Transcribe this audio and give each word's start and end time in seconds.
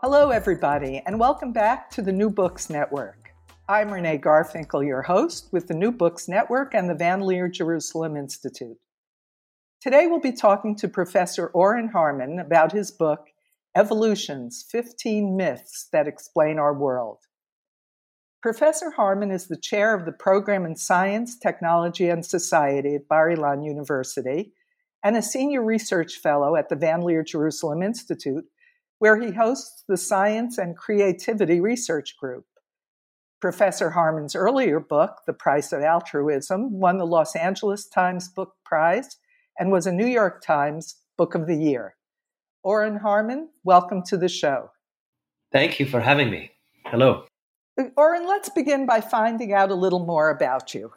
Hello, 0.00 0.30
everybody, 0.30 1.02
and 1.06 1.18
welcome 1.18 1.52
back 1.52 1.90
to 1.90 2.02
the 2.02 2.12
New 2.12 2.30
Books 2.30 2.70
Network. 2.70 3.32
I'm 3.68 3.90
Renee 3.90 4.18
Garfinkel, 4.18 4.86
your 4.86 5.02
host 5.02 5.48
with 5.50 5.66
the 5.66 5.74
New 5.74 5.90
Books 5.90 6.28
Network 6.28 6.72
and 6.72 6.88
the 6.88 6.94
Van 6.94 7.20
Leer 7.22 7.48
Jerusalem 7.48 8.16
Institute. 8.16 8.76
Today, 9.80 10.06
we'll 10.06 10.20
be 10.20 10.30
talking 10.30 10.76
to 10.76 10.86
Professor 10.86 11.48
Oren 11.48 11.88
Harman 11.88 12.38
about 12.38 12.70
his 12.70 12.92
book, 12.92 13.26
Evolutions 13.76 14.64
15 14.70 15.36
Myths 15.36 15.88
That 15.90 16.06
Explain 16.06 16.60
Our 16.60 16.78
World. 16.78 17.18
Professor 18.40 18.92
Harman 18.92 19.32
is 19.32 19.48
the 19.48 19.58
chair 19.58 19.96
of 19.96 20.06
the 20.06 20.12
program 20.12 20.64
in 20.64 20.76
Science, 20.76 21.36
Technology, 21.36 22.08
and 22.08 22.24
Society 22.24 22.94
at 22.94 23.08
Bar 23.08 23.30
Ilan 23.30 23.64
University 23.64 24.52
and 25.02 25.16
a 25.16 25.22
senior 25.22 25.64
research 25.64 26.18
fellow 26.18 26.54
at 26.54 26.68
the 26.68 26.76
Van 26.76 27.02
Leer 27.02 27.24
Jerusalem 27.24 27.82
Institute 27.82 28.44
where 28.98 29.20
he 29.20 29.32
hosts 29.32 29.84
the 29.88 29.96
Science 29.96 30.58
and 30.58 30.76
Creativity 30.76 31.60
Research 31.60 32.16
Group. 32.18 32.44
Professor 33.40 33.90
Harman's 33.90 34.34
earlier 34.34 34.80
book, 34.80 35.20
The 35.26 35.32
Price 35.32 35.72
of 35.72 35.82
Altruism, 35.82 36.80
won 36.80 36.98
the 36.98 37.06
Los 37.06 37.36
Angeles 37.36 37.86
Times 37.86 38.28
Book 38.28 38.54
Prize 38.64 39.16
and 39.58 39.70
was 39.70 39.86
a 39.86 39.92
New 39.92 40.06
York 40.06 40.42
Times 40.42 40.96
Book 41.16 41.36
of 41.36 41.46
the 41.46 41.56
Year. 41.56 41.94
Oren 42.64 42.96
Harmon, 42.96 43.50
welcome 43.62 44.02
to 44.06 44.16
the 44.16 44.28
show. 44.28 44.70
Thank 45.52 45.78
you 45.78 45.86
for 45.86 46.00
having 46.00 46.30
me. 46.30 46.50
Hello. 46.86 47.26
Oren, 47.96 48.26
let's 48.26 48.48
begin 48.48 48.86
by 48.86 49.00
finding 49.00 49.52
out 49.52 49.70
a 49.70 49.76
little 49.76 50.04
more 50.04 50.30
about 50.30 50.74
you. 50.74 50.92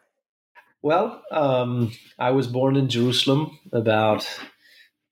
Well, 0.82 1.22
um, 1.32 1.92
I 2.18 2.32
was 2.32 2.48
born 2.48 2.76
in 2.76 2.90
Jerusalem 2.90 3.60
about 3.72 4.28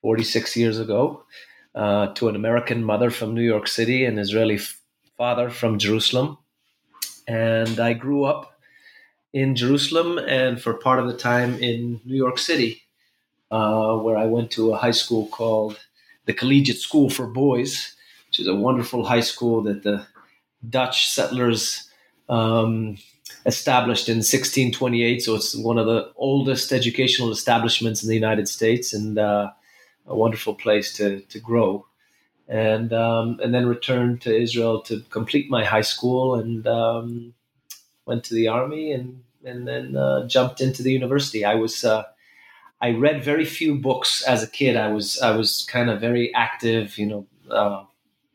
46 0.02 0.58
years 0.58 0.80
ago 0.80 1.26
uh, 1.76 2.08
to 2.14 2.28
an 2.28 2.36
American 2.36 2.84
mother 2.84 3.10
from 3.10 3.34
New 3.34 3.42
York 3.42 3.68
City, 3.68 4.06
and 4.06 4.20
Israeli 4.20 4.60
father 5.18 5.50
from 5.50 5.80
Jerusalem. 5.80 6.38
And 7.28 7.80
I 7.80 7.94
grew 7.94 8.24
up 8.24 8.60
in 9.34 9.56
Jerusalem 9.56 10.18
and 10.18 10.62
for 10.62 10.74
part 10.74 11.00
of 11.00 11.08
the 11.08 11.18
time 11.18 11.56
in 11.60 12.02
New 12.06 12.16
York 12.16 12.38
City, 12.40 12.82
uh, 13.52 13.98
where 13.98 14.18
I 14.18 14.26
went 14.26 14.52
to 14.52 14.74
a 14.74 14.78
high 14.78 14.92
school 14.92 15.28
called 15.28 15.80
the 16.26 16.34
Collegiate 16.34 16.80
School 16.80 17.10
for 17.10 17.28
Boys, 17.28 17.96
which 18.28 18.40
is 18.40 18.48
a 18.48 18.56
wonderful 18.56 19.06
high 19.06 19.20
school 19.20 19.62
that 19.64 19.84
the 19.84 20.06
Dutch 20.68 21.10
settlers 21.10 21.90
um, 22.28 22.98
established 23.46 24.10
in 24.10 24.18
1628. 24.18 25.22
So 25.22 25.36
it's 25.36 25.56
one 25.56 25.78
of 25.78 25.86
the 25.86 26.12
oldest 26.16 26.72
educational 26.72 27.32
establishments 27.32 28.04
in 28.04 28.10
the 28.10 28.16
United 28.16 28.48
States. 28.48 28.94
And 28.94 29.18
uh, 29.18 29.52
a 30.10 30.16
wonderful 30.16 30.56
place 30.56 30.92
to 30.94 31.22
to 31.22 31.40
grow, 31.40 31.86
and 32.48 32.92
um, 32.92 33.40
and 33.42 33.54
then 33.54 33.66
returned 33.66 34.22
to 34.22 34.36
Israel 34.36 34.82
to 34.82 35.02
complete 35.10 35.50
my 35.50 35.64
high 35.64 35.82
school 35.94 36.36
and 36.36 36.68
um, 36.68 37.34
went 38.06 38.24
to 38.26 38.34
the 38.34 38.48
army 38.48 38.92
and 38.92 39.24
and 39.46 39.68
then 39.68 39.96
uh, 39.96 40.28
jumped 40.28 40.60
into 40.60 40.84
the 40.84 40.92
university. 40.92 41.46
I 41.46 41.56
was 41.56 41.86
uh, 41.86 42.04
I 42.82 42.92
read 42.92 43.24
very 43.24 43.46
few 43.46 43.76
books 43.76 44.24
as 44.24 44.44
a 44.44 44.48
kid. 44.48 44.76
I 44.76 44.92
was 44.92 45.20
I 45.22 45.32
was 45.32 45.66
kind 45.70 45.90
of 45.90 46.02
very 46.02 46.34
active, 46.34 46.98
you 46.98 47.06
know, 47.06 47.28
uh, 47.52 47.84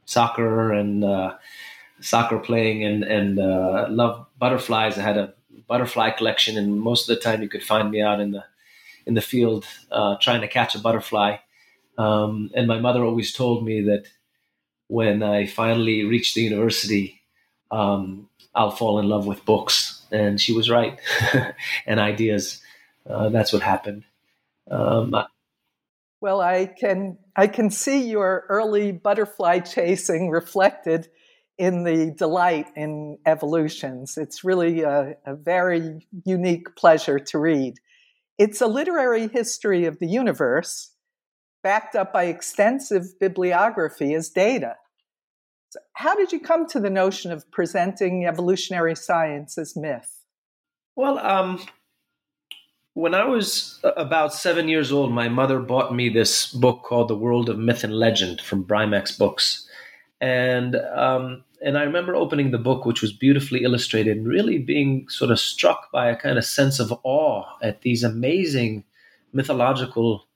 soccer 0.05 0.73
and 0.73 1.05
uh, 1.05 1.35
soccer 2.01 2.39
playing 2.39 2.85
and 2.85 3.05
and 3.05 3.39
uh, 3.39 3.87
love 3.91 4.27
butterflies. 4.39 4.99
I 4.99 5.03
had 5.03 5.17
a 5.17 5.35
butterfly 5.67 6.11
collection, 6.11 6.59
and 6.59 6.81
most 6.81 7.09
of 7.09 7.15
the 7.17 7.23
time 7.23 7.43
you 7.43 7.49
could 7.49 7.63
find 7.63 7.91
me 7.91 8.03
out 8.03 8.21
in 8.21 8.33
the 8.33 8.45
in 9.07 9.15
the 9.15 9.21
field 9.21 9.67
uh, 9.91 10.17
trying 10.21 10.41
to 10.43 10.49
catch 10.49 10.75
a 10.75 10.79
butterfly. 10.79 11.37
Um, 11.97 12.51
and 12.55 12.67
my 12.67 12.81
mother 12.81 13.05
always 13.05 13.33
told 13.33 13.65
me 13.65 13.83
that 13.83 14.05
when 14.89 15.23
I 15.23 15.47
finally 15.47 16.05
reached 16.05 16.35
the 16.35 16.43
university, 16.43 17.21
um, 17.71 18.29
I'll 18.55 18.71
fall 18.71 18.99
in 18.99 19.09
love 19.09 19.27
with 19.27 19.45
books. 19.45 20.03
And 20.11 20.41
she 20.41 20.53
was 20.53 20.71
right. 20.71 20.99
and 21.87 22.01
ideas. 22.01 22.61
Uh, 23.09 23.29
that's 23.29 23.53
what 23.53 23.63
happened. 23.63 24.05
Um, 24.71 25.15
well, 26.21 26.41
I 26.41 26.67
can 26.67 27.19
I 27.37 27.47
can 27.49 27.69
see 27.69 28.09
your 28.09 28.47
early 28.49 28.93
butterfly 28.93 29.59
chasing 29.59 30.31
reflected 30.31 31.09
in 31.59 31.85
the 31.85 32.13
delight 32.13 32.69
in 32.75 33.19
evolutions. 33.27 34.17
It's 34.17 34.43
really 34.43 34.83
a, 34.83 35.17
a 35.27 35.35
very 35.35 36.07
unique 36.25 36.77
pleasure 36.77 37.19
to 37.19 37.39
read. 37.39 37.75
It's 38.39 38.61
a 38.61 38.67
literary 38.67 39.29
history 39.29 39.85
of 39.85 39.99
the 39.99 40.07
universe 40.07 40.94
backed 41.65 41.97
up 41.97 42.13
by 42.13 42.25
extensive 42.27 43.19
bibliography 43.19 44.15
as 44.15 44.29
data. 44.29 44.77
So 45.71 45.81
how 45.95 46.15
did 46.15 46.31
you 46.31 46.39
come 46.39 46.69
to 46.69 46.79
the 46.79 46.91
notion 46.91 47.33
of 47.33 47.51
presenting 47.51 48.27
evolutionary 48.27 48.95
science 48.95 49.59
as 49.59 49.75
myth? 49.75 50.25
Well, 50.95 51.19
um, 51.19 51.61
when 52.93 53.15
I 53.15 53.25
was 53.25 53.81
about 53.97 54.33
seven 54.33 54.69
years 54.69 54.93
old, 54.93 55.11
my 55.11 55.29
mother 55.29 55.59
bought 55.59 55.93
me 55.93 56.09
this 56.09 56.53
book 56.53 56.85
called 56.85 57.09
The 57.09 57.17
World 57.17 57.49
of 57.49 57.59
Myth 57.59 57.83
and 57.83 57.95
Legend 57.95 58.41
from 58.41 58.65
Brimax 58.65 59.19
Books. 59.19 59.67
And 60.21 60.77
um, 60.77 61.43
and 61.61 61.79
I 61.79 61.83
remember 61.83 62.15
opening 62.15 62.51
the 62.51 62.59
book, 62.59 62.85
which 62.85 63.01
was 63.01 63.13
beautifully 63.13 63.65
illustrated, 63.65 64.19
and 64.19 64.29
really 64.29 64.59
being 64.59 65.09
sort 65.09 65.31
of 65.31 65.41
struck 65.41 65.91
by 65.91 66.11
a 66.11 66.17
kind 66.17 66.39
of 66.39 66.45
sense 66.45 66.79
of 66.79 66.93
awe 67.03 67.45
at 67.63 67.81
these 67.81 68.05
amazing 68.05 68.85
mythological 69.33 70.29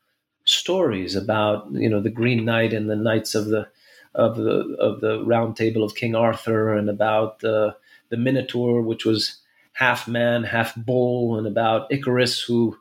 stories 0.51 1.15
about 1.15 1.69
you 1.73 1.89
know 1.89 2.01
the 2.01 2.11
Green 2.11 2.45
Knight 2.45 2.73
and 2.73 2.89
the 2.89 2.97
knights 2.97 3.35
of 3.35 3.47
the 3.47 3.69
of 4.15 4.37
the 4.37 4.77
of 4.79 5.01
the 5.01 5.25
Round 5.25 5.57
Table 5.57 5.83
of 5.83 5.95
King 5.95 6.15
Arthur, 6.15 6.75
and 6.75 6.89
about 6.89 7.41
the 7.41 7.77
the 8.09 8.17
Minotaur, 8.17 8.83
which 8.83 9.05
was 9.05 9.39
half 9.73 10.09
man, 10.09 10.45
half 10.45 10.75
bull, 10.75 11.39
and 11.39 11.47
about 11.47 11.93
Icarus, 11.93 12.41
who 12.43 12.77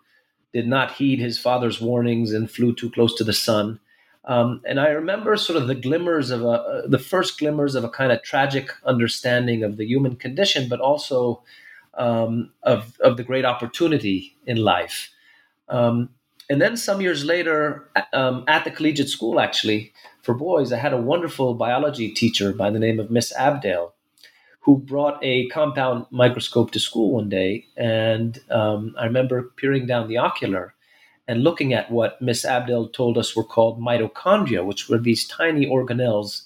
did 0.54 0.68
not 0.68 0.94
heed 0.94 1.20
his 1.20 1.38
father's 1.38 1.80
warnings 1.80 2.34
and 2.34 2.50
flew 2.50 2.74
too 2.74 2.90
close 2.90 3.14
to 3.16 3.24
the 3.24 3.34
sun. 3.34 3.80
Um, 4.26 4.62
and 4.66 4.80
I 4.80 4.90
remember 4.90 5.38
sort 5.38 5.62
of 5.62 5.68
the 5.68 5.76
glimmers 5.76 6.32
of 6.32 6.42
a, 6.44 6.50
uh, 6.50 6.88
the 6.88 7.00
first 7.00 7.40
glimmers 7.40 7.76
of 7.76 7.84
a 7.84 7.90
kind 7.90 8.12
of 8.12 8.24
tragic 8.24 8.72
understanding 8.84 9.64
of 9.64 9.78
the 9.78 9.86
human 9.86 10.16
condition, 10.18 10.68
but 10.68 10.82
also 10.82 11.44
um, 11.94 12.52
of 12.64 13.00
of 13.00 13.18
the 13.18 13.24
great 13.24 13.46
opportunity 13.46 14.36
in 14.46 14.58
life. 14.58 15.12
Um, 15.70 16.10
and 16.50 16.62
then 16.62 16.78
some 16.78 17.02
years 17.02 17.25
later, 17.25 17.90
um, 18.13 18.46
at 18.47 18.63
the 18.63 18.72
collegiate 18.72 19.09
school, 19.09 19.40
actually, 19.40 19.94
for 20.22 20.34
boys, 20.34 20.72
I 20.72 20.78
had 20.78 20.94
a 20.94 21.02
wonderful 21.02 21.53
biology 21.56 22.09
teacher 22.09 22.53
by 22.53 22.69
the 22.69 22.80
name 22.80 23.00
of 23.00 23.12
Miss 23.12 23.35
Abdale, 23.35 23.94
who 24.62 24.78
brought 24.78 25.19
a 25.22 25.47
compound 25.47 26.06
microscope 26.09 26.72
to 26.72 26.80
school 26.80 27.12
one 27.13 27.30
day. 27.30 27.66
And 27.75 28.40
um, 28.50 28.96
I 28.97 29.06
remember 29.06 29.52
peering 29.56 29.88
down 29.88 30.07
the 30.07 30.18
ocular 30.18 30.74
and 31.28 31.44
looking 31.44 31.74
at 31.74 31.91
what 31.91 32.22
Miss 32.22 32.46
Abdale 32.46 32.90
told 32.90 33.18
us 33.18 33.36
were 33.36 33.44
called 33.44 33.81
mitochondria, 33.81 34.66
which 34.66 34.88
were 34.88 34.97
these 34.97 35.28
tiny 35.28 35.66
organelles 35.66 36.46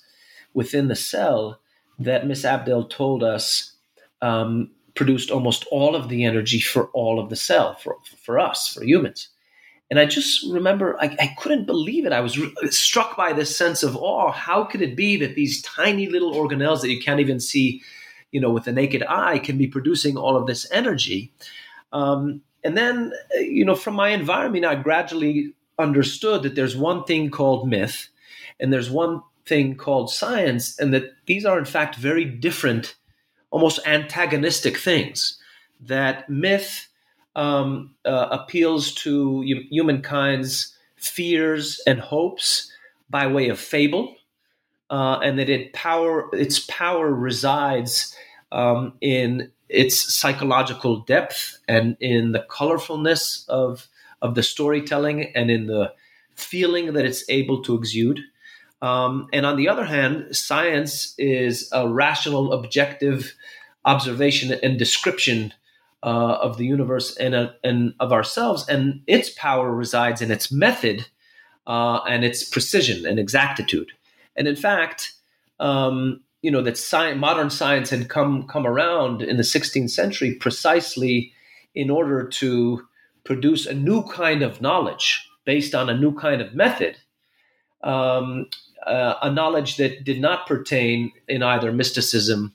within 0.54 0.88
the 0.88 0.96
cell 0.96 1.60
that 2.00 2.26
Miss 2.26 2.44
Abdale 2.44 2.86
told 2.86 3.24
us 3.24 3.74
um, 4.24 4.72
produced 4.96 5.30
almost 5.30 5.66
all 5.72 5.96
of 5.96 6.10
the 6.10 6.24
energy 6.24 6.60
for 6.60 6.88
all 6.88 7.20
of 7.20 7.30
the 7.30 7.36
cell, 7.36 7.76
for, 7.76 7.98
for 8.18 8.40
us, 8.40 8.68
for 8.68 8.84
humans. 8.84 9.30
And 9.92 10.00
I 10.00 10.06
just 10.06 10.50
remember 10.50 10.98
I, 11.02 11.16
I 11.20 11.36
couldn't 11.38 11.66
believe 11.66 12.06
it. 12.06 12.14
I 12.14 12.22
was 12.22 12.40
re- 12.40 12.54
struck 12.70 13.18
by 13.18 13.34
this 13.34 13.56
sense 13.56 13.84
of 13.84 13.98
awe. 13.98 14.32
How 14.32 14.64
could 14.64 14.82
it 14.82 14.96
be 14.96 15.18
that 15.18 15.36
these 15.36 15.62
tiny 15.64 16.08
little 16.08 16.34
organelles 16.34 16.80
that 16.82 16.90
you 16.90 17.02
can't 17.02 17.20
even 17.20 17.42
see, 17.42 17.84
you 18.32 18.40
know, 18.40 18.50
with 18.50 18.64
the 18.64 18.72
naked 18.72 19.04
eye, 19.04 19.38
can 19.38 19.58
be 19.58 19.68
producing 19.68 20.16
all 20.16 20.38
of 20.38 20.48
this 20.48 20.66
energy? 20.72 21.34
Um, 21.92 22.42
and 22.64 22.78
then, 22.78 23.12
uh, 23.36 23.42
you 23.42 23.66
know, 23.66 23.76
from 23.76 23.96
my 23.96 24.10
environment, 24.10 24.64
I 24.64 24.76
gradually 24.76 25.54
understood 25.78 26.44
that 26.44 26.56
there's 26.56 26.78
one 26.78 27.04
thing 27.04 27.30
called 27.30 27.68
myth, 27.68 28.08
and 28.62 28.72
there's 28.72 28.90
one 28.90 29.22
thing 29.46 29.76
called 29.76 30.10
science, 30.10 30.80
and 30.80 30.94
that 30.94 31.12
these 31.26 31.46
are 31.46 31.60
in 31.60 31.66
fact 31.66 31.96
very 31.96 32.24
different, 32.24 32.96
almost 33.50 33.86
antagonistic 33.86 34.78
things. 34.78 35.38
That 35.82 36.30
myth 36.30 36.88
um, 37.36 37.96
uh, 38.06 38.28
appeals 38.32 38.94
to 38.94 39.42
humankind's 39.70 40.76
fears 40.96 41.82
and 41.88 42.00
hopes 42.00 42.72
by 43.10 43.28
way 43.28 43.50
of 43.50 43.60
fable, 43.60 44.16
uh, 44.90 45.20
and 45.24 45.40
that 45.40 45.50
it 45.50 45.74
power 45.74 46.30
its 46.34 46.60
power 46.60 47.12
resides 47.14 48.16
um, 48.52 48.94
in 49.02 49.52
its 49.70 50.14
psychological 50.14 51.00
depth 51.02 51.60
and 51.68 51.96
in 52.00 52.34
the 52.34 52.46
colorfulness 52.50 53.48
of 53.48 53.88
of 54.22 54.36
the 54.36 54.44
storytelling 54.44 55.32
and 55.36 55.50
in 55.50 55.68
the 55.68 55.94
feeling 56.36 56.94
that 56.94 57.06
it's 57.06 57.24
able 57.30 57.62
to 57.64 57.76
exude. 57.76 58.20
Um, 58.82 59.28
and 59.32 59.46
on 59.46 59.58
the 59.58 59.70
other 59.70 59.86
hand, 59.86 60.36
science 60.36 61.14
is 61.18 61.70
a 61.72 61.88
rational, 61.88 62.52
objective 62.52 63.34
observation 63.86 64.58
and 64.64 64.78
description 64.78 65.54
uh, 66.04 66.38
of 66.42 66.58
the 66.58 66.66
universe 66.66 67.16
and, 67.18 67.36
uh, 67.36 67.52
and 67.64 67.94
of 68.00 68.12
ourselves, 68.12 68.68
and 68.68 69.02
its 69.08 69.30
power 69.30 69.72
resides 69.72 70.22
in 70.22 70.32
its 70.32 70.52
method 70.52 71.08
uh, 71.68 72.00
and 72.08 72.24
its 72.24 72.44
precision 72.44 73.06
and 73.06 73.20
exactitude. 73.20 73.92
And 74.36 74.48
in 74.48 74.56
fact, 74.56 75.14
um, 75.60 76.22
you 76.42 76.50
know 76.50 76.62
that 76.62 77.18
modern 77.18 77.50
science 77.50 77.92
had 77.92 78.10
come 78.10 78.48
come 78.48 78.66
around 78.66 79.22
in 79.22 79.38
the 79.38 79.44
16th 79.44 79.92
century 79.92 80.34
precisely 80.34 81.34
in 81.76 81.90
order 81.90 82.28
to 82.28 82.88
produce 83.24 83.66
a 83.66 83.74
new 83.74 84.04
kind 84.04 84.42
of 84.42 84.62
knowledge 84.62 85.30
based 85.46 85.76
on 85.76 85.90
a 85.90 85.98
new 85.98 86.14
kind 86.14 86.42
of 86.42 86.54
method, 86.54 86.98
um, 87.84 88.48
uh, 88.86 89.16
a 89.22 89.32
knowledge 89.32 89.78
that 89.78 90.04
did 90.04 90.20
not 90.20 90.48
pertain 90.48 91.12
in 91.28 91.44
either 91.44 91.72
mysticism 91.72 92.54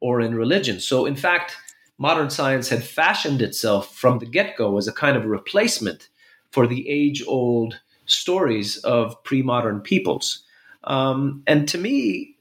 or 0.00 0.20
in 0.20 0.34
religion. 0.34 0.80
So, 0.80 1.06
in 1.06 1.16
fact, 1.16 1.56
modern 1.98 2.30
science 2.30 2.68
had 2.68 2.84
fashioned 2.84 3.42
itself 3.42 3.94
from 3.94 4.18
the 4.18 4.26
get 4.26 4.56
go 4.56 4.78
as 4.78 4.88
a 4.88 4.92
kind 4.92 5.16
of 5.16 5.24
replacement 5.24 6.08
for 6.50 6.66
the 6.66 6.88
age 6.88 7.22
old 7.26 7.80
stories 8.06 8.78
of 8.78 9.22
pre 9.24 9.42
modern 9.42 9.80
peoples. 9.80 10.44
Um, 10.84 11.42
and 11.46 11.68
to 11.68 11.78
me, 11.78 12.36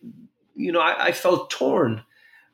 you 0.55 0.71
know, 0.71 0.79
I, 0.79 1.07
I 1.07 1.11
felt 1.11 1.49
torn 1.49 2.03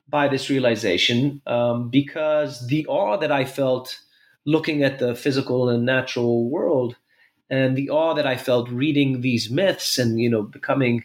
by 0.08 0.28
this 0.28 0.50
realization 0.50 1.40
um, 1.46 1.88
because 1.88 2.66
the 2.66 2.86
awe 2.86 3.16
that 3.18 3.30
I 3.30 3.44
felt 3.44 4.00
looking 4.44 4.82
at 4.82 4.98
the 4.98 5.14
physical 5.14 5.68
and 5.68 5.84
natural 5.84 6.48
world 6.48 6.96
and 7.48 7.76
the 7.76 7.90
awe 7.90 8.14
that 8.14 8.26
I 8.26 8.36
felt 8.36 8.68
reading 8.70 9.20
these 9.20 9.50
myths 9.50 9.98
and, 9.98 10.20
you 10.20 10.28
know, 10.28 10.42
becoming 10.42 11.04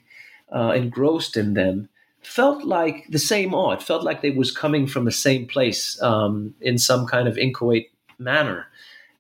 uh, 0.54 0.72
engrossed 0.72 1.38
in 1.38 1.54
them 1.54 1.90
felt 2.22 2.64
like 2.64 3.08
the 3.10 3.20
same. 3.20 3.54
It 3.54 3.82
felt 3.82 4.04
like 4.04 4.22
they 4.22 4.32
was 4.32 4.52
coming 4.52 4.88
from 4.88 5.06
the 5.06 5.12
same 5.12 5.48
place 5.48 6.02
um, 6.02 6.54
in 6.62 6.78
some 6.78 7.06
kind 7.08 7.28
of 7.28 7.38
inchoate 7.38 7.92
manner. 8.18 8.68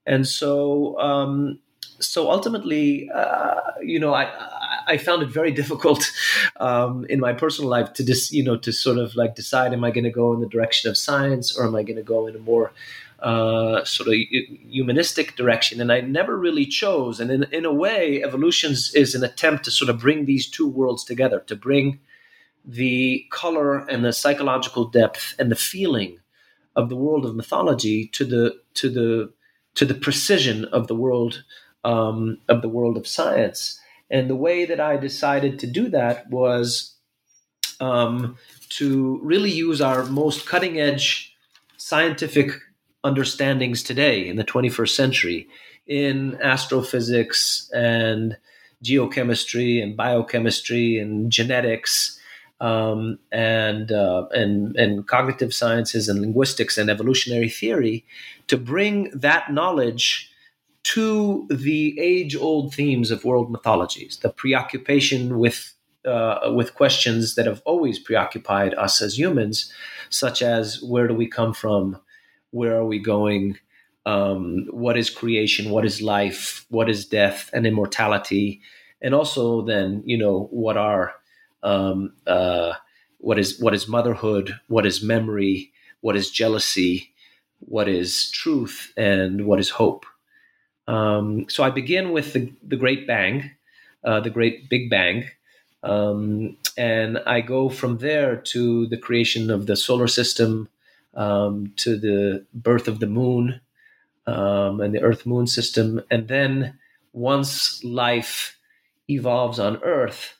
And 0.05 0.27
so, 0.27 0.99
um, 0.99 1.59
so 1.99 2.29
ultimately, 2.29 3.09
uh, 3.13 3.59
you 3.81 3.99
know, 3.99 4.13
I, 4.13 4.31
I 4.87 4.97
found 4.97 5.23
it 5.23 5.29
very 5.29 5.51
difficult 5.61 6.11
um, 6.57 7.05
in 7.09 7.19
my 7.19 7.33
personal 7.33 7.69
life 7.69 7.93
to 7.93 8.05
just, 8.05 8.33
you 8.33 8.43
know, 8.43 8.57
to 8.57 8.71
sort 8.71 8.97
of 8.97 9.15
like 9.15 9.35
decide, 9.35 9.73
am 9.73 9.83
I 9.83 9.91
going 9.91 10.03
to 10.03 10.09
go 10.09 10.33
in 10.33 10.41
the 10.41 10.49
direction 10.49 10.89
of 10.89 10.97
science 10.97 11.57
or 11.57 11.65
am 11.65 11.75
I 11.75 11.83
going 11.83 11.97
to 11.97 12.03
go 12.03 12.27
in 12.27 12.35
a 12.35 12.39
more 12.39 12.71
uh, 13.19 13.83
sort 13.85 14.09
of 14.09 14.15
humanistic 14.69 15.35
direction? 15.35 15.79
And 15.79 15.91
I 15.91 16.01
never 16.01 16.37
really 16.37 16.65
chose. 16.65 17.19
And 17.19 17.31
in, 17.31 17.43
in 17.51 17.65
a 17.65 17.73
way, 17.73 18.23
evolution 18.23 18.71
is 18.71 19.15
an 19.15 19.23
attempt 19.23 19.65
to 19.65 19.71
sort 19.71 19.89
of 19.89 19.99
bring 19.99 20.25
these 20.25 20.49
two 20.49 20.67
worlds 20.67 21.03
together, 21.03 21.41
to 21.47 21.55
bring 21.55 21.99
the 22.65 23.25
color 23.31 23.79
and 23.87 24.03
the 24.03 24.13
psychological 24.13 24.85
depth 24.85 25.35
and 25.39 25.51
the 25.51 25.55
feeling 25.55 26.19
of 26.75 26.89
the 26.89 26.95
world 26.95 27.25
of 27.25 27.35
mythology 27.35 28.07
to 28.07 28.25
the 28.25 28.59
to 28.75 28.89
the 28.89 29.33
to 29.75 29.85
the 29.85 29.93
precision 29.93 30.65
of 30.65 30.87
the 30.87 30.95
world 30.95 31.43
um, 31.83 32.37
of 32.47 32.61
the 32.61 32.69
world 32.69 32.97
of 32.97 33.07
science. 33.07 33.79
And 34.09 34.29
the 34.29 34.35
way 34.35 34.65
that 34.65 34.79
I 34.79 34.97
decided 34.97 35.59
to 35.59 35.67
do 35.67 35.89
that 35.89 36.29
was 36.29 36.95
um, 37.79 38.37
to 38.69 39.19
really 39.23 39.51
use 39.51 39.81
our 39.81 40.05
most 40.05 40.47
cutting 40.47 40.79
edge 40.79 41.35
scientific 41.77 42.51
understandings 43.03 43.83
today 43.83 44.27
in 44.27 44.35
the 44.35 44.43
21st 44.43 44.89
century 44.89 45.47
in 45.87 46.39
astrophysics 46.41 47.69
and 47.73 48.37
geochemistry 48.83 49.81
and 49.81 49.95
biochemistry 49.95 50.97
and 50.97 51.31
genetics 51.31 52.18
um, 52.61 53.19
and, 53.31 53.91
uh, 53.91 54.27
and 54.31 54.75
and 54.75 55.07
cognitive 55.07 55.53
sciences 55.53 56.09
and 56.09 56.21
linguistics 56.21 56.77
and 56.77 56.89
evolutionary 56.89 57.49
theory 57.49 58.05
to 58.47 58.57
bring 58.57 59.09
that 59.11 59.51
knowledge 59.51 60.29
to 60.83 61.45
the 61.49 61.99
age-old 61.99 62.73
themes 62.73 63.11
of 63.11 63.25
world 63.25 63.51
mythologies, 63.51 64.17
the 64.21 64.29
preoccupation 64.29 65.37
with 65.37 65.73
uh, 66.05 66.51
with 66.55 66.75
questions 66.75 67.35
that 67.35 67.45
have 67.45 67.61
always 67.65 67.99
preoccupied 67.99 68.73
us 68.75 69.01
as 69.01 69.19
humans, 69.19 69.71
such 70.09 70.41
as 70.41 70.81
where 70.81 71.07
do 71.07 71.13
we 71.13 71.27
come 71.27 71.53
from, 71.53 71.99
where 72.51 72.75
are 72.77 72.85
we 72.85 72.97
going, 72.97 73.57
um, 74.05 74.65
what 74.71 74.97
is 74.97 75.09
creation, 75.09 75.69
what 75.69 75.85
is 75.85 76.01
life, 76.01 76.65
what 76.69 76.89
is 76.89 77.05
death 77.05 77.49
and 77.53 77.67
immortality, 77.67 78.61
and 79.01 79.13
also 79.13 79.61
then 79.61 80.01
you 80.05 80.17
know 80.17 80.47
what 80.51 80.77
are 80.77 81.13
um, 81.63 82.13
uh, 82.27 82.73
what 83.19 83.37
is 83.37 83.59
what 83.59 83.73
is 83.73 83.87
motherhood, 83.87 84.59
what 84.67 84.85
is 84.85 85.03
memory, 85.03 85.71
what 86.01 86.15
is 86.15 86.29
jealousy, 86.29 87.11
what 87.59 87.87
is 87.87 88.31
truth, 88.31 88.93
and 88.97 89.45
what 89.45 89.59
is 89.59 89.69
hope. 89.69 90.05
Um, 90.87 91.47
so 91.49 91.63
I 91.63 91.69
begin 91.69 92.11
with 92.11 92.33
the, 92.33 92.51
the 92.63 92.75
Great 92.75 93.05
Bang, 93.05 93.51
uh, 94.03 94.21
the 94.21 94.31
Great 94.31 94.69
Big 94.69 94.89
Bang, 94.89 95.25
um, 95.83 96.57
and 96.77 97.19
I 97.27 97.41
go 97.41 97.69
from 97.69 97.99
there 97.99 98.37
to 98.37 98.87
the 98.87 98.97
creation 98.97 99.51
of 99.51 99.67
the 99.67 99.75
solar 99.75 100.07
system, 100.07 100.67
um, 101.13 101.73
to 101.77 101.97
the 101.97 102.45
birth 102.53 102.87
of 102.87 102.99
the 102.99 103.07
moon 103.07 103.61
um, 104.25 104.81
and 104.81 104.93
the 104.93 105.01
Earth 105.01 105.25
Moon 105.25 105.45
system, 105.45 106.01
and 106.09 106.27
then 106.27 106.79
once 107.13 107.83
life 107.83 108.57
evolves 109.09 109.59
on 109.59 109.77
Earth 109.83 110.38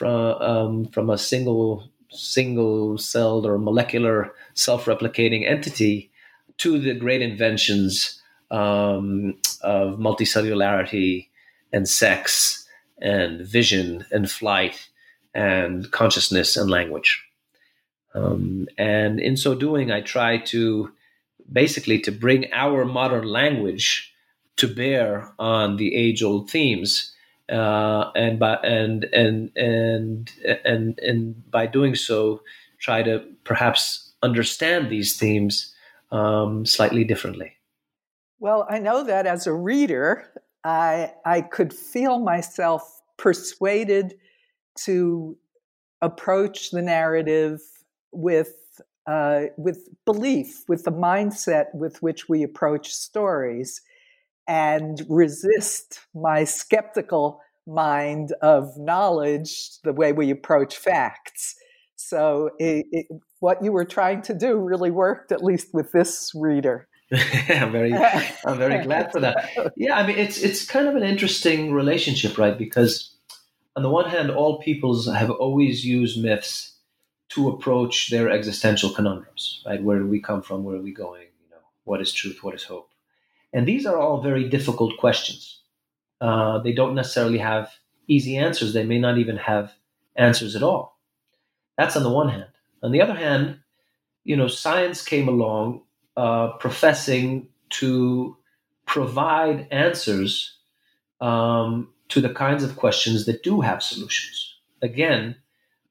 from 0.00 0.40
um, 0.40 0.86
from 0.86 1.10
a 1.10 1.18
single 1.18 1.90
single 2.08 2.96
celled 2.96 3.44
or 3.44 3.58
molecular 3.58 4.32
self 4.54 4.86
replicating 4.86 5.46
entity 5.46 6.10
to 6.56 6.78
the 6.78 6.94
great 6.94 7.20
inventions 7.20 8.22
um, 8.50 9.36
of 9.60 9.98
multicellularity 9.98 11.28
and 11.70 11.86
sex 11.86 12.66
and 13.02 13.46
vision 13.46 14.06
and 14.10 14.30
flight 14.30 14.88
and 15.34 15.90
consciousness 15.90 16.56
and 16.56 16.70
language. 16.70 17.22
Um, 18.14 18.68
and 18.78 19.20
in 19.20 19.36
so 19.36 19.54
doing, 19.54 19.92
I 19.92 20.00
try 20.00 20.38
to 20.54 20.90
basically 21.52 22.00
to 22.00 22.10
bring 22.10 22.50
our 22.54 22.86
modern 22.86 23.24
language 23.28 24.14
to 24.56 24.66
bear 24.66 25.32
on 25.38 25.76
the 25.76 25.94
age-old 25.94 26.50
themes, 26.50 27.14
uh, 27.50 28.10
and 28.14 28.38
by 28.38 28.54
and 28.56 29.04
and 29.04 29.50
and 29.56 30.30
and 30.64 30.98
and 30.98 31.50
by 31.50 31.66
doing 31.66 31.94
so, 31.94 32.42
try 32.78 33.02
to 33.02 33.24
perhaps 33.44 34.12
understand 34.22 34.90
these 34.90 35.16
themes 35.16 35.74
um, 36.10 36.66
slightly 36.66 37.04
differently. 37.04 37.52
Well, 38.38 38.66
I 38.70 38.78
know 38.78 39.04
that 39.04 39.26
as 39.26 39.46
a 39.46 39.52
reader, 39.52 40.30
I, 40.64 41.12
I 41.24 41.42
could 41.42 41.72
feel 41.72 42.18
myself 42.18 43.02
persuaded 43.18 44.14
to 44.84 45.36
approach 46.00 46.70
the 46.70 46.82
narrative 46.82 47.60
with 48.12 48.54
uh, 49.06 49.46
with 49.56 49.88
belief, 50.04 50.62
with 50.68 50.84
the 50.84 50.92
mindset 50.92 51.74
with 51.74 52.00
which 52.02 52.28
we 52.28 52.42
approach 52.42 52.94
stories, 52.94 53.80
and 54.48 55.02
resist 55.08 56.00
my 56.14 56.44
skeptical 56.44 57.40
mind 57.66 58.32
of 58.42 58.76
knowledge 58.76 59.80
the 59.84 59.92
way 59.92 60.12
we 60.12 60.30
approach 60.30 60.76
facts. 60.76 61.54
So, 61.96 62.50
it, 62.58 62.86
it, 62.90 63.06
what 63.40 63.62
you 63.62 63.72
were 63.72 63.84
trying 63.84 64.22
to 64.22 64.34
do 64.34 64.56
really 64.56 64.90
worked, 64.90 65.32
at 65.32 65.44
least 65.44 65.68
with 65.72 65.92
this 65.92 66.32
reader. 66.34 66.88
I'm 67.12 67.72
very, 67.72 67.92
I'm 67.92 68.58
very 68.58 68.82
glad 68.84 69.12
for 69.12 69.20
that. 69.20 69.50
Yeah, 69.76 69.96
I 69.96 70.06
mean, 70.06 70.18
it's 70.18 70.38
it's 70.38 70.64
kind 70.64 70.86
of 70.86 70.94
an 70.94 71.02
interesting 71.02 71.72
relationship, 71.72 72.38
right? 72.38 72.56
Because 72.56 73.14
on 73.76 73.82
the 73.82 73.90
one 73.90 74.08
hand, 74.10 74.30
all 74.30 74.58
peoples 74.60 75.06
have 75.12 75.30
always 75.30 75.84
used 75.84 76.22
myths 76.22 76.76
to 77.30 77.48
approach 77.48 78.10
their 78.10 78.30
existential 78.30 78.90
conundrums, 78.90 79.62
right? 79.66 79.82
Where 79.82 79.98
do 79.98 80.06
we 80.06 80.20
come 80.20 80.42
from? 80.42 80.64
Where 80.64 80.76
are 80.76 80.82
we 80.82 80.92
going? 80.92 81.28
You 81.42 81.50
know, 81.50 81.62
what 81.84 82.00
is 82.00 82.12
truth? 82.12 82.42
What 82.42 82.54
is 82.54 82.64
hope? 82.64 82.89
And 83.52 83.66
these 83.66 83.86
are 83.86 83.98
all 83.98 84.22
very 84.22 84.48
difficult 84.48 84.96
questions. 84.98 85.60
Uh, 86.20 86.58
they 86.58 86.72
don't 86.72 86.94
necessarily 86.94 87.38
have 87.38 87.70
easy 88.06 88.36
answers. 88.36 88.72
They 88.72 88.84
may 88.84 88.98
not 88.98 89.18
even 89.18 89.36
have 89.36 89.72
answers 90.16 90.54
at 90.54 90.62
all. 90.62 90.98
That's 91.76 91.96
on 91.96 92.02
the 92.02 92.10
one 92.10 92.28
hand. 92.28 92.48
On 92.82 92.92
the 92.92 93.00
other 93.00 93.14
hand, 93.14 93.60
you 94.24 94.36
know, 94.36 94.48
science 94.48 95.02
came 95.02 95.28
along 95.28 95.82
uh, 96.16 96.52
professing 96.58 97.48
to 97.70 98.36
provide 98.86 99.66
answers 99.70 100.58
um, 101.20 101.88
to 102.08 102.20
the 102.20 102.28
kinds 102.34 102.64
of 102.64 102.76
questions 102.76 103.26
that 103.26 103.42
do 103.42 103.60
have 103.60 103.82
solutions. 103.82 104.56
Again, 104.82 105.36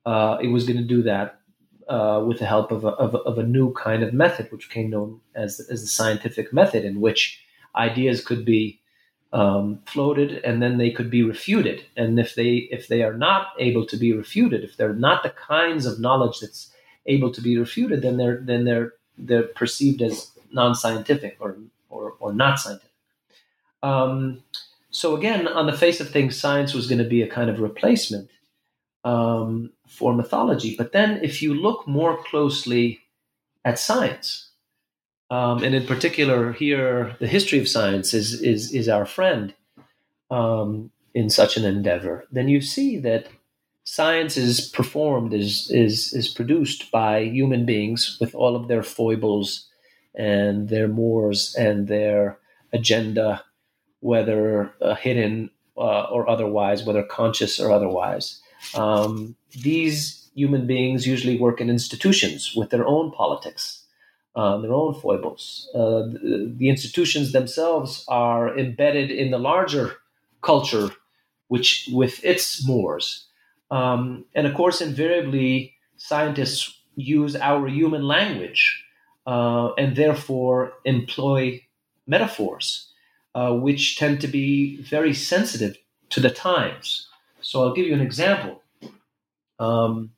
uh, 0.05 0.37
it 0.41 0.47
was 0.47 0.65
going 0.65 0.77
to 0.77 0.83
do 0.83 1.03
that 1.03 1.39
uh, 1.87 2.23
with 2.25 2.39
the 2.39 2.45
help 2.45 2.71
of 2.71 2.85
a, 2.85 2.89
of, 2.89 3.15
of 3.15 3.37
a, 3.37 3.43
new 3.43 3.73
kind 3.73 4.03
of 4.03 4.13
method, 4.13 4.51
which 4.51 4.69
became 4.69 4.89
known 4.89 5.21
as, 5.35 5.59
as 5.71 5.81
the 5.81 5.87
scientific 5.87 6.53
method, 6.53 6.85
in 6.85 7.01
which 7.01 7.41
ideas 7.79 8.23
could 8.23 8.45
be 8.45 8.79
um, 9.31 9.79
floated 9.85 10.43
and 10.43 10.61
then 10.61 10.77
they 10.77 10.91
could 10.91 11.09
be 11.09 11.23
refuted. 11.23 11.83
And 11.95 12.19
if 12.19 12.35
they 12.35 12.69
if 12.71 12.87
they 12.87 13.03
are 13.03 13.13
not 13.13 13.49
able 13.59 13.85
to 13.85 13.97
be 13.97 14.13
refuted, 14.13 14.63
if 14.63 14.77
they're 14.77 14.93
not 14.93 15.23
the 15.23 15.29
kinds 15.29 15.85
of 15.85 15.99
knowledge 15.99 16.39
that's 16.39 16.71
able 17.05 17.31
to 17.31 17.41
be 17.41 17.57
refuted, 17.57 18.01
then 18.01 18.17
they're 18.17 18.41
then 18.43 18.65
they're 18.65 18.93
they're 19.17 19.43
perceived 19.43 20.01
as 20.01 20.31
non-scientific 20.51 21.37
or 21.39 21.57
or, 21.89 22.15
or 22.19 22.33
not 22.33 22.59
scientific. 22.59 22.91
Um, 23.81 24.43
so 24.91 25.15
again, 25.15 25.47
on 25.47 25.67
the 25.67 25.77
face 25.77 25.99
of 25.99 26.09
things, 26.09 26.39
science 26.39 26.73
was 26.73 26.87
going 26.87 27.03
to 27.03 27.09
be 27.09 27.21
a 27.21 27.27
kind 27.27 27.49
of 27.49 27.59
replacement 27.59 28.29
um, 29.03 29.71
for 29.87 30.13
mythology. 30.13 30.75
But 30.75 30.91
then, 30.91 31.23
if 31.23 31.41
you 31.41 31.53
look 31.53 31.87
more 31.87 32.17
closely 32.23 33.01
at 33.63 33.79
science, 33.79 34.48
um, 35.29 35.63
and 35.63 35.75
in 35.75 35.85
particular, 35.85 36.53
here 36.53 37.15
the 37.19 37.27
history 37.27 37.59
of 37.59 37.67
science 37.67 38.13
is 38.13 38.41
is 38.41 38.73
is 38.73 38.89
our 38.89 39.05
friend 39.05 39.53
um, 40.31 40.91
in 41.13 41.29
such 41.29 41.57
an 41.57 41.65
endeavor. 41.65 42.25
Then 42.31 42.47
you 42.47 42.61
see 42.61 42.97
that 42.99 43.27
science 43.83 44.37
is 44.37 44.69
performed 44.69 45.33
is 45.33 45.69
is 45.71 46.13
is 46.13 46.27
produced 46.27 46.91
by 46.91 47.23
human 47.23 47.65
beings 47.65 48.17
with 48.19 48.35
all 48.35 48.55
of 48.55 48.67
their 48.67 48.83
foibles 48.83 49.67
and 50.15 50.69
their 50.69 50.87
mores 50.87 51.55
and 51.55 51.87
their 51.87 52.39
agenda, 52.73 53.43
whether 53.99 54.71
uh, 54.81 54.95
hidden 54.95 55.49
uh, 55.77 56.03
or 56.03 56.29
otherwise, 56.29 56.83
whether 56.83 57.03
conscious 57.03 57.59
or 57.59 57.71
otherwise. 57.71 58.41
Um, 58.75 59.35
these 59.51 60.29
human 60.35 60.67
beings 60.67 61.07
usually 61.07 61.39
work 61.39 61.61
in 61.61 61.69
institutions 61.69 62.53
with 62.55 62.69
their 62.69 62.85
own 62.85 63.11
politics, 63.11 63.78
uh, 64.39 64.57
their 64.59 64.73
own 64.73 64.93
foibles. 64.93 65.69
Uh, 65.75 66.03
the, 66.13 66.53
the, 66.55 66.69
institutions 66.69 67.33
themselves 67.33 68.05
are 68.07 68.57
embedded 68.57 69.11
in 69.11 69.31
the 69.31 69.37
larger 69.37 69.97
culture, 70.41 70.91
which 71.49 71.89
with 71.91 72.23
its 72.23 72.65
mores. 72.65 73.25
Um, 73.69 74.23
and 74.33 74.47
of 74.47 74.53
course, 74.53 74.79
invariably, 74.79 75.73
scientists 75.97 76.79
use 76.95 77.35
our 77.35 77.67
human 77.67 78.03
language 78.03 78.81
uh, 79.27 79.73
and 79.73 79.97
therefore 79.97 80.71
employ 80.85 81.61
metaphors, 82.07 82.93
uh, 83.35 83.51
which 83.53 83.97
tend 83.97 84.21
to 84.21 84.27
be 84.27 84.81
very 84.83 85.13
sensitive 85.13 85.75
to 86.11 86.21
the 86.21 86.29
times. 86.29 87.09
So 87.41 87.61
I'll 87.61 87.73
give 87.73 87.87
you 87.87 87.93
an 87.93 88.07
example. 88.09 88.61
Um, 89.59 90.11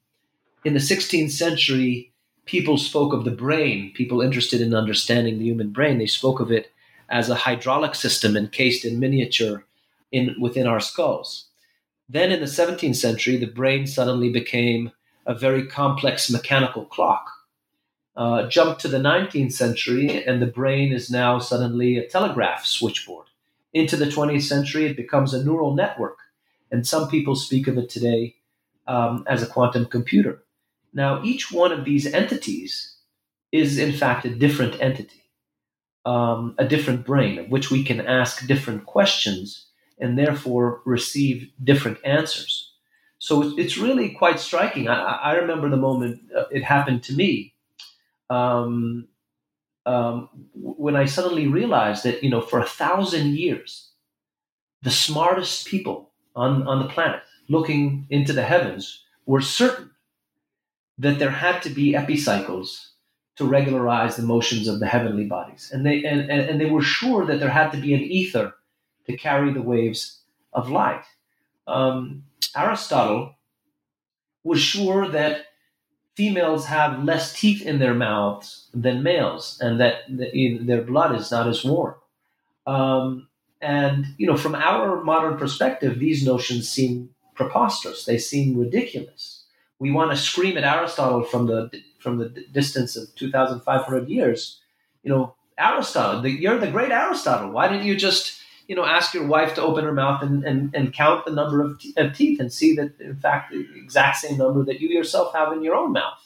in 0.63 0.73
the 0.75 0.79
16th 0.79 1.31
century, 1.31 2.10
people 2.45 2.77
spoke 2.77 3.13
of 3.13 3.23
the 3.23 3.31
brain, 3.31 3.91
people 3.93 4.21
interested 4.21 4.61
in 4.61 4.73
understanding 4.73 5.37
the 5.37 5.45
human 5.45 5.69
brain, 5.69 5.97
they 5.97 6.07
spoke 6.07 6.39
of 6.39 6.51
it 6.51 6.71
as 7.09 7.29
a 7.29 7.35
hydraulic 7.35 7.95
system 7.95 8.37
encased 8.37 8.85
in 8.85 8.99
miniature 8.99 9.65
in, 10.11 10.35
within 10.39 10.67
our 10.67 10.79
skulls. 10.79 11.47
Then 12.09 12.31
in 12.31 12.39
the 12.39 12.45
17th 12.45 12.95
century, 12.95 13.37
the 13.37 13.45
brain 13.45 13.87
suddenly 13.87 14.29
became 14.29 14.91
a 15.25 15.33
very 15.35 15.65
complex 15.65 16.29
mechanical 16.29 16.85
clock. 16.85 17.29
Uh, 18.15 18.47
jump 18.49 18.79
to 18.79 18.87
the 18.87 18.97
19th 18.97 19.53
century, 19.53 20.23
and 20.25 20.41
the 20.41 20.47
brain 20.47 20.91
is 20.91 21.09
now 21.09 21.39
suddenly 21.39 21.97
a 21.97 22.07
telegraph 22.07 22.65
switchboard. 22.65 23.27
Into 23.73 23.95
the 23.95 24.05
20th 24.05 24.43
century, 24.43 24.85
it 24.85 24.97
becomes 24.97 25.33
a 25.33 25.43
neural 25.43 25.73
network, 25.73 26.17
and 26.71 26.85
some 26.85 27.07
people 27.07 27.35
speak 27.35 27.67
of 27.67 27.77
it 27.77 27.89
today 27.89 28.35
um, 28.87 29.23
as 29.27 29.41
a 29.41 29.47
quantum 29.47 29.85
computer. 29.85 30.43
Now, 30.93 31.23
each 31.23 31.51
one 31.51 31.71
of 31.71 31.85
these 31.85 32.05
entities 32.05 32.97
is, 33.51 33.77
in 33.77 33.93
fact, 33.93 34.25
a 34.25 34.35
different 34.35 34.81
entity, 34.81 35.23
um, 36.05 36.55
a 36.57 36.67
different 36.67 37.05
brain, 37.05 37.39
of 37.39 37.49
which 37.49 37.71
we 37.71 37.83
can 37.83 38.01
ask 38.01 38.45
different 38.47 38.85
questions 38.85 39.67
and 39.99 40.17
therefore 40.17 40.81
receive 40.85 41.51
different 41.63 41.99
answers. 42.03 42.73
So 43.19 43.57
it's 43.57 43.77
really 43.77 44.09
quite 44.09 44.39
striking. 44.39 44.87
I, 44.87 44.95
I 44.95 45.33
remember 45.35 45.69
the 45.69 45.77
moment 45.77 46.21
uh, 46.35 46.45
it 46.51 46.63
happened 46.63 47.03
to 47.03 47.13
me 47.13 47.53
um, 48.31 49.07
um, 49.85 50.29
when 50.55 50.95
I 50.95 51.05
suddenly 51.05 51.47
realized 51.47 52.03
that, 52.03 52.23
you 52.23 52.29
know, 52.29 52.41
for 52.41 52.59
a 52.59 52.65
thousand 52.65 53.37
years, 53.37 53.91
the 54.81 54.91
smartest 54.91 55.67
people 55.67 56.11
on, 56.35 56.67
on 56.67 56.79
the 56.79 56.89
planet 56.89 57.21
looking 57.47 58.07
into 58.09 58.33
the 58.33 58.43
heavens 58.43 59.03
were 59.25 59.41
certain 59.41 59.90
that 61.01 61.19
there 61.19 61.31
had 61.31 61.61
to 61.63 61.69
be 61.69 61.95
epicycles 61.95 62.91
to 63.35 63.45
regularize 63.45 64.15
the 64.15 64.23
motions 64.23 64.67
of 64.67 64.79
the 64.79 64.85
heavenly 64.87 65.25
bodies. 65.25 65.71
And 65.73 65.85
they, 65.85 66.03
and, 66.03 66.29
and, 66.29 66.41
and 66.41 66.61
they 66.61 66.69
were 66.69 66.81
sure 66.81 67.25
that 67.25 67.39
there 67.39 67.49
had 67.49 67.71
to 67.71 67.77
be 67.77 67.93
an 67.93 68.01
ether 68.01 68.53
to 69.07 69.17
carry 69.17 69.51
the 69.51 69.61
waves 69.61 70.19
of 70.53 70.69
light. 70.69 71.03
Um, 71.67 72.23
Aristotle 72.55 73.35
was 74.43 74.59
sure 74.59 75.07
that 75.09 75.45
females 76.15 76.65
have 76.65 77.03
less 77.03 77.39
teeth 77.39 77.65
in 77.65 77.79
their 77.79 77.93
mouths 77.93 78.69
than 78.73 79.01
males, 79.01 79.57
and 79.61 79.79
that 79.79 80.03
the, 80.09 80.59
their 80.61 80.81
blood 80.81 81.15
is 81.15 81.31
not 81.31 81.47
as 81.47 81.63
warm. 81.63 81.95
Um, 82.67 83.27
and 83.59 84.05
you 84.17 84.27
know, 84.27 84.37
from 84.37 84.55
our 84.55 85.03
modern 85.03 85.37
perspective, 85.37 85.97
these 85.97 86.25
notions 86.25 86.69
seem 86.69 87.09
preposterous. 87.33 88.05
They 88.05 88.17
seem 88.17 88.57
ridiculous. 88.57 89.40
We 89.81 89.91
want 89.91 90.11
to 90.11 90.17
scream 90.17 90.57
at 90.57 90.63
Aristotle 90.63 91.23
from 91.23 91.47
the 91.47 91.59
from 92.03 92.13
the 92.19 92.29
distance 92.59 92.91
of 92.99 93.13
two 93.15 93.29
thousand 93.35 93.61
five 93.61 93.81
hundred 93.85 94.07
years. 94.17 94.59
You 95.03 95.09
know, 95.11 95.35
Aristotle, 95.57 96.21
the, 96.21 96.29
you're 96.29 96.59
the 96.59 96.71
great 96.75 96.91
Aristotle. 96.91 97.51
Why 97.51 97.67
didn't 97.67 97.87
you 97.89 97.95
just 97.95 98.41
you 98.71 98.75
know, 98.77 98.85
ask 98.85 99.13
your 99.13 99.27
wife 99.27 99.53
to 99.55 99.61
open 99.61 99.83
her 99.83 99.91
mouth 99.91 100.21
and, 100.21 100.45
and, 100.45 100.73
and 100.73 100.93
count 100.93 101.25
the 101.25 101.31
number 101.31 101.61
of, 101.61 101.81
of 101.97 102.15
teeth 102.15 102.39
and 102.39 102.53
see 102.53 102.73
that, 102.75 103.01
in 103.01 103.17
fact, 103.17 103.51
the 103.51 103.67
exact 103.75 104.17
same 104.19 104.37
number 104.37 104.63
that 104.63 104.79
you 104.79 104.87
yourself 104.87 105.33
have 105.33 105.51
in 105.51 105.61
your 105.61 105.75
own 105.75 105.91
mouth. 105.91 106.25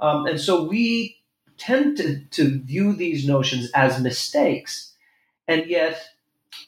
Um, 0.00 0.26
and 0.26 0.40
so 0.40 0.64
we 0.64 1.18
tend 1.58 1.96
to, 1.98 2.24
to 2.32 2.58
view 2.58 2.92
these 2.92 3.24
notions 3.24 3.70
as 3.72 4.02
mistakes, 4.02 4.94
and 5.46 5.66
yet 5.66 6.02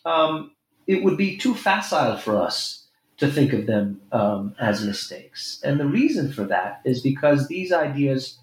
um, 0.04 0.52
it 0.87 1.02
would 1.02 1.16
be 1.16 1.37
too 1.37 1.54
facile 1.56 2.16
for 2.16 2.37
us 2.37 2.77
to 3.18 3.30
think 3.30 3.52
of 3.52 3.66
them 3.66 4.00
um, 4.12 4.54
as 4.60 4.84
mistakes. 4.84 5.60
And 5.64 5.78
the 5.78 5.87
reason 5.87 6.32
for 6.32 6.44
that 6.44 6.80
is 6.84 7.02
because 7.02 7.48
these 7.48 7.72
ideas 7.72 8.38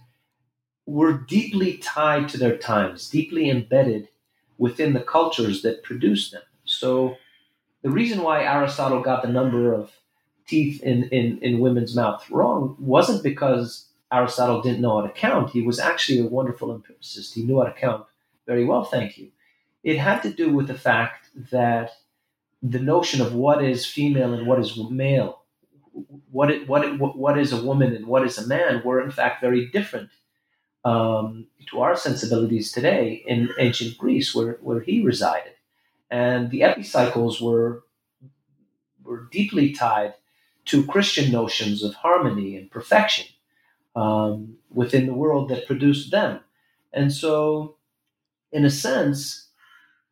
were 0.86 1.14
deeply 1.14 1.78
tied 1.78 2.30
to 2.30 2.38
their 2.38 2.58
times, 2.58 3.10
deeply 3.10 3.50
embedded 3.50 4.10
within 4.58 4.94
the 4.94 5.00
cultures 5.00 5.62
that 5.64 5.84
produced 5.84 6.32
them. 6.32 6.44
So 6.66 7.16
the 7.82 7.90
reason 7.90 8.22
why 8.22 8.44
Aristotle 8.44 9.02
got 9.02 9.22
the 9.22 9.30
number 9.30 9.74
of 9.74 9.92
teeth 10.48 10.84
in, 10.84 11.06
in, 11.06 11.40
in 11.40 11.60
women's 11.60 11.96
mouth 11.96 12.30
wrong 12.30 12.76
wasn't 12.80 13.24
because 13.24 13.88
Aristotle 14.12 14.62
didn't 14.62 14.82
know 14.82 15.00
how 15.00 15.08
to 15.08 15.14
count. 15.14 15.52
He 15.52 15.62
was 15.62 15.80
actually 15.80 16.20
a 16.20 16.30
wonderful 16.30 16.74
empiricist. 16.74 17.34
He 17.34 17.44
knew 17.44 17.60
how 17.60 17.68
to 17.68 17.80
count 17.80 18.06
very 18.46 18.66
well, 18.66 18.84
thank 18.84 19.18
you. 19.18 19.32
It 19.84 19.98
had 19.98 20.22
to 20.22 20.32
do 20.32 20.52
with 20.52 20.68
the 20.68 20.78
fact 20.78 21.30
that 21.52 21.92
the 22.70 22.80
notion 22.80 23.22
of 23.22 23.34
what 23.34 23.64
is 23.64 23.86
female 23.86 24.34
and 24.34 24.48
what 24.48 24.60
is 24.60 24.78
male, 24.90 25.44
what 26.32 26.52
it, 26.52 26.68
what 26.68 26.84
it, 26.86 27.00
what 27.00 27.38
is 27.38 27.52
a 27.54 27.64
woman 27.64 27.96
and 27.96 28.08
what 28.08 28.26
is 28.26 28.38
a 28.38 28.48
man, 28.48 28.82
were 28.84 29.02
in 29.02 29.12
fact 29.12 29.42
very 29.42 29.68
different 29.68 30.10
um, 30.84 31.48
to 31.70 31.82
our 31.82 31.96
sensibilities 31.96 32.72
today 32.72 33.24
in 33.28 33.50
ancient 33.60 33.98
Greece, 33.98 34.36
where, 34.36 34.58
where 34.62 34.82
he 34.82 35.02
resided 35.02 35.54
and 36.10 36.52
the 36.52 36.64
epicycles 36.64 37.42
were 37.42 37.84
were 39.04 39.28
deeply 39.32 39.72
tied 39.72 40.14
to 40.66 40.86
Christian 40.86 41.32
notions 41.32 41.84
of 41.84 41.94
harmony 41.94 42.58
and 42.58 42.72
perfection 42.72 43.28
um, 43.96 44.58
within 44.72 45.06
the 45.06 45.14
world 45.14 45.50
that 45.50 45.68
produced 45.68 46.10
them. 46.10 46.40
And 46.92 47.14
so, 47.14 47.76
in 48.52 48.66
a 48.66 48.72
sense, 48.72 49.50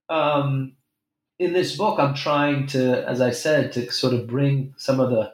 um, 0.09 0.73
in 1.43 1.53
this 1.53 1.75
book, 1.75 1.99
I'm 1.99 2.15
trying 2.15 2.67
to, 2.67 3.07
as 3.07 3.19
I 3.19 3.31
said, 3.31 3.73
to 3.73 3.91
sort 3.91 4.13
of 4.13 4.27
bring 4.27 4.73
some 4.77 4.99
of 4.99 5.09
the 5.09 5.33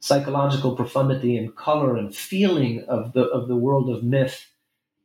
psychological 0.00 0.74
profundity 0.74 1.36
and 1.36 1.54
color 1.54 1.96
and 1.96 2.16
feeling 2.16 2.84
of 2.88 3.12
the 3.12 3.24
of 3.24 3.48
the 3.48 3.56
world 3.56 3.90
of 3.90 4.02
myth 4.02 4.46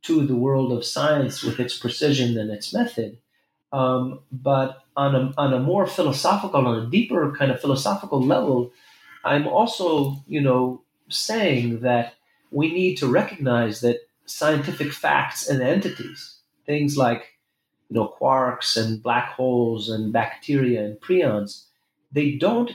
to 0.04 0.26
the 0.26 0.36
world 0.36 0.72
of 0.72 0.86
science 0.86 1.44
with 1.44 1.60
its 1.60 1.78
precision 1.78 2.38
and 2.38 2.52
its 2.52 2.74
method. 2.74 3.18
Um, 3.74 4.22
but 4.32 4.84
on 4.96 5.16
a, 5.16 5.34
on 5.38 5.54
a 5.54 5.60
more 5.60 5.86
philosophical, 5.88 6.66
on 6.66 6.86
a 6.86 6.90
deeper 6.90 7.36
kind 7.38 7.52
of 7.52 7.60
philosophical 7.60 8.22
level, 8.22 8.72
I'm 9.26 9.48
also, 9.48 10.24
you 10.28 10.40
know, 10.40 10.84
saying 11.10 11.82
that 11.82 12.14
we 12.52 12.72
need 12.72 12.96
to 12.98 13.08
recognize 13.08 13.82
that 13.82 14.08
scientific 14.26 14.94
facts 14.94 15.50
and 15.50 15.62
entities, 15.62 16.38
things 16.66 16.96
like, 16.96 17.35
you 17.90 17.96
know, 17.96 18.14
quarks 18.20 18.78
and 18.78 19.02
black 19.02 19.30
holes 19.34 19.90
and 19.90 20.12
bacteria 20.12 20.84
and 20.84 21.00
prions, 21.00 21.66
they 22.12 22.32
don't 22.32 22.72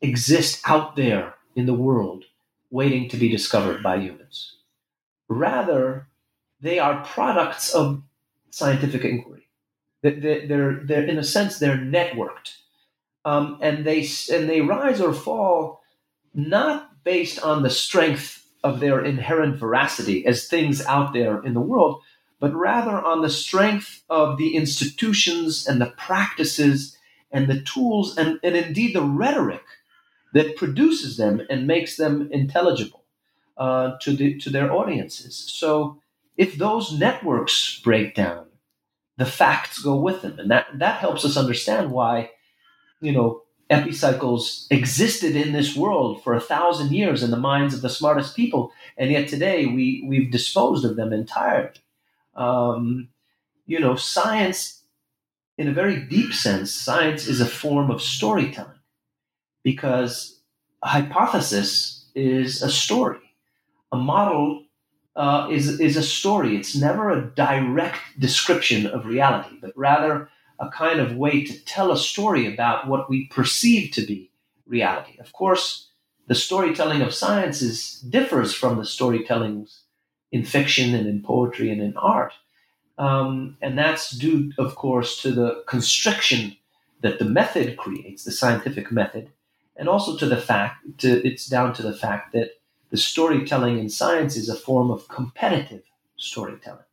exist 0.00 0.60
out 0.66 0.96
there 0.96 1.34
in 1.56 1.66
the 1.66 1.74
world 1.74 2.24
waiting 2.70 3.08
to 3.08 3.16
be 3.16 3.28
discovered 3.28 3.82
by 3.82 3.96
humans. 3.96 4.56
Rather, 5.28 6.06
they 6.60 6.78
are 6.78 7.04
products 7.04 7.74
of 7.74 8.02
scientific 8.50 9.04
inquiry. 9.04 9.48
They're, 10.02 10.46
they're, 10.46 11.04
in 11.04 11.18
a 11.18 11.24
sense, 11.24 11.58
they're 11.58 11.76
networked. 11.76 12.56
Um, 13.24 13.58
and 13.60 13.84
they 13.84 14.08
and 14.32 14.48
they 14.48 14.62
rise 14.62 15.00
or 15.00 15.12
fall 15.12 15.82
not 16.32 17.04
based 17.04 17.38
on 17.42 17.62
the 17.62 17.70
strength 17.70 18.46
of 18.64 18.80
their 18.80 19.04
inherent 19.04 19.58
veracity 19.58 20.26
as 20.26 20.48
things 20.48 20.84
out 20.86 21.12
there 21.12 21.42
in 21.42 21.54
the 21.54 21.60
world, 21.60 22.02
but 22.40 22.54
rather 22.54 23.00
on 23.00 23.20
the 23.22 23.30
strength 23.30 24.02
of 24.08 24.38
the 24.38 24.56
institutions 24.56 25.66
and 25.66 25.80
the 25.80 25.92
practices 25.96 26.96
and 27.30 27.46
the 27.48 27.60
tools 27.60 28.16
and, 28.16 28.40
and 28.42 28.56
indeed 28.56 28.94
the 28.94 29.02
rhetoric 29.02 29.62
that 30.32 30.56
produces 30.56 31.16
them 31.16 31.42
and 31.50 31.66
makes 31.66 31.96
them 31.96 32.28
intelligible 32.32 33.04
uh, 33.56 33.96
to 34.00 34.12
the 34.12 34.38
to 34.38 34.50
their 34.50 34.72
audiences. 34.72 35.36
So 35.36 36.00
if 36.36 36.56
those 36.56 36.98
networks 36.98 37.78
break 37.80 38.14
down, 38.14 38.46
the 39.18 39.26
facts 39.26 39.82
go 39.82 39.96
with 39.96 40.22
them, 40.22 40.38
and 40.38 40.50
that 40.50 40.66
that 40.78 41.00
helps 41.00 41.24
us 41.24 41.36
understand 41.36 41.90
why, 41.90 42.30
you 43.00 43.12
know, 43.12 43.42
epicycles 43.68 44.66
existed 44.70 45.36
in 45.36 45.52
this 45.52 45.76
world 45.76 46.24
for 46.24 46.34
a 46.34 46.40
thousand 46.40 46.92
years 46.92 47.22
in 47.22 47.30
the 47.30 47.36
minds 47.36 47.74
of 47.74 47.82
the 47.82 47.90
smartest 47.90 48.34
people, 48.34 48.72
and 48.96 49.10
yet 49.10 49.28
today 49.28 49.66
we 49.66 50.04
we've 50.08 50.30
disposed 50.30 50.84
of 50.84 50.96
them 50.96 51.12
entirely. 51.12 51.70
Um, 52.34 53.08
you 53.66 53.80
know, 53.80 53.96
science, 53.96 54.82
in 55.58 55.68
a 55.68 55.72
very 55.72 56.00
deep 56.00 56.32
sense, 56.32 56.72
science 56.72 57.26
is 57.26 57.40
a 57.40 57.46
form 57.46 57.90
of 57.90 58.02
storytelling 58.02 58.80
because 59.62 60.40
a 60.82 60.88
hypothesis 60.88 62.08
is 62.14 62.62
a 62.62 62.70
story, 62.70 63.20
a 63.92 63.96
model 63.96 64.64
uh, 65.16 65.48
is 65.50 65.80
is 65.80 65.96
a 65.96 66.02
story. 66.02 66.56
It's 66.56 66.76
never 66.76 67.10
a 67.10 67.26
direct 67.34 67.98
description 68.18 68.86
of 68.86 69.06
reality, 69.06 69.56
but 69.60 69.72
rather 69.76 70.28
a 70.58 70.68
kind 70.70 71.00
of 71.00 71.16
way 71.16 71.44
to 71.44 71.64
tell 71.64 71.90
a 71.90 71.96
story 71.96 72.52
about 72.52 72.86
what 72.86 73.10
we 73.10 73.26
perceive 73.26 73.92
to 73.92 74.06
be 74.06 74.30
reality. 74.66 75.18
Of 75.18 75.32
course, 75.32 75.88
the 76.26 76.34
storytelling 76.34 77.02
of 77.02 77.14
sciences 77.14 78.00
differs 78.08 78.54
from 78.54 78.76
the 78.76 78.84
storytellings 78.84 79.80
in 80.32 80.44
fiction 80.44 80.94
and 80.94 81.06
in 81.06 81.22
poetry 81.22 81.70
and 81.70 81.80
in 81.80 81.96
art. 81.96 82.32
Um, 82.98 83.56
and 83.62 83.78
that's 83.78 84.10
due, 84.10 84.52
of 84.58 84.74
course, 84.74 85.20
to 85.22 85.32
the 85.32 85.64
constriction 85.66 86.56
that 87.00 87.18
the 87.18 87.24
method 87.24 87.76
creates, 87.76 88.24
the 88.24 88.32
scientific 88.32 88.92
method, 88.92 89.30
and 89.76 89.88
also 89.88 90.16
to 90.18 90.26
the 90.26 90.36
fact, 90.36 90.98
to, 90.98 91.26
it's 91.26 91.46
down 91.46 91.72
to 91.74 91.82
the 91.82 91.96
fact 91.96 92.32
that 92.34 92.60
the 92.90 92.98
storytelling 92.98 93.78
in 93.78 93.88
science 93.88 94.36
is 94.36 94.48
a 94.48 94.54
form 94.54 94.90
of 94.90 95.08
competitive 95.08 95.82
storytelling 96.16 96.84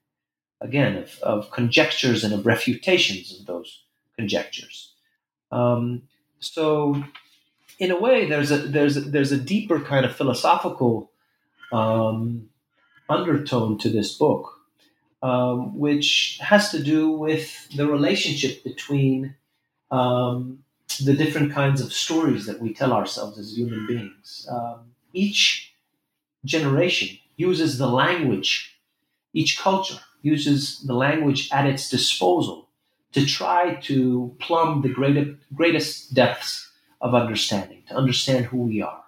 again, 0.62 0.96
of, 0.96 1.20
of 1.22 1.52
conjectures 1.52 2.24
and 2.24 2.34
of 2.34 2.46
refutations 2.46 3.38
of 3.40 3.46
those 3.46 3.84
conjectures. 4.16 4.94
Um, 5.52 6.04
so, 6.40 7.04
in 7.80 7.92
a 7.92 8.00
way, 8.00 8.28
there's 8.28 8.52
a 8.52 8.58
there's 8.58 8.98
a, 8.98 9.02
there's 9.02 9.32
a 9.32 9.38
deeper 9.38 9.80
kind 9.80 10.06
of 10.06 10.16
philosophical 10.16 11.12
um, 11.72 12.50
undertone 13.10 13.78
to 13.80 13.90
this 13.90 14.18
book, 14.18 14.60
um, 15.22 15.78
which 15.78 16.40
has 16.42 16.72
to 16.72 16.84
do 16.84 17.12
with 17.12 17.68
the 17.76 17.88
relationship 17.88 18.64
between 18.64 19.36
um, 19.92 20.60
the 21.04 21.14
different 21.14 21.54
kinds 21.54 21.82
of 21.82 21.94
stories 21.94 22.46
that 22.46 22.62
we 22.62 22.74
tell 22.74 22.94
ourselves 22.94 23.38
as 23.38 23.58
human 23.58 23.88
beings. 23.88 24.48
Um, 24.50 24.92
each 25.14 25.74
generation 26.46 27.18
uses 27.36 27.78
the 27.78 27.88
language, 27.88 28.80
each 29.34 29.60
culture 29.60 30.00
uses 30.22 30.80
the 30.82 30.94
language 30.94 31.50
at 31.52 31.66
its 31.66 31.90
disposal 31.90 32.70
to 33.14 33.26
try 33.26 33.76
to 33.76 34.36
plumb 34.40 34.82
the 34.82 34.90
greatest, 34.90 35.38
greatest 35.54 36.14
depths 36.14 36.70
of 37.00 37.14
understanding, 37.14 37.84
to 37.88 37.96
understand 37.96 38.46
who 38.46 38.58
we 38.58 38.82
are 38.82 39.04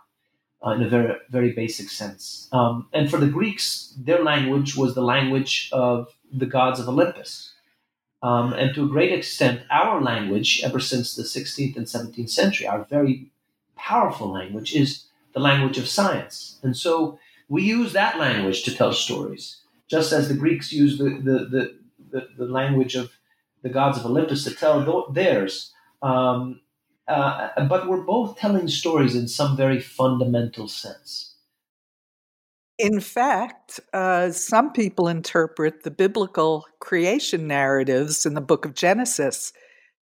uh, 0.65 0.71
in 0.71 0.83
a 0.83 0.89
very, 0.89 1.15
very 1.29 1.51
basic 1.51 1.89
sense. 1.89 2.47
Um, 2.51 2.87
and 2.93 3.09
for 3.09 3.17
the 3.17 3.27
Greeks, 3.27 3.93
their 3.97 4.23
language 4.23 4.75
was 4.75 4.95
the 4.95 5.01
language 5.01 5.69
of 5.71 6.13
the 6.31 6.45
gods 6.45 6.79
of 6.79 6.89
Olympus. 6.89 7.53
Um, 8.21 8.53
and 8.53 8.75
to 8.75 8.83
a 8.83 8.89
great 8.89 9.13
extent, 9.13 9.61
our 9.71 10.01
language, 10.01 10.61
ever 10.63 10.79
since 10.79 11.15
the 11.15 11.23
16th 11.23 11.77
and 11.77 11.85
17th 11.85 12.29
century, 12.29 12.67
our 12.67 12.83
very 12.83 13.31
powerful 13.77 14.29
language, 14.29 14.75
is 14.75 15.05
the 15.33 15.39
language 15.39 15.77
of 15.77 15.87
science. 15.87 16.59
And 16.61 16.75
so 16.75 17.17
we 17.47 17.63
use 17.63 17.93
that 17.93 18.19
language 18.19 18.63
to 18.63 18.75
tell 18.75 18.91
stories 18.93 19.61
just 19.89 20.13
as 20.13 20.27
the 20.27 20.35
Greeks 20.35 20.71
used 20.71 20.99
the, 20.99 21.09
the, 21.09 21.45
the, 21.45 21.75
the, 22.11 22.27
the 22.37 22.45
language 22.45 22.95
of 22.95 23.11
the 23.63 23.69
gods 23.69 23.97
of 23.97 24.05
Olympus 24.05 24.43
to 24.43 24.51
tell 24.53 25.09
theirs. 25.11 25.73
Um, 26.01 26.61
uh, 27.09 27.65
but 27.65 27.87
we're 27.87 28.03
both 28.03 28.37
telling 28.37 28.67
stories 28.67 29.15
in 29.15 29.27
some 29.27 29.57
very 29.57 29.79
fundamental 29.79 30.67
sense. 30.67 31.35
In 32.77 33.01
fact, 33.01 33.81
uh, 33.93 34.31
some 34.31 34.71
people 34.71 35.09
interpret 35.09 35.83
the 35.83 35.91
biblical 35.91 36.65
creation 36.79 37.45
narratives 37.45 38.25
in 38.25 38.35
the 38.35 38.41
book 38.41 38.63
of 38.65 38.73
Genesis 38.73 39.51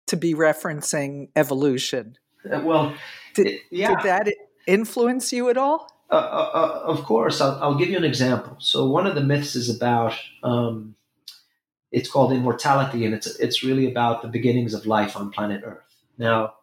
to 0.05 0.15
be 0.15 0.35
referencing 0.35 1.29
evolution. 1.35 2.17
Uh, 2.49 2.61
well, 2.63 2.93
did, 3.33 3.59
yeah. 3.71 3.89
did 3.89 3.99
that 4.05 4.33
influence 4.67 5.33
you 5.33 5.49
at 5.49 5.57
all? 5.57 5.87
Uh, 6.09 6.15
uh, 6.15 6.51
uh, 6.53 6.81
of 6.85 7.03
course, 7.03 7.41
I'll, 7.41 7.57
I'll, 7.61 7.75
give 7.75 7.89
you 7.89 7.97
an 7.97 8.05
example. 8.05 8.55
So 8.59 8.87
one 8.87 9.07
of 9.07 9.15
the 9.15 9.21
myths 9.21 9.55
is 9.55 9.75
about 9.75 10.13
um, 10.43 10.95
it's 11.91 12.09
called 12.09 12.31
immortality, 12.31 13.03
and 13.05 13.13
it's 13.13 13.27
it's 13.39 13.61
really 13.63 13.91
about 13.91 14.21
the 14.21 14.29
beginnings 14.29 14.73
of 14.73 14.85
life 14.85 15.17
on 15.17 15.31
planet 15.31 15.63
Earth. 15.65 15.83
Now, 16.17 16.53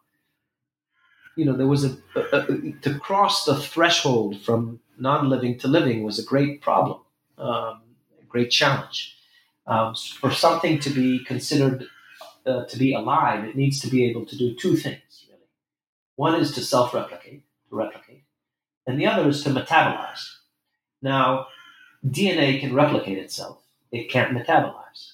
you 1.35 1.45
know, 1.45 1.55
there 1.55 1.67
was 1.67 1.83
a, 1.83 1.97
a, 2.15 2.37
a 2.37 2.71
to 2.81 2.99
cross 2.99 3.45
the 3.45 3.55
threshold 3.55 4.41
from 4.41 4.79
non-living 4.97 5.59
to 5.59 5.67
living 5.67 6.03
was 6.03 6.19
a 6.19 6.23
great 6.23 6.61
problem, 6.61 6.99
um, 7.37 7.81
a 8.21 8.25
great 8.27 8.51
challenge. 8.51 9.17
Um, 9.67 9.95
for 9.95 10.31
something 10.31 10.79
to 10.79 10.89
be 10.89 11.23
considered 11.23 11.87
uh, 12.45 12.65
to 12.65 12.77
be 12.77 12.93
alive, 12.93 13.43
it 13.43 13.55
needs 13.55 13.79
to 13.81 13.87
be 13.87 14.05
able 14.05 14.25
to 14.27 14.37
do 14.37 14.55
two 14.55 14.75
things. 14.75 15.25
Really, 15.27 15.41
one 16.15 16.35
is 16.35 16.53
to 16.53 16.61
self-replicate, 16.61 17.43
to 17.69 17.75
replicate 17.75 18.05
and 18.85 18.99
the 18.99 19.07
other 19.07 19.27
is 19.27 19.43
to 19.43 19.49
metabolize. 19.49 20.37
Now, 21.01 21.47
DNA 22.05 22.59
can 22.59 22.73
replicate 22.73 23.17
itself, 23.17 23.61
it 23.91 24.09
can't 24.09 24.37
metabolize. 24.37 25.13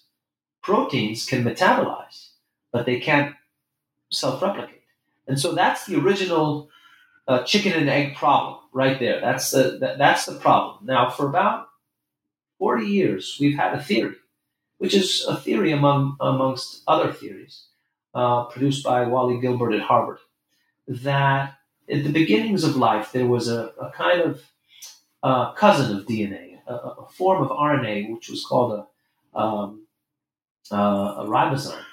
Proteins 0.62 1.26
can 1.26 1.44
metabolize, 1.44 2.32
but 2.72 2.86
they 2.86 3.00
can't 3.00 3.36
self 4.12 4.42
replicate. 4.42 4.81
And 5.32 5.40
so 5.40 5.54
that's 5.54 5.86
the 5.86 5.96
original 5.98 6.70
uh, 7.26 7.44
chicken 7.44 7.72
and 7.72 7.90
egg 7.90 8.18
problem 8.18 8.60
right 8.74 9.00
there. 9.00 9.22
That's 9.22 9.52
the, 9.52 9.78
that, 9.80 9.98
that's 9.98 10.26
the 10.26 10.36
problem. 10.36 10.86
Now, 10.86 11.10
for 11.10 11.26
about 11.26 11.70
40 12.60 12.86
years, 12.86 13.38
we've 13.40 13.56
had 13.56 13.74
a 13.74 13.82
theory, 13.82 14.16
which 14.78 14.94
is 14.94 15.26
a 15.26 15.38
theory 15.38 15.72
among, 15.72 16.18
amongst 16.20 16.84
other 16.86 17.14
theories 17.14 17.68
uh, 18.14 18.44
produced 18.44 18.84
by 18.84 19.06
Wally 19.06 19.40
Gilbert 19.40 19.72
at 19.72 19.84
Harvard, 19.84 20.20
that 20.86 21.54
at 21.90 22.04
the 22.04 22.12
beginnings 22.12 22.66
of 22.66 22.76
life, 22.76 23.14
there 23.14 23.26
was 23.26 23.48
a, 23.48 23.72
a 23.80 23.90
kind 23.96 24.20
of 24.20 24.42
uh, 25.24 25.54
cousin 25.54 25.98
of 25.98 26.06
DNA, 26.08 26.60
a, 26.68 26.74
a, 26.74 27.08
form 27.08 27.42
of 27.42 27.52
RNA, 27.52 28.12
which 28.12 28.30
was 28.30 28.44
called 28.44 28.86
a, 29.34 29.40
um, 29.40 29.88
uh, 30.74 31.16
a 31.20 31.26
ribozyme, 31.26 31.86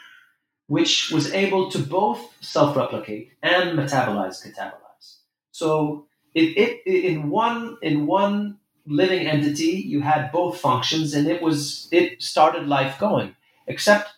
which 0.68 1.10
was 1.12 1.32
able 1.34 1.70
to 1.72 1.80
both 1.80 2.20
self 2.42 2.76
replicate 2.76 3.32
and 3.42 3.78
metabolize, 3.78 4.46
catabolize. 4.46 5.18
So, 5.52 6.06
it, 6.34 6.56
it, 6.86 6.86
in 6.86 7.30
one 7.30 7.78
in 7.82 8.06
one 8.06 8.58
living 8.86 9.26
entity, 9.28 9.82
you 9.86 10.02
had 10.02 10.32
both 10.32 10.60
functions, 10.60 11.14
and 11.14 11.28
it 11.28 11.42
was 11.42 11.88
it 11.92 12.22
started 12.22 12.68
life 12.68 12.98
going. 13.00 13.36
Except 13.68 14.10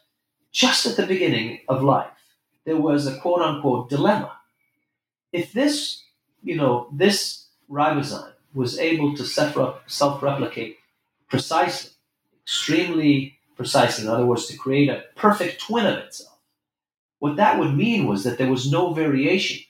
just 0.52 0.86
at 0.86 0.96
the 0.96 1.06
beginning 1.06 1.60
of 1.68 1.82
life, 1.82 2.10
there 2.66 2.78
was 2.78 3.06
a 3.06 3.18
quote 3.18 3.42
unquote 3.42 3.90
dilemma 3.90 4.32
if 5.32 5.52
this, 5.52 6.02
you 6.42 6.56
know, 6.56 6.88
this 6.92 7.46
ribozyme 7.70 8.32
was 8.54 8.78
able 8.78 9.16
to 9.16 9.24
self-replicate 9.24 10.78
precisely, 11.28 11.90
extremely 12.42 13.38
precisely, 13.56 14.04
in 14.04 14.10
other 14.10 14.26
words, 14.26 14.46
to 14.46 14.56
create 14.56 14.88
a 14.88 15.04
perfect 15.16 15.60
twin 15.60 15.86
of 15.86 15.98
itself, 15.98 16.29
what 17.20 17.36
that 17.36 17.58
would 17.58 17.76
mean 17.76 18.06
was 18.06 18.24
that 18.24 18.36
there 18.36 18.50
was 18.50 18.70
no 18.70 18.92
variation 18.92 19.62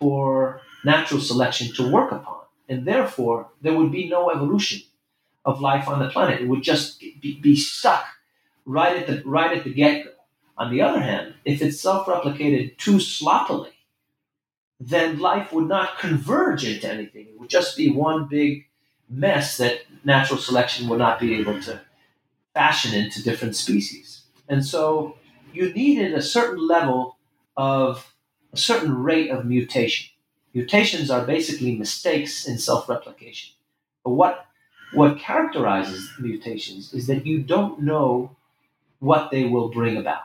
for 0.00 0.62
natural 0.84 1.20
selection 1.20 1.74
to 1.74 1.92
work 1.92 2.10
upon, 2.12 2.40
and 2.68 2.86
therefore 2.86 3.50
there 3.60 3.76
would 3.76 3.92
be 3.92 4.08
no 4.08 4.30
evolution 4.30 4.80
of 5.44 5.60
life 5.60 5.88
on 5.88 5.98
the 5.98 6.08
planet. 6.08 6.40
It 6.40 6.48
would 6.48 6.62
just 6.62 7.00
be, 7.00 7.38
be 7.42 7.56
stuck 7.56 8.06
right 8.64 8.96
at 8.96 9.06
the 9.06 9.22
right 9.24 9.56
at 9.56 9.64
the 9.64 9.74
get-go. 9.74 10.10
On 10.56 10.70
the 10.72 10.82
other 10.82 11.00
hand, 11.00 11.34
if 11.44 11.62
it 11.62 11.72
self-replicated 11.72 12.78
too 12.78 12.98
sloppily, 12.98 13.70
then 14.80 15.18
life 15.18 15.52
would 15.52 15.68
not 15.68 15.98
converge 15.98 16.64
into 16.64 16.90
anything. 16.90 17.26
It 17.26 17.38
would 17.38 17.50
just 17.50 17.76
be 17.76 17.90
one 17.90 18.26
big 18.26 18.66
mess 19.08 19.56
that 19.58 19.82
natural 20.04 20.38
selection 20.38 20.88
would 20.88 20.98
not 20.98 21.20
be 21.20 21.36
able 21.36 21.60
to 21.62 21.80
fashion 22.54 22.92
into 22.92 23.22
different 23.22 23.56
species. 23.56 24.22
And 24.48 24.64
so 24.64 25.16
you 25.52 25.72
needed 25.72 26.14
a 26.14 26.22
certain 26.22 26.66
level 26.66 27.16
of 27.56 28.14
a 28.52 28.56
certain 28.56 29.02
rate 29.02 29.30
of 29.30 29.44
mutation. 29.44 30.08
Mutations 30.54 31.10
are 31.10 31.24
basically 31.26 31.76
mistakes 31.76 32.46
in 32.46 32.58
self 32.58 32.88
replication. 32.88 33.54
But 34.04 34.12
what, 34.12 34.46
what 34.92 35.18
characterizes 35.18 36.10
mutations 36.18 36.94
is 36.94 37.06
that 37.06 37.26
you 37.26 37.42
don't 37.42 37.82
know 37.82 38.36
what 39.00 39.30
they 39.30 39.44
will 39.44 39.68
bring 39.68 39.96
about. 39.96 40.22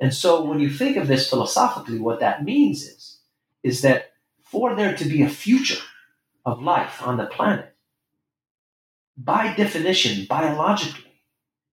And 0.00 0.12
so 0.12 0.44
when 0.44 0.60
you 0.60 0.70
think 0.70 0.96
of 0.96 1.06
this 1.06 1.30
philosophically, 1.30 1.98
what 1.98 2.20
that 2.20 2.44
means 2.44 2.82
is 2.82 3.18
is 3.62 3.80
that 3.80 4.12
for 4.42 4.74
there 4.76 4.94
to 4.94 5.04
be 5.06 5.22
a 5.22 5.28
future 5.28 5.82
of 6.44 6.62
life 6.62 7.02
on 7.02 7.16
the 7.16 7.24
planet, 7.24 7.74
by 9.16 9.54
definition, 9.54 10.26
biologically, 10.28 11.12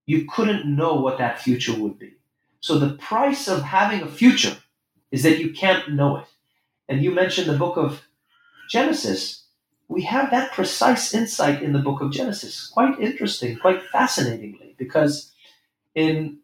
you 0.05 0.25
couldn't 0.25 0.65
know 0.65 0.95
what 0.95 1.17
that 1.17 1.41
future 1.41 1.75
would 1.75 1.99
be. 1.99 2.13
So 2.61 2.77
the 2.77 2.93
price 2.93 3.47
of 3.47 3.63
having 3.63 4.01
a 4.01 4.07
future 4.07 4.57
is 5.11 5.23
that 5.23 5.39
you 5.39 5.51
can't 5.51 5.93
know 5.93 6.17
it. 6.17 6.27
And 6.87 7.03
you 7.03 7.11
mentioned 7.11 7.49
the 7.49 7.57
book 7.57 7.77
of 7.77 8.03
Genesis. 8.69 9.45
We 9.87 10.03
have 10.03 10.31
that 10.31 10.53
precise 10.53 11.13
insight 11.13 11.61
in 11.61 11.73
the 11.73 11.79
book 11.79 12.01
of 12.01 12.11
Genesis. 12.11 12.67
Quite 12.67 12.99
interesting, 12.99 13.57
quite 13.57 13.83
fascinatingly, 13.83 14.75
because 14.77 15.31
in 15.95 16.39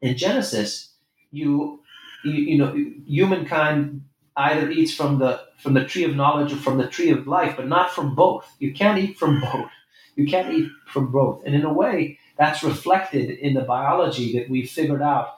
in 0.00 0.16
Genesis, 0.16 0.92
you 1.30 1.80
you, 2.24 2.32
you 2.32 2.58
know 2.58 2.74
humankind 3.06 4.04
either 4.36 4.70
eats 4.70 4.94
from 4.94 5.18
the 5.18 5.40
from 5.58 5.74
the 5.74 5.84
tree 5.84 6.04
of 6.04 6.14
knowledge 6.14 6.52
or 6.52 6.56
from 6.56 6.78
the 6.78 6.86
tree 6.86 7.10
of 7.10 7.26
life, 7.26 7.56
but 7.56 7.66
not 7.66 7.90
from 7.90 8.14
both. 8.14 8.50
You 8.58 8.72
can't 8.72 8.98
eat 8.98 9.18
from 9.18 9.40
both. 9.52 9.70
You 10.14 10.26
can't 10.26 10.52
eat 10.52 10.70
from 10.86 11.10
both. 11.10 11.44
And 11.44 11.54
in 11.54 11.64
a 11.64 11.72
way, 11.72 12.18
that's 12.36 12.62
reflected 12.62 13.30
in 13.30 13.54
the 13.54 13.62
biology 13.62 14.38
that 14.38 14.48
we've 14.48 14.70
figured 14.70 15.02
out, 15.02 15.37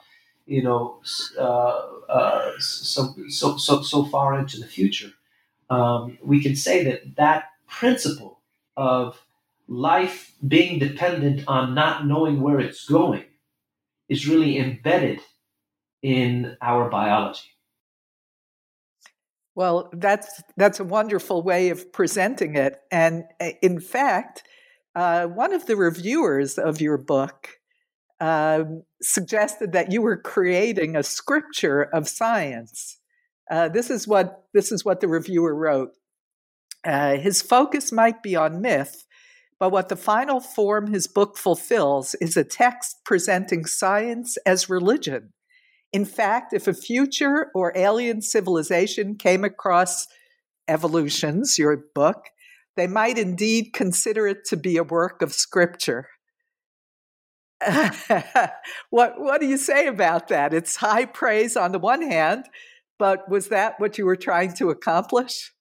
you 0.51 0.61
know, 0.61 0.99
uh, 1.39 1.79
uh, 2.09 2.51
so, 2.59 3.15
so, 3.29 3.55
so, 3.55 3.81
so 3.81 4.03
far 4.03 4.37
into 4.37 4.59
the 4.59 4.67
future. 4.67 5.11
Um, 5.69 6.17
we 6.21 6.43
can 6.43 6.57
say 6.57 6.83
that 6.83 7.15
that 7.15 7.45
principle 7.69 8.41
of 8.75 9.23
life 9.69 10.33
being 10.45 10.77
dependent 10.77 11.45
on 11.47 11.73
not 11.73 12.05
knowing 12.05 12.41
where 12.41 12.59
it's 12.59 12.85
going 12.85 13.23
is 14.09 14.27
really 14.27 14.57
embedded 14.57 15.21
in 16.01 16.57
our 16.61 16.89
biology. 16.89 17.47
Well, 19.55 19.89
that's 19.93 20.43
that's 20.57 20.79
a 20.81 20.83
wonderful 20.83 21.43
way 21.43 21.69
of 21.69 21.93
presenting 21.93 22.55
it, 22.55 22.81
and 22.89 23.23
uh, 23.39 23.51
in 23.61 23.79
fact, 23.79 24.43
uh, 24.95 25.27
one 25.27 25.53
of 25.53 25.65
the 25.65 25.75
reviewers 25.75 26.57
of 26.57 26.81
your 26.81 26.97
book 26.97 27.60
uh, 28.21 28.63
suggested 29.01 29.71
that 29.71 29.91
you 29.91 29.99
were 30.01 30.15
creating 30.15 30.95
a 30.95 31.01
scripture 31.01 31.81
of 31.81 32.07
science. 32.07 32.99
Uh, 33.49 33.67
this 33.67 33.89
is 33.89 34.07
what 34.07 34.45
this 34.53 34.71
is 34.71 34.85
what 34.85 35.01
the 35.01 35.07
reviewer 35.07 35.55
wrote. 35.55 35.89
Uh, 36.85 37.17
his 37.17 37.41
focus 37.41 37.91
might 37.91 38.21
be 38.21 38.35
on 38.35 38.61
myth, 38.61 39.05
but 39.59 39.71
what 39.71 39.89
the 39.89 39.95
final 39.95 40.39
form 40.39 40.93
his 40.93 41.07
book 41.07 41.35
fulfills 41.35 42.15
is 42.21 42.37
a 42.37 42.43
text 42.43 42.99
presenting 43.05 43.65
science 43.65 44.37
as 44.45 44.69
religion. 44.69 45.33
In 45.91 46.05
fact, 46.05 46.53
if 46.53 46.67
a 46.67 46.73
future 46.73 47.47
or 47.55 47.75
alien 47.75 48.21
civilization 48.21 49.15
came 49.15 49.43
across 49.43 50.07
evolutions, 50.67 51.57
your 51.57 51.85
book, 51.95 52.27
they 52.77 52.87
might 52.87 53.17
indeed 53.17 53.73
consider 53.73 54.27
it 54.27 54.45
to 54.45 54.57
be 54.57 54.77
a 54.77 54.83
work 54.83 55.23
of 55.23 55.33
scripture. 55.33 56.07
what 58.89 59.19
what 59.19 59.41
do 59.41 59.47
you 59.47 59.57
say 59.57 59.87
about 59.87 60.27
that? 60.29 60.53
It's 60.53 60.77
high 60.77 61.05
praise 61.05 61.55
on 61.55 61.71
the 61.71 61.79
one 61.79 62.01
hand, 62.01 62.45
but 62.97 63.29
was 63.29 63.49
that 63.49 63.79
what 63.79 63.97
you 63.97 64.05
were 64.05 64.15
trying 64.15 64.53
to 64.55 64.69
accomplish? 64.69 65.51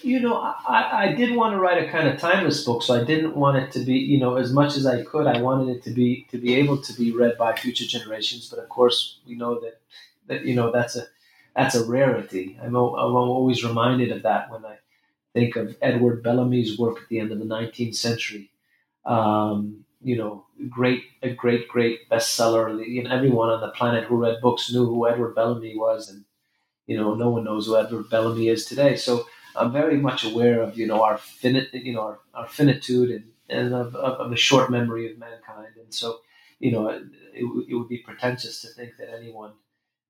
You 0.00 0.20
know, 0.20 0.36
I, 0.36 1.08
I 1.08 1.12
did 1.12 1.36
want 1.36 1.52
to 1.52 1.60
write 1.60 1.82
a 1.82 1.90
kind 1.90 2.08
of 2.08 2.18
timeless 2.18 2.64
book, 2.64 2.82
so 2.82 2.98
I 2.98 3.04
didn't 3.04 3.36
want 3.36 3.58
it 3.58 3.70
to 3.72 3.80
be, 3.80 3.92
you 3.92 4.18
know, 4.18 4.36
as 4.36 4.50
much 4.50 4.74
as 4.76 4.86
I 4.86 5.02
could. 5.02 5.26
I 5.26 5.42
wanted 5.42 5.76
it 5.76 5.82
to 5.84 5.90
be 5.90 6.26
to 6.30 6.38
be 6.38 6.54
able 6.54 6.80
to 6.80 6.92
be 6.94 7.12
read 7.12 7.36
by 7.36 7.54
future 7.54 7.84
generations. 7.84 8.48
But 8.48 8.60
of 8.60 8.68
course, 8.68 9.18
we 9.26 9.34
know 9.34 9.60
that 9.60 9.80
that 10.28 10.44
you 10.44 10.54
know 10.54 10.72
that's 10.72 10.96
a 10.96 11.06
that's 11.54 11.74
a 11.74 11.84
rarity. 11.84 12.58
I'm, 12.62 12.74
I'm 12.74 12.76
always 12.76 13.64
reminded 13.64 14.10
of 14.12 14.22
that 14.22 14.50
when 14.50 14.64
I 14.64 14.78
think 15.34 15.56
of 15.56 15.76
Edward 15.82 16.22
Bellamy's 16.22 16.78
work 16.78 16.98
at 17.02 17.08
the 17.08 17.20
end 17.20 17.32
of 17.32 17.38
the 17.38 17.44
19th 17.44 17.96
century. 17.96 18.50
Um, 19.04 19.84
you 20.02 20.16
know, 20.16 20.44
great, 20.68 21.04
a 21.22 21.30
great, 21.30 21.68
great 21.68 22.08
bestseller. 22.10 22.86
You 22.86 23.02
know, 23.02 23.10
everyone 23.10 23.50
on 23.50 23.60
the 23.60 23.68
planet 23.68 24.04
who 24.04 24.16
read 24.16 24.40
books 24.40 24.72
knew 24.72 24.86
who 24.86 25.08
Edward 25.08 25.34
Bellamy 25.34 25.76
was, 25.76 26.08
and 26.08 26.24
you 26.86 26.96
know, 26.96 27.14
no 27.14 27.30
one 27.30 27.44
knows 27.44 27.66
who 27.66 27.76
Edward 27.76 28.10
Bellamy 28.10 28.48
is 28.48 28.64
today. 28.64 28.96
So 28.96 29.26
I'm 29.54 29.72
very 29.72 29.96
much 29.96 30.24
aware 30.24 30.62
of 30.62 30.76
you 30.76 30.86
know 30.86 31.02
our 31.02 31.18
finite, 31.18 31.72
you 31.72 31.92
know, 31.92 32.02
our, 32.02 32.18
our 32.34 32.48
finitude 32.48 33.10
and 33.10 33.24
and 33.48 33.74
of, 33.74 33.94
of, 33.94 34.20
of, 34.20 34.30
the 34.30 34.36
short 34.36 34.70
memory 34.70 35.10
of 35.10 35.18
mankind. 35.18 35.74
And 35.76 35.92
so, 35.92 36.20
you 36.58 36.72
know, 36.72 36.88
it, 36.88 37.02
it 37.34 37.74
would 37.74 37.88
be 37.88 37.98
pretentious 37.98 38.62
to 38.62 38.68
think 38.68 38.96
that 38.98 39.12
anyone 39.14 39.52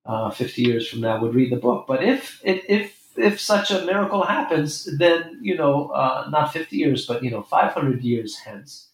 uh, 0.07 0.31
50 0.31 0.63
years 0.63 0.89
from 0.89 1.01
now 1.01 1.21
would 1.21 1.35
read 1.35 1.51
the 1.51 1.57
book. 1.57 1.87
But 1.87 2.03
if 2.03 2.41
if 2.45 2.99
if 3.17 3.41
such 3.41 3.71
a 3.71 3.85
miracle 3.85 4.23
happens, 4.23 4.89
then 4.99 5.39
you 5.43 5.57
know, 5.57 5.89
uh, 5.89 6.29
not 6.31 6.53
50 6.53 6.77
years, 6.77 7.07
but 7.07 7.23
you 7.23 7.31
know, 7.31 7.43
500 7.43 8.03
years 8.03 8.39
hence. 8.39 8.89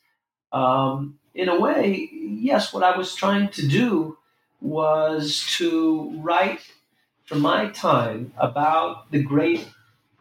Um, 0.52 1.18
in 1.34 1.48
a 1.48 1.60
way, 1.60 2.08
yes, 2.12 2.72
what 2.72 2.82
I 2.82 2.96
was 2.96 3.14
trying 3.14 3.48
to 3.50 3.66
do 3.66 4.18
was 4.60 5.46
to 5.58 6.20
write 6.20 6.60
for 7.24 7.36
my 7.36 7.68
time 7.70 8.32
about 8.38 9.10
the 9.10 9.22
great, 9.22 9.68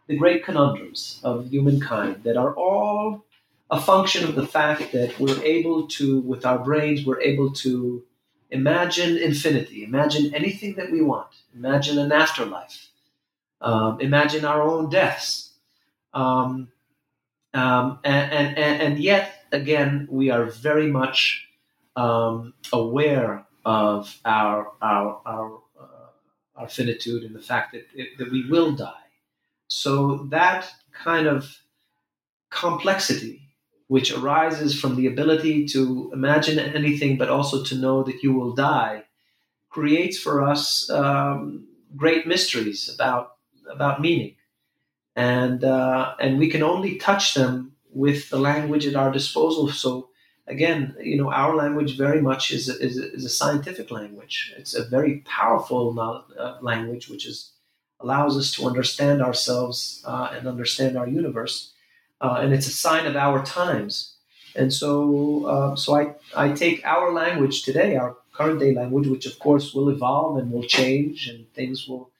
the 0.06 0.16
great 0.16 0.44
conundrums 0.44 1.20
of 1.24 1.50
humankind 1.50 2.22
that 2.24 2.36
are 2.36 2.54
all 2.54 3.24
a 3.70 3.80
function 3.80 4.24
of 4.24 4.34
the 4.34 4.46
fact 4.46 4.92
that 4.92 5.18
we're 5.18 5.42
able 5.42 5.88
to, 5.88 6.20
with 6.20 6.46
our 6.46 6.58
brains, 6.58 7.04
we're 7.04 7.20
able 7.20 7.52
to 7.52 8.02
imagine 8.50 9.18
infinity, 9.18 9.84
imagine 9.84 10.34
anything 10.34 10.74
that 10.76 10.90
we 10.90 11.02
want, 11.02 11.28
imagine 11.54 11.98
an 11.98 12.12
afterlife 12.12 12.88
um, 13.60 14.00
imagine 14.00 14.44
our 14.44 14.62
own 14.62 14.88
deaths. 14.88 15.52
Um, 16.14 16.68
um, 17.54 17.98
and, 18.04 18.56
and, 18.56 18.82
and, 18.82 18.98
yet, 18.98 19.37
again, 19.52 20.08
we 20.10 20.30
are 20.30 20.46
very 20.46 20.90
much 20.90 21.46
um, 21.96 22.54
aware 22.72 23.44
of 23.64 24.18
our, 24.24 24.72
our, 24.80 25.20
our, 25.26 25.60
uh, 25.78 26.10
our 26.56 26.68
finitude 26.68 27.24
and 27.24 27.34
the 27.34 27.40
fact 27.40 27.72
that, 27.72 27.86
it, 27.94 28.16
that 28.18 28.30
we 28.30 28.48
will 28.48 28.72
die. 28.72 28.92
So 29.68 30.26
that 30.30 30.70
kind 30.92 31.26
of 31.26 31.58
complexity 32.50 33.48
which 33.88 34.12
arises 34.12 34.78
from 34.78 34.96
the 34.96 35.06
ability 35.06 35.66
to 35.66 36.10
imagine 36.12 36.58
anything, 36.58 37.16
but 37.16 37.30
also 37.30 37.64
to 37.64 37.74
know 37.74 38.02
that 38.02 38.22
you 38.22 38.32
will 38.34 38.54
die, 38.54 39.02
creates 39.70 40.18
for 40.18 40.42
us 40.42 40.88
um, 40.90 41.66
great 41.96 42.26
mysteries 42.26 42.88
about 42.94 43.32
about 43.70 44.00
meaning, 44.00 44.34
and 45.16 45.64
uh, 45.64 46.14
and 46.20 46.38
we 46.38 46.48
can 46.50 46.62
only 46.62 46.96
touch 46.96 47.34
them 47.34 47.72
with 47.92 48.30
the 48.30 48.38
language 48.38 48.86
at 48.86 48.96
our 48.96 49.10
disposal. 49.10 49.68
So 49.68 50.08
again, 50.46 50.94
you 51.00 51.16
know, 51.16 51.30
our 51.30 51.54
language 51.54 51.96
very 51.96 52.20
much 52.20 52.50
is 52.50 52.68
a, 52.68 52.78
is 52.80 52.98
a, 52.98 53.12
is 53.12 53.24
a 53.24 53.28
scientific 53.28 53.90
language. 53.90 54.54
It's 54.56 54.74
a 54.74 54.84
very 54.84 55.18
powerful 55.20 55.98
uh, 55.98 56.58
language, 56.60 57.08
which 57.08 57.26
is 57.26 57.52
allows 58.00 58.38
us 58.38 58.52
to 58.52 58.64
understand 58.64 59.20
ourselves 59.20 60.02
uh, 60.06 60.30
and 60.32 60.46
understand 60.46 60.96
our 60.96 61.08
universe, 61.08 61.72
uh, 62.20 62.38
and 62.40 62.54
it's 62.54 62.68
a 62.68 62.70
sign 62.70 63.06
of 63.06 63.16
our 63.16 63.44
times. 63.44 64.14
And 64.54 64.72
so, 64.72 65.46
uh, 65.46 65.76
so 65.76 65.96
I, 65.96 66.14
I 66.36 66.52
take 66.52 66.84
our 66.84 67.12
language 67.12 67.64
today, 67.64 67.96
our 67.96 68.16
current 68.32 68.60
day 68.60 68.72
language, 68.72 69.08
which 69.08 69.26
of 69.26 69.38
course 69.40 69.74
will 69.74 69.88
evolve 69.88 70.38
and 70.38 70.52
will 70.52 70.62
change, 70.62 71.28
and 71.28 71.52
things 71.54 71.88
will 71.88 72.10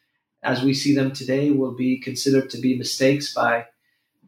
as 0.42 0.62
we 0.62 0.72
see 0.72 0.94
them 0.94 1.12
today, 1.12 1.50
will 1.50 1.72
be 1.72 1.98
considered 1.98 2.48
to 2.50 2.58
be 2.58 2.78
mistakes 2.78 3.34
by 3.34 3.66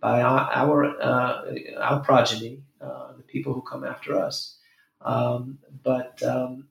by 0.00 0.22
our 0.22 0.50
our, 0.52 1.00
uh, 1.00 1.54
our 1.78 2.00
progeny, 2.00 2.62
uh, 2.80 3.12
the 3.16 3.22
people 3.22 3.52
who 3.52 3.62
come 3.62 3.84
after 3.84 4.18
us. 4.18 4.56
Um, 5.02 5.58
but 5.82 6.22
um, 6.22 6.68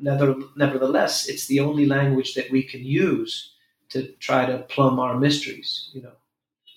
never, 0.00 0.34
nevertheless, 0.56 1.28
it's 1.28 1.46
the 1.46 1.60
only 1.60 1.86
language 1.86 2.34
that 2.34 2.50
we 2.50 2.62
can 2.62 2.84
use 2.84 3.52
to 3.90 4.12
try 4.20 4.46
to 4.46 4.58
plumb 4.58 4.98
our 4.98 5.18
mysteries. 5.18 5.90
You 5.92 6.02
know, 6.02 6.12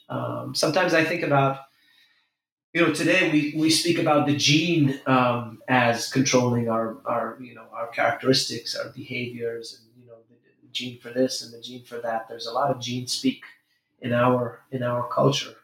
um, 0.10 0.56
sometimes 0.56 0.94
I 0.94 1.04
think 1.04 1.24
about 1.24 1.60
you 2.74 2.82
know 2.82 2.94
today 2.94 3.30
we, 3.32 3.54
we 3.60 3.70
speak 3.70 4.00
about 4.00 4.28
the 4.28 4.36
gene 4.36 5.02
um, 5.06 5.62
as 5.68 6.10
controlling 6.10 6.70
our, 6.70 6.98
our 7.06 7.38
you 7.42 7.54
know 7.54 7.66
our 7.74 7.88
characteristics 7.88 8.76
our 8.76 8.90
behaviors 8.92 9.78
and 9.78 10.02
you 10.02 10.08
know 10.10 10.20
the, 10.30 10.36
the 10.62 10.72
gene 10.72 11.00
for 11.00 11.10
this 11.10 11.44
and 11.44 11.54
the 11.54 11.62
gene 11.62 11.84
for 11.84 12.00
that. 12.00 12.30
There's 12.30 12.48
a 12.48 12.54
lot 12.54 12.72
of 12.72 12.80
gene 12.80 13.08
speak 13.08 13.44
in 14.02 14.14
our 14.14 14.62
in 14.72 14.84
our 14.84 15.08
culture 15.10 15.56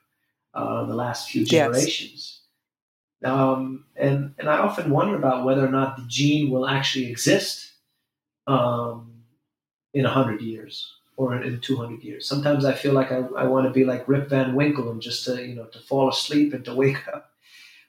uh, 0.54 0.86
the 0.86 0.96
last 0.96 1.30
few 1.30 1.46
generations. 1.46 2.42
Yes. 3.22 3.32
Um, 3.32 3.86
and 3.96 4.36
and 4.38 4.50
I 4.50 4.60
often 4.60 4.92
wonder 4.92 5.16
about 5.16 5.44
whether 5.44 5.66
or 5.66 5.72
not 5.72 5.98
the 5.98 6.06
gene 6.08 6.52
will 6.52 6.68
actually 6.68 7.10
exist 7.10 7.72
um, 8.46 9.24
in 9.94 10.06
hundred 10.06 10.42
years 10.42 10.94
or 11.18 11.36
in 11.42 11.60
200 11.60 12.04
years. 12.04 12.28
Sometimes 12.28 12.64
I 12.64 12.74
feel 12.74 12.94
like 12.94 13.12
I, 13.12 13.24
I 13.36 13.46
want 13.46 13.66
to 13.66 13.74
be 13.74 13.84
like 13.84 14.08
Rip 14.08 14.30
Van 14.30 14.54
Winkle 14.54 14.92
and 14.92 15.02
just 15.02 15.26
to 15.26 15.44
you 15.44 15.56
know 15.56 15.66
to 15.66 15.80
fall 15.80 16.10
asleep 16.10 16.54
and 16.54 16.64
to 16.66 16.76
wake 16.76 17.08
up 17.08 17.32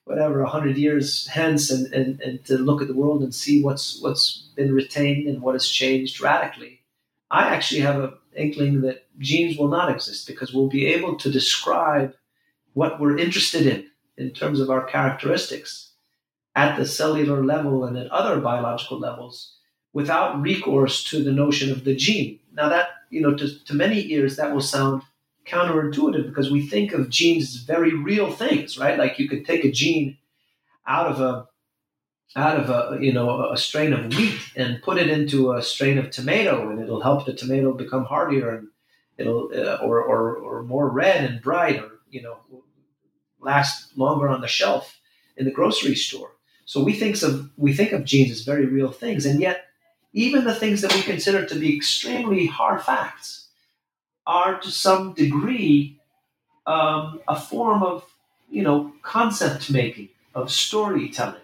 whatever 0.04 0.40
100 0.42 0.78
years 0.78 1.26
hence 1.26 1.70
and, 1.70 1.92
and, 1.92 2.18
and 2.22 2.42
to 2.46 2.56
look 2.56 2.80
at 2.80 2.88
the 2.88 2.94
world 2.94 3.22
and 3.22 3.34
see 3.34 3.62
what's 3.62 4.00
what's 4.00 4.48
been 4.56 4.72
retained 4.72 5.28
and 5.28 5.42
what 5.42 5.54
has 5.54 5.68
changed 5.68 6.20
radically 6.20 6.80
I 7.30 7.54
actually 7.54 7.82
have 7.82 8.02
an 8.02 8.12
inkling 8.34 8.80
that 8.80 9.06
genes 9.18 9.58
will 9.58 9.68
not 9.68 9.90
exist 9.90 10.26
because 10.26 10.54
we'll 10.54 10.70
be 10.70 10.86
able 10.86 11.16
to 11.16 11.30
describe 11.30 12.14
what 12.78 13.00
we're 13.00 13.18
interested 13.18 13.66
in 13.66 13.90
in 14.16 14.30
terms 14.30 14.60
of 14.60 14.70
our 14.70 14.84
characteristics 14.84 15.90
at 16.54 16.76
the 16.76 16.86
cellular 16.86 17.44
level 17.44 17.84
and 17.84 17.96
at 17.98 18.10
other 18.10 18.40
biological 18.40 18.98
levels 18.98 19.54
without 19.92 20.40
recourse 20.40 21.02
to 21.02 21.24
the 21.24 21.32
notion 21.32 21.72
of 21.72 21.82
the 21.82 21.96
gene. 21.96 22.38
Now, 22.52 22.68
that, 22.68 22.88
you 23.10 23.20
know, 23.20 23.34
to, 23.34 23.64
to 23.64 23.74
many 23.74 24.12
ears, 24.12 24.36
that 24.36 24.52
will 24.54 24.60
sound 24.60 25.02
counterintuitive 25.44 26.28
because 26.28 26.52
we 26.52 26.68
think 26.68 26.92
of 26.92 27.10
genes 27.10 27.52
as 27.56 27.62
very 27.62 27.94
real 27.94 28.30
things, 28.30 28.78
right? 28.78 28.96
Like 28.96 29.18
you 29.18 29.28
could 29.28 29.44
take 29.44 29.64
a 29.64 29.72
gene 29.72 30.16
out 30.86 31.06
of 31.06 31.20
a 31.20 31.48
out 32.36 32.60
of 32.60 32.70
a 32.70 33.02
you 33.02 33.12
know 33.12 33.50
a 33.50 33.56
strain 33.56 33.92
of 33.94 34.14
wheat 34.14 34.38
and 34.54 34.82
put 34.82 34.98
it 34.98 35.08
into 35.08 35.52
a 35.52 35.62
strain 35.62 35.96
of 35.96 36.10
tomato 36.10 36.68
and 36.68 36.78
it'll 36.78 37.00
help 37.00 37.24
the 37.24 37.32
tomato 37.32 37.72
become 37.72 38.04
hardier 38.04 38.50
and 38.54 38.68
it'll 39.16 39.50
uh, 39.54 39.78
or, 39.82 40.02
or 40.02 40.36
or 40.36 40.62
more 40.62 40.90
red 40.90 41.24
and 41.24 41.40
bright 41.40 41.78
or 41.80 42.00
you 42.10 42.20
know 42.20 42.36
last 43.40 43.96
longer 43.96 44.28
on 44.28 44.40
the 44.40 44.48
shelf 44.48 44.98
in 45.36 45.44
the 45.44 45.50
grocery 45.50 45.94
store. 45.94 46.32
So 46.64 46.82
we 46.82 46.92
think 46.92 47.20
of 47.22 47.50
we 47.56 47.72
think 47.72 47.92
of 47.92 48.04
genes 48.04 48.30
as 48.30 48.42
very 48.42 48.66
real 48.66 48.90
things 48.90 49.24
and 49.24 49.40
yet 49.40 49.66
even 50.12 50.44
the 50.44 50.54
things 50.54 50.80
that 50.82 50.94
we 50.94 51.02
consider 51.02 51.44
to 51.46 51.54
be 51.54 51.76
extremely 51.76 52.46
hard 52.46 52.82
facts 52.82 53.48
are 54.26 54.58
to 54.60 54.70
some 54.70 55.14
degree 55.14 55.98
um, 56.66 57.20
a 57.26 57.38
form 57.38 57.82
of 57.82 58.04
you 58.50 58.62
know 58.62 58.92
concept 59.02 59.70
making 59.70 60.08
of 60.34 60.52
storytelling. 60.52 61.40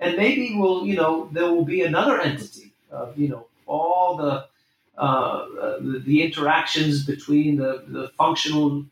And 0.00 0.16
maybe 0.16 0.54
we'll 0.56 0.86
you 0.86 0.96
know 0.96 1.28
there 1.32 1.52
will 1.52 1.64
be 1.64 1.82
another 1.82 2.20
entity 2.20 2.72
of 2.90 3.18
you 3.18 3.28
know 3.28 3.46
all 3.66 4.16
the 4.16 4.46
uh, 4.98 5.46
the, 5.80 6.02
the, 6.04 6.22
interactions 6.22 7.04
between 7.04 7.56
the, 7.56 7.82
the 7.88 8.08
functional 8.18 8.84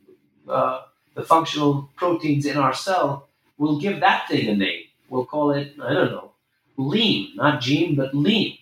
uh, 0.48 0.80
the 1.20 1.26
functional 1.26 1.90
proteins 1.96 2.46
in 2.46 2.56
our 2.56 2.74
cell 2.74 3.28
we'll 3.58 3.78
give 3.78 4.00
that 4.00 4.26
thing 4.26 4.48
a 4.48 4.56
name. 4.56 4.84
We'll 5.10 5.26
call 5.26 5.50
it 5.50 5.74
i 5.82 5.92
don't 5.92 6.12
know 6.12 6.32
lean. 6.76 7.36
Not 7.36 7.60
gene 7.60 7.94
but 7.94 8.14
lean. 8.14 8.56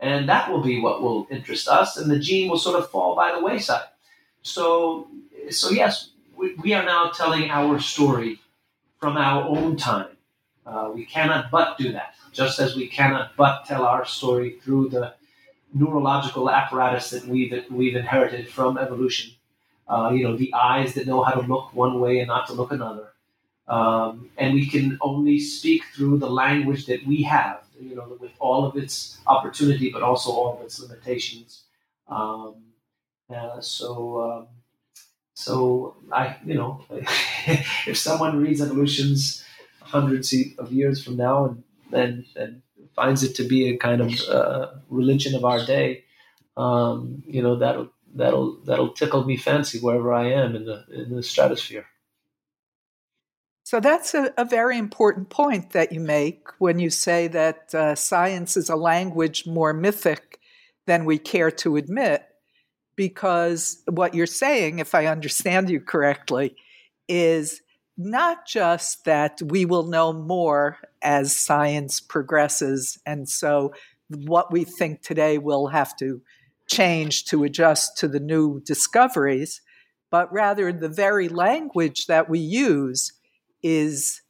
And 0.00 0.28
that 0.28 0.50
will 0.50 0.62
be 0.62 0.80
what 0.80 1.02
will 1.02 1.28
interest 1.30 1.68
us 1.68 1.96
and 1.96 2.10
the 2.10 2.18
gene 2.18 2.50
will 2.50 2.58
sort 2.58 2.78
of 2.78 2.90
fall 2.90 3.14
by 3.14 3.32
the 3.32 3.40
wayside. 3.40 3.88
So 4.42 5.08
so 5.50 5.70
yes 5.70 6.10
we, 6.36 6.54
we 6.54 6.72
are 6.74 6.84
now 6.84 7.10
telling 7.10 7.50
our 7.50 7.78
story 7.78 8.40
from 8.98 9.16
our 9.16 9.44
own 9.44 9.76
time. 9.76 10.16
Uh, 10.66 10.90
we 10.94 11.04
cannot 11.04 11.50
but 11.50 11.78
do 11.78 11.92
that, 11.92 12.14
just 12.32 12.58
as 12.58 12.76
we 12.76 12.86
cannot 12.86 13.36
but 13.36 13.64
tell 13.66 13.84
our 13.84 14.04
story 14.04 14.58
through 14.62 14.88
the 14.88 15.14
neurological 15.72 16.50
apparatus 16.50 17.10
that 17.10 17.26
we've, 17.26 17.64
we've 17.70 17.96
inherited 17.96 18.48
from 18.48 18.78
evolution. 18.78 19.32
Uh, 19.90 20.10
you 20.14 20.22
know, 20.22 20.36
the 20.36 20.52
eyes 20.54 20.94
that 20.94 21.06
know 21.06 21.22
how 21.22 21.32
to 21.32 21.46
look 21.46 21.74
one 21.74 21.98
way 22.00 22.20
and 22.20 22.28
not 22.28 22.46
to 22.46 22.52
look 22.52 22.70
another. 22.72 23.08
Um, 23.66 24.30
and 24.36 24.54
we 24.54 24.66
can 24.66 24.98
only 25.00 25.38
speak 25.40 25.82
through 25.94 26.18
the 26.18 26.30
language 26.30 26.86
that 26.86 27.06
we 27.06 27.22
have, 27.22 27.64
you 27.80 27.96
know, 27.96 28.16
with 28.20 28.32
all 28.38 28.64
of 28.64 28.76
its 28.76 29.18
opportunity, 29.26 29.90
but 29.90 30.02
also 30.02 30.30
all 30.30 30.56
of 30.56 30.64
its 30.64 30.80
limitations. 30.80 31.64
Um, 32.08 32.54
uh, 33.34 33.60
so, 33.60 34.20
um, 34.22 34.46
so 35.34 35.96
I, 36.12 36.36
you 36.44 36.54
know, 36.54 36.84
if 36.90 37.96
someone 37.96 38.40
reads 38.40 38.60
Evolution's 38.60 39.44
hundreds 39.80 40.32
of 40.58 40.72
years 40.72 41.02
from 41.02 41.16
now 41.16 41.46
and 41.46 41.64
and, 41.92 42.24
and 42.36 42.62
finds 42.94 43.22
it 43.22 43.34
to 43.36 43.44
be 43.44 43.68
a 43.68 43.76
kind 43.76 44.00
of 44.00 44.20
uh, 44.28 44.68
religion 44.88 45.34
of 45.34 45.44
our 45.44 45.64
day, 45.64 46.04
um, 46.56 47.22
you 47.26 47.42
know 47.42 47.56
that'll 47.56 47.90
that'll 48.14 48.58
that'll 48.64 48.92
tickle 48.92 49.24
me 49.24 49.36
fancy 49.36 49.78
wherever 49.78 50.12
I 50.12 50.30
am 50.30 50.56
in 50.56 50.64
the 50.64 50.84
in 50.92 51.14
the 51.14 51.22
stratosphere. 51.22 51.86
So 53.64 53.78
that's 53.78 54.14
a, 54.14 54.32
a 54.36 54.44
very 54.44 54.78
important 54.78 55.30
point 55.30 55.70
that 55.70 55.92
you 55.92 56.00
make 56.00 56.48
when 56.58 56.80
you 56.80 56.90
say 56.90 57.28
that 57.28 57.72
uh, 57.74 57.94
science 57.94 58.56
is 58.56 58.68
a 58.68 58.74
language 58.74 59.46
more 59.46 59.72
mythic 59.72 60.40
than 60.86 61.04
we 61.04 61.18
care 61.18 61.52
to 61.52 61.76
admit, 61.76 62.24
because 62.96 63.82
what 63.86 64.14
you're 64.14 64.26
saying, 64.26 64.80
if 64.80 64.92
I 64.92 65.06
understand 65.06 65.70
you 65.70 65.80
correctly, 65.80 66.56
is 67.06 67.60
not 67.96 68.44
just 68.46 69.04
that 69.04 69.40
we 69.40 69.64
will 69.64 69.86
know 69.86 70.12
more 70.12 70.78
as 71.00 71.36
science 71.36 72.00
progresses, 72.00 72.98
and 73.06 73.28
so 73.28 73.72
what 74.08 74.50
we 74.50 74.64
think 74.64 75.02
today 75.02 75.38
will 75.38 75.68
have 75.68 75.96
to 75.98 76.20
change 76.70 77.24
to 77.26 77.44
adjust 77.44 77.98
to 77.98 78.08
the 78.08 78.20
new 78.20 78.60
discoveries, 78.60 79.60
but 80.10 80.32
rather 80.32 80.72
the 80.72 80.88
very 80.88 81.28
language 81.28 82.06
that 82.06 82.28
we 82.28 82.38
use 82.38 83.12
is 83.62 84.22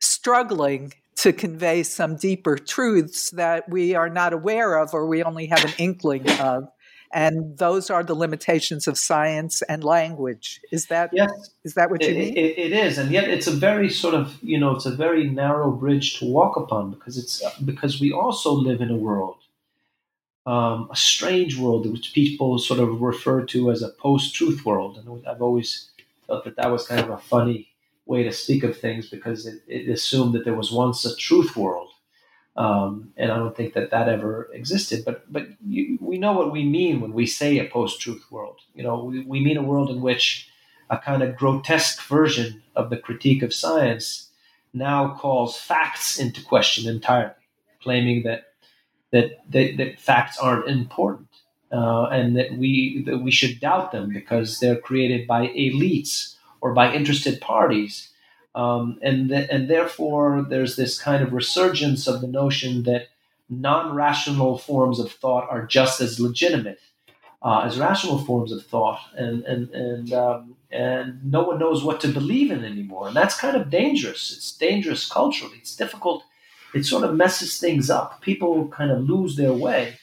struggling 0.00 0.92
to 1.16 1.32
convey 1.32 1.82
some 1.82 2.16
deeper 2.16 2.58
truths 2.58 3.30
that 3.30 3.68
we 3.68 3.94
are 3.94 4.10
not 4.10 4.32
aware 4.32 4.76
of 4.76 4.92
or 4.92 5.06
we 5.06 5.22
only 5.22 5.46
have 5.46 5.64
an 5.64 5.72
inkling 5.78 6.28
of 6.40 6.68
and 7.14 7.56
those 7.58 7.90
are 7.90 8.02
the 8.02 8.14
limitations 8.14 8.88
of 8.88 8.98
science 8.98 9.62
and 9.62 9.84
language. 9.84 10.60
Is 10.72 10.86
that 10.86 11.10
yes. 11.12 11.30
is 11.62 11.74
that 11.74 11.88
what 11.88 12.02
you 12.02 12.08
it, 12.08 12.18
mean? 12.18 12.36
It, 12.36 12.58
it 12.58 12.72
is, 12.72 12.98
and 12.98 13.10
yet 13.12 13.28
it's 13.28 13.46
a 13.46 13.52
very 13.52 13.88
sort 13.88 14.14
of 14.14 14.36
you 14.42 14.58
know 14.58 14.72
it's 14.72 14.84
a 14.84 14.90
very 14.90 15.30
narrow 15.30 15.70
bridge 15.70 16.18
to 16.18 16.26
walk 16.26 16.56
upon 16.56 16.90
because 16.90 17.16
it's 17.16 17.42
because 17.60 18.00
we 18.00 18.12
also 18.12 18.52
live 18.52 18.80
in 18.80 18.90
a 18.90 18.96
world, 18.96 19.36
um, 20.46 20.88
a 20.92 20.96
strange 20.96 21.58
world 21.58 21.90
which 21.90 22.12
people 22.14 22.58
sort 22.58 22.80
of 22.80 23.00
refer 23.00 23.44
to 23.46 23.70
as 23.70 23.82
a 23.82 23.90
post-truth 23.90 24.64
world, 24.66 24.98
and 24.98 25.26
I've 25.26 25.42
always 25.42 25.90
felt 26.26 26.44
that 26.44 26.56
that 26.56 26.70
was 26.70 26.86
kind 26.86 27.00
of 27.00 27.10
a 27.10 27.18
funny 27.18 27.68
way 28.06 28.22
to 28.24 28.32
speak 28.32 28.64
of 28.64 28.78
things 28.78 29.08
because 29.08 29.46
it, 29.46 29.62
it 29.68 29.88
assumed 29.88 30.34
that 30.34 30.44
there 30.44 30.54
was 30.54 30.72
once 30.72 31.04
a 31.04 31.16
truth 31.16 31.56
world 31.56 31.90
um, 32.56 33.12
and 33.16 33.32
I 33.32 33.36
don't 33.36 33.56
think 33.56 33.74
that 33.74 33.90
that 33.90 34.08
ever 34.08 34.50
existed. 34.52 35.04
But 35.04 35.30
but 35.32 35.48
you, 35.66 35.98
we 36.00 36.18
know 36.18 36.32
what 36.32 36.52
we 36.52 36.64
mean 36.64 37.00
when 37.00 37.12
we 37.12 37.26
say 37.26 37.58
a 37.58 37.68
post-truth 37.68 38.24
world. 38.30 38.60
You 38.74 38.82
know, 38.82 39.04
we, 39.04 39.24
we 39.24 39.40
mean 39.44 39.56
a 39.56 39.62
world 39.62 39.90
in 39.90 40.00
which 40.00 40.48
a 40.90 40.98
kind 40.98 41.22
of 41.22 41.36
grotesque 41.36 42.02
version 42.02 42.62
of 42.76 42.90
the 42.90 42.98
critique 42.98 43.42
of 43.42 43.54
science 43.54 44.28
now 44.74 45.14
calls 45.16 45.56
facts 45.56 46.18
into 46.18 46.42
question 46.42 46.88
entirely, 46.92 47.32
claiming 47.82 48.22
that 48.24 48.53
that 49.14 49.30
that, 49.52 49.78
that 49.78 50.00
facts 50.00 50.38
aren't 50.38 50.68
important. 50.68 51.28
Uh, 51.72 52.08
and 52.12 52.36
that 52.36 52.58
we 52.58 53.02
that 53.06 53.18
we 53.18 53.32
should 53.32 53.60
doubt 53.60 53.92
them 53.92 54.10
because 54.12 54.60
they're 54.60 54.78
created 54.90 55.26
by 55.26 55.48
elites 55.48 56.36
or 56.62 56.74
by 56.74 56.94
interested 56.94 57.40
parties 57.40 57.94
um, 58.56 59.00
and, 59.02 59.30
th- 59.30 59.48
and 59.50 59.70
therefore, 59.70 60.46
there's 60.48 60.76
this 60.76 61.00
kind 61.00 61.24
of 61.24 61.34
resurgence 61.34 62.08
of 62.08 62.22
the 62.22 62.28
notion 62.28 62.84
that 62.84 63.08
non 63.50 63.94
rational 63.94 64.58
forms 64.58 65.00
of 65.00 65.12
thought 65.12 65.48
are 65.50 65.66
just 65.66 66.02
as 66.02 66.20
legitimate 66.20 66.80
uh, 67.42 67.62
as 67.66 67.78
rational 67.78 68.18
forms 68.18 68.52
of 68.52 68.66
thought. 68.66 69.00
And, 69.16 69.44
and, 69.44 69.70
and, 69.70 70.14
um, 70.14 70.56
and 70.72 71.24
no 71.24 71.44
one 71.44 71.60
knows 71.60 71.84
what 71.84 72.00
to 72.02 72.08
believe 72.08 72.52
in 72.52 72.64
anymore. 72.64 73.08
And 73.08 73.16
that's 73.16 73.38
kind 73.38 73.56
of 73.56 73.70
dangerous. 73.70 74.32
It's 74.36 74.56
dangerous 74.56 75.08
culturally, 75.08 75.58
it's 75.58 75.76
difficult. 75.76 76.24
It 76.74 76.84
sort 76.84 77.04
of 77.04 77.14
messes 77.14 77.58
things 77.58 77.90
up. 77.90 78.20
People 78.20 78.68
kind 78.68 78.90
of 78.90 79.08
lose 79.08 79.36
their 79.36 79.52
way. 79.52 79.96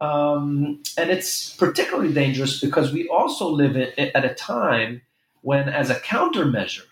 Um, 0.00 0.82
and 0.98 1.10
it's 1.10 1.54
particularly 1.56 2.12
dangerous 2.12 2.60
because 2.60 2.92
we 2.92 3.08
also 3.08 3.48
live 3.48 3.76
in, 3.76 4.10
at 4.14 4.24
a 4.24 4.34
time 4.34 5.02
when, 5.42 5.68
as 5.68 5.90
a 5.90 5.94
countermeasure, 5.94 6.84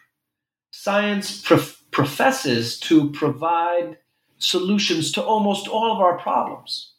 science 0.70 1.40
prof- 1.40 1.82
professes 1.90 2.78
to 2.80 3.10
provide 3.10 3.98
solutions 4.38 5.12
to 5.12 5.22
almost 5.22 5.68
all 5.68 5.92
of 5.92 6.00
our 6.00 6.18
problems. 6.18 6.92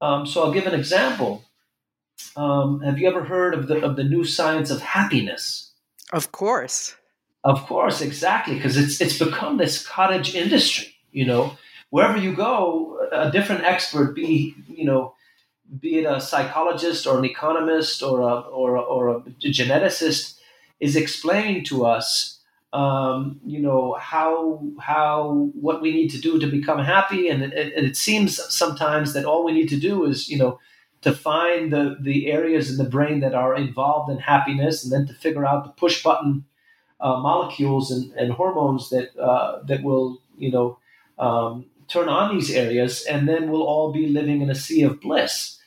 Um, 0.00 0.26
so 0.26 0.42
I'll 0.42 0.52
give 0.52 0.66
an 0.66 0.78
example. 0.78 1.44
Um, 2.36 2.80
have 2.80 2.98
you 2.98 3.08
ever 3.08 3.24
heard 3.24 3.54
of 3.54 3.66
the 3.66 3.82
of 3.84 3.96
the 3.96 4.04
new 4.04 4.24
science 4.24 4.70
of 4.70 4.80
happiness? 4.82 5.72
Of 6.12 6.32
course. 6.32 6.94
Of 7.44 7.66
course, 7.66 8.00
exactly, 8.00 8.54
because 8.56 8.76
it's 8.76 9.00
it's 9.00 9.18
become 9.18 9.56
this 9.56 9.86
cottage 9.86 10.34
industry. 10.34 10.94
You 11.12 11.26
know, 11.26 11.56
wherever 11.96 12.18
you 12.18 12.34
go, 12.34 12.98
a 13.10 13.30
different 13.30 13.64
expert, 13.64 14.14
be 14.14 14.54
you 14.68 14.84
know, 14.84 15.14
be 15.80 16.00
it 16.00 16.04
a 16.04 16.20
psychologist 16.20 17.06
or 17.06 17.18
an 17.18 17.24
economist 17.24 18.02
or 18.02 18.20
a 18.20 18.34
or 18.60 18.76
a, 18.76 18.82
or 18.82 19.02
a 19.08 19.20
geneticist, 19.40 20.38
is 20.78 20.94
explaining 20.94 21.64
to 21.64 21.86
us 21.86 22.36
um, 22.74 23.40
you 23.46 23.60
know 23.66 23.96
how 23.98 24.62
how 24.78 25.50
what 25.66 25.80
we 25.80 25.90
need 25.90 26.10
to 26.10 26.20
do 26.20 26.38
to 26.38 26.46
become 26.46 26.80
happy. 26.80 27.30
And 27.30 27.42
it, 27.42 27.72
and 27.76 27.86
it, 27.86 27.96
seems 27.96 28.30
sometimes 28.54 29.14
that 29.14 29.24
all 29.24 29.42
we 29.42 29.52
need 29.52 29.70
to 29.70 29.80
do 29.80 30.04
is 30.04 30.28
you 30.28 30.36
know 30.36 30.58
to 31.00 31.12
find 31.12 31.72
the 31.72 31.96
the 32.08 32.30
areas 32.30 32.70
in 32.70 32.76
the 32.76 32.90
brain 32.96 33.20
that 33.20 33.34
are 33.34 33.56
involved 33.56 34.10
in 34.10 34.18
happiness 34.18 34.84
and 34.84 34.92
then 34.92 35.06
to 35.06 35.14
figure 35.14 35.46
out 35.46 35.64
the 35.64 35.70
push 35.70 36.02
button 36.02 36.44
uh, 37.00 37.16
molecules 37.28 37.90
and, 37.90 38.12
and, 38.20 38.32
hormones 38.32 38.90
that 38.90 39.16
uh, 39.18 39.62
that 39.68 39.82
will 39.82 40.20
you 40.36 40.50
know 40.50 40.78
um, 41.18 41.64
turn 41.88 42.08
on 42.08 42.34
these 42.34 42.50
areas 42.50 43.04
and 43.04 43.28
then 43.28 43.50
we'll 43.50 43.62
all 43.62 43.92
be 43.92 44.08
living 44.08 44.42
in 44.42 44.50
a 44.50 44.54
sea 44.54 44.82
of 44.82 45.00
bliss 45.00 45.58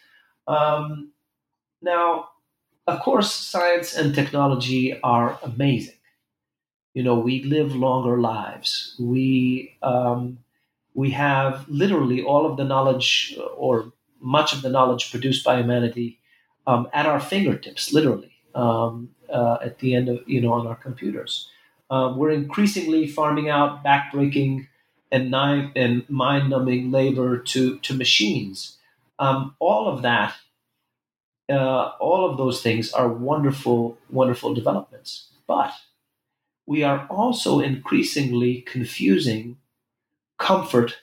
um, 0.48 1.12
Now, 1.82 2.30
of 2.88 3.02
course, 3.02 3.34
science 3.34 3.96
and 3.96 4.16
technology 4.16 5.00
are 5.02 5.40
amazing. 5.44 5.96
You 6.94 7.04
know, 7.04 7.20
we 7.20 7.44
live 7.44 7.76
longer 7.76 8.20
lives. 8.20 8.96
We 9.00 9.78
um, 9.84 10.40
we 10.96 11.12
have 11.12 11.68
literally 11.70 12.24
all 12.24 12.46
of 12.46 12.58
the 12.58 12.66
knowledge, 12.66 13.38
or 13.58 13.94
much 14.22 14.54
of 14.54 14.62
the 14.64 14.70
knowledge 14.70 15.12
produced 15.12 15.46
by 15.46 15.58
humanity, 15.60 16.20
um, 16.68 16.90
at 16.94 17.06
our 17.08 17.20
fingertips. 17.20 17.94
Literally, 17.94 18.32
um, 18.56 19.12
uh, 19.30 19.60
at 19.64 19.80
the 19.80 19.96
end 19.96 20.10
of 20.10 20.20
you 20.28 20.42
know 20.42 20.54
on 20.54 20.68
our 20.68 20.76
computers. 20.76 21.50
Um, 21.92 22.18
we're 22.18 22.32
increasingly 22.32 23.08
farming 23.08 23.50
out 23.50 23.84
backbreaking 23.84 24.69
and, 25.12 25.34
and 25.76 26.10
mind-numbing 26.10 26.92
labor 26.92 27.38
to 27.38 27.80
to 27.80 27.94
machines. 27.94 28.78
Um, 29.18 29.56
all 29.60 29.88
of 29.88 30.02
that, 30.04 30.36
uh, 31.50 31.92
all 32.00 32.30
of 32.30 32.38
those 32.38 32.62
things 32.62 32.94
are 32.94 33.10
wonderful, 33.10 33.98
wonderful 34.10 34.54
developments. 34.54 35.30
But 35.48 35.74
we 36.66 36.84
are 36.84 37.08
also 37.10 37.60
increasingly 37.60 38.62
confusing 38.62 39.58
comfort 40.38 40.98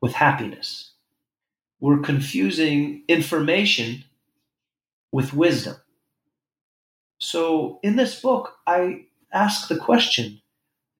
with 0.00 0.12
happiness. 0.14 0.92
We're 1.80 2.00
confusing 2.00 3.04
information 3.08 4.04
with 5.12 5.32
wisdom. 5.32 5.76
So 7.18 7.78
in 7.82 7.96
this 7.96 8.20
book, 8.20 8.54
I 8.66 9.06
ask 9.32 9.68
the 9.68 9.76
question 9.78 10.40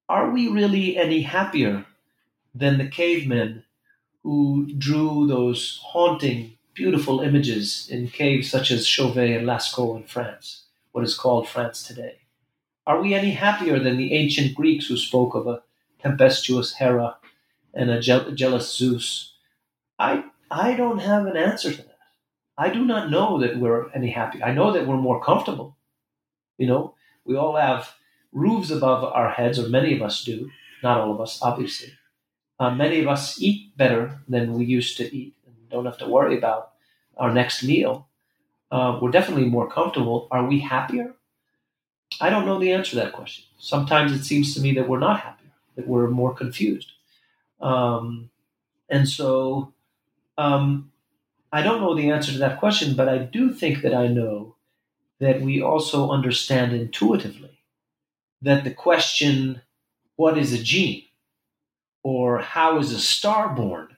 Are 0.07 0.31
we 0.31 0.47
really 0.47 0.97
any 0.97 1.21
happier 1.21 1.85
than 2.53 2.77
the 2.77 2.87
cavemen 2.87 3.63
who 4.23 4.71
drew 4.77 5.27
those 5.27 5.79
haunting, 5.83 6.57
beautiful 6.73 7.21
images 7.21 7.87
in 7.89 8.07
caves 8.09 8.49
such 8.49 8.71
as 8.71 8.87
Chauvet 8.87 9.29
and 9.37 9.47
Lascaux 9.47 9.97
in 9.97 10.03
France, 10.03 10.63
what 10.91 11.03
is 11.03 11.15
called 11.15 11.47
France 11.47 11.83
today? 11.83 12.19
Are 12.85 13.01
we 13.01 13.13
any 13.13 13.31
happier 13.31 13.79
than 13.79 13.97
the 13.97 14.13
ancient 14.13 14.55
Greeks 14.55 14.87
who 14.87 14.97
spoke 14.97 15.35
of 15.35 15.47
a 15.47 15.61
tempestuous 16.01 16.73
Hera 16.73 17.17
and 17.73 17.91
a 17.91 17.99
je- 17.99 18.33
jealous 18.33 18.75
Zeus? 18.75 19.33
I, 19.99 20.23
I 20.49 20.73
don't 20.73 20.99
have 20.99 21.25
an 21.25 21.37
answer 21.37 21.71
to 21.71 21.77
that. 21.77 21.97
I 22.57 22.69
do 22.69 22.83
not 22.83 23.09
know 23.09 23.39
that 23.39 23.57
we're 23.57 23.89
any 23.91 24.11
happier. 24.11 24.43
I 24.43 24.53
know 24.53 24.73
that 24.73 24.87
we're 24.87 24.97
more 24.97 25.23
comfortable. 25.23 25.77
You 26.57 26.67
know, 26.67 26.95
we 27.25 27.35
all 27.35 27.55
have 27.55 27.93
roofs 28.33 28.69
above 28.71 29.03
our 29.03 29.29
heads, 29.29 29.59
or 29.59 29.69
many 29.69 29.95
of 29.95 30.01
us 30.01 30.23
do. 30.23 30.49
Not 30.83 30.99
all 30.99 31.13
of 31.13 31.21
us, 31.21 31.39
obviously. 31.41 31.93
Uh, 32.59 32.71
many 32.71 32.99
of 32.99 33.07
us 33.07 33.41
eat 33.41 33.75
better 33.77 34.19
than 34.27 34.53
we 34.53 34.65
used 34.65 34.97
to 34.97 35.15
eat 35.15 35.33
and 35.45 35.55
don't 35.69 35.85
have 35.85 35.97
to 35.97 36.07
worry 36.07 36.37
about 36.37 36.73
our 37.17 37.31
next 37.33 37.63
meal. 37.63 38.07
Uh, 38.71 38.99
we're 39.01 39.11
definitely 39.11 39.45
more 39.45 39.69
comfortable. 39.69 40.27
Are 40.31 40.45
we 40.45 40.59
happier? 40.59 41.15
I 42.21 42.29
don't 42.29 42.45
know 42.45 42.59
the 42.59 42.73
answer 42.73 42.91
to 42.91 42.95
that 42.97 43.13
question. 43.13 43.45
Sometimes 43.57 44.11
it 44.11 44.23
seems 44.23 44.53
to 44.53 44.61
me 44.61 44.73
that 44.73 44.87
we're 44.89 44.99
not 44.99 45.21
happier, 45.21 45.51
that 45.75 45.87
we're 45.87 46.09
more 46.09 46.33
confused. 46.33 46.91
Um, 47.61 48.29
and 48.89 49.07
so 49.07 49.73
um, 50.37 50.91
I 51.51 51.61
don't 51.61 51.81
know 51.81 51.95
the 51.95 52.11
answer 52.11 52.31
to 52.31 52.37
that 52.39 52.59
question, 52.59 52.95
but 52.95 53.07
I 53.09 53.19
do 53.19 53.53
think 53.53 53.81
that 53.81 53.93
I 53.93 54.07
know 54.07 54.55
that 55.19 55.41
we 55.41 55.61
also 55.61 56.09
understand 56.11 56.73
intuitively 56.73 57.59
that 58.41 58.63
the 58.63 58.71
question, 58.71 59.61
what 60.15 60.37
is 60.37 60.53
a 60.53 60.63
gene? 60.63 61.03
Or 62.03 62.39
how 62.39 62.79
is 62.79 62.91
a 62.91 62.99
star 62.99 63.49
born? 63.49 63.97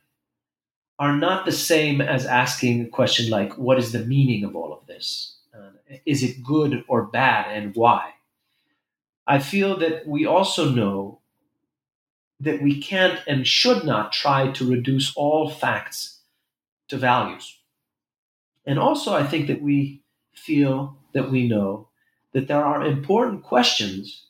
are 1.02 1.18
not 1.18 1.48
the 1.48 1.52
same 1.52 2.00
as 2.00 2.28
asking 2.28 2.80
a 2.80 2.88
question 2.88 3.28
like, 3.28 3.58
what 3.58 3.80
is 3.80 3.92
the 3.92 4.06
meaning 4.06 4.44
of 4.44 4.56
all 4.56 4.72
of 4.72 4.86
this? 4.86 5.36
Uh, 5.52 5.72
is 6.06 6.22
it 6.22 6.44
good 6.44 6.84
or 6.88 7.02
bad 7.08 7.52
and 7.52 7.76
why? 7.76 8.12
I 9.26 9.40
feel 9.40 9.80
that 9.80 10.06
we 10.06 10.28
also 10.28 10.70
know 10.70 11.22
that 12.40 12.62
we 12.62 12.80
can't 12.80 13.20
and 13.26 13.48
should 13.48 13.84
not 13.84 14.14
try 14.14 14.52
to 14.52 14.70
reduce 14.70 15.12
all 15.16 15.50
facts 15.50 16.20
to 16.90 16.98
values. 16.98 17.58
And 18.68 18.78
also, 18.78 19.16
I 19.16 19.26
think 19.26 19.48
that 19.48 19.64
we 19.64 20.04
feel 20.36 20.98
that 21.16 21.32
we 21.32 21.48
know 21.48 21.88
that 22.34 22.48
there 22.48 22.64
are 22.64 22.86
important 22.86 23.42
questions 23.42 24.28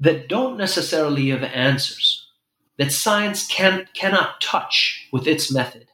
that 0.00 0.30
don't 0.30 0.56
necessarily 0.56 1.28
have 1.28 1.42
answers, 1.42 2.25
that 2.78 2.92
science 2.92 3.46
can, 3.46 3.88
cannot 3.94 4.40
touch 4.40 5.08
with 5.12 5.26
its 5.26 5.52
method, 5.52 5.88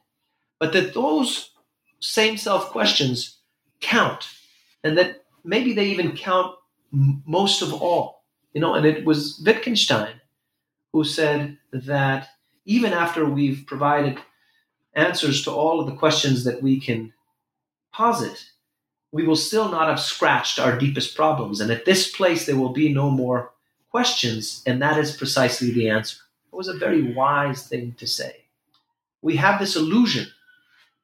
but 0.59 0.73
that 0.73 0.93
those 0.93 1.51
same 1.99 2.37
self 2.37 2.69
questions 2.69 3.37
count, 3.79 4.27
and 4.83 4.97
that 4.97 5.23
maybe 5.43 5.73
they 5.73 5.87
even 5.87 6.15
count 6.15 6.55
m- 6.93 7.23
most 7.25 7.61
of 7.61 7.73
all. 7.73 8.23
You 8.53 8.61
know, 8.61 8.75
and 8.75 8.85
it 8.85 9.05
was 9.05 9.41
Wittgenstein 9.43 10.21
who 10.91 11.03
said 11.03 11.57
that 11.71 12.29
even 12.65 12.93
after 12.93 13.25
we've 13.25 13.63
provided 13.65 14.19
answers 14.93 15.43
to 15.43 15.51
all 15.51 15.79
of 15.79 15.87
the 15.87 15.95
questions 15.95 16.43
that 16.43 16.61
we 16.61 16.79
can 16.79 17.13
posit, 17.91 18.45
we 19.11 19.25
will 19.25 19.35
still 19.35 19.69
not 19.69 19.87
have 19.87 19.99
scratched 19.99 20.59
our 20.59 20.77
deepest 20.77 21.15
problems. 21.15 21.59
And 21.59 21.71
at 21.71 21.85
this 21.85 22.11
place, 22.11 22.45
there 22.45 22.55
will 22.57 22.73
be 22.73 22.93
no 22.93 23.09
more 23.09 23.51
questions, 23.91 24.63
and 24.65 24.81
that 24.81 24.97
is 24.97 25.15
precisely 25.15 25.71
the 25.71 25.89
answer. 25.89 26.17
It 26.53 26.55
was 26.55 26.67
a 26.67 26.77
very 26.77 27.13
wise 27.13 27.67
thing 27.67 27.95
to 27.97 28.05
say. 28.05 28.45
We 29.23 29.37
have 29.37 29.59
this 29.59 29.75
illusion 29.75 30.27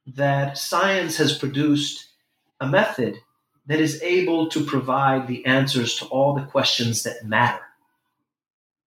that 0.05 0.59
science 0.59 1.17
has 1.17 1.35
produced 1.35 2.09
a 2.59 2.67
method 2.67 3.17
that 3.65 3.79
is 3.79 3.99
able 4.03 4.47
to 4.49 4.63
provide 4.63 5.27
the 5.27 5.43
answers 5.47 5.95
to 5.95 6.05
all 6.05 6.35
the 6.35 6.45
questions 6.45 7.01
that 7.01 7.25
matter. 7.25 7.63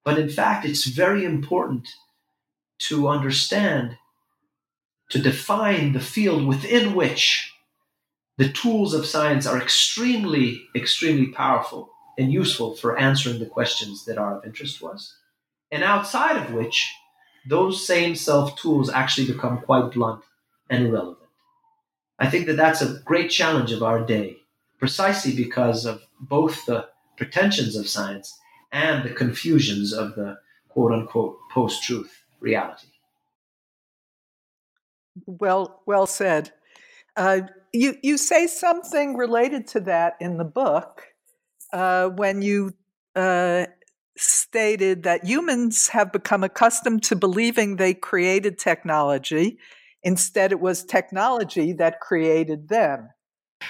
But 0.05 0.17
in 0.17 0.29
fact, 0.29 0.65
it's 0.65 0.85
very 0.85 1.25
important 1.25 1.89
to 2.87 3.09
understand, 3.09 3.97
to 5.09 5.19
define 5.19 5.91
the 5.91 5.99
field 5.99 6.47
within 6.47 6.95
which 6.95 7.53
the 8.37 8.47
tools 8.47 8.93
of 8.93 9.05
science 9.05 9.45
are 9.45 9.61
extremely, 9.61 10.61
extremely 10.73 11.27
powerful 11.27 11.89
and 12.17 12.31
useful 12.31 12.73
for 12.73 12.97
answering 12.97 13.39
the 13.39 13.45
questions 13.45 14.05
that 14.05 14.17
are 14.17 14.37
of 14.37 14.45
interest 14.45 14.79
to 14.79 14.87
us, 14.87 15.17
and 15.73 15.83
outside 15.83 16.37
of 16.37 16.53
which 16.53 16.93
those 17.47 17.85
same 17.85 18.15
self 18.15 18.55
tools 18.55 18.89
actually 18.91 19.27
become 19.27 19.59
quite 19.61 19.91
blunt 19.91 20.23
and 20.69 20.85
irrelevant. 20.85 21.17
I 22.19 22.29
think 22.29 22.45
that 22.45 22.57
that's 22.57 22.81
a 22.81 22.99
great 23.03 23.31
challenge 23.31 23.71
of 23.71 23.81
our 23.81 24.05
day, 24.05 24.37
precisely 24.77 25.35
because 25.35 25.85
of 25.85 26.03
both 26.19 26.65
the 26.67 26.87
pretensions 27.17 27.75
of 27.75 27.89
science 27.89 28.39
and 28.71 29.03
the 29.03 29.13
confusions 29.13 29.93
of 29.93 30.15
the 30.15 30.37
quote 30.69 30.91
unquote 30.91 31.37
post 31.51 31.83
truth 31.83 32.23
reality. 32.39 32.87
Well, 35.25 35.81
well 35.87 36.05
said. 36.05 36.51
Uh, 37.15 37.41
you 37.71 37.97
you 38.03 38.17
say 38.17 38.45
something 38.45 39.17
related 39.17 39.65
to 39.67 39.79
that 39.81 40.17
in 40.19 40.37
the 40.37 40.45
book 40.45 41.07
uh, 41.71 42.09
when 42.09 42.43
you 42.43 42.73
uh, 43.15 43.65
stated 44.15 45.03
that 45.03 45.23
humans 45.23 45.89
have 45.89 46.11
become 46.11 46.43
accustomed 46.43 47.03
to 47.03 47.15
believing 47.15 47.75
they 47.75 47.93
created 47.93 48.57
technology. 48.57 49.57
Instead, 50.03 50.51
it 50.51 50.59
was 50.59 50.83
technology 50.83 51.73
that 51.73 51.99
created 51.99 52.69
them. 52.69 53.09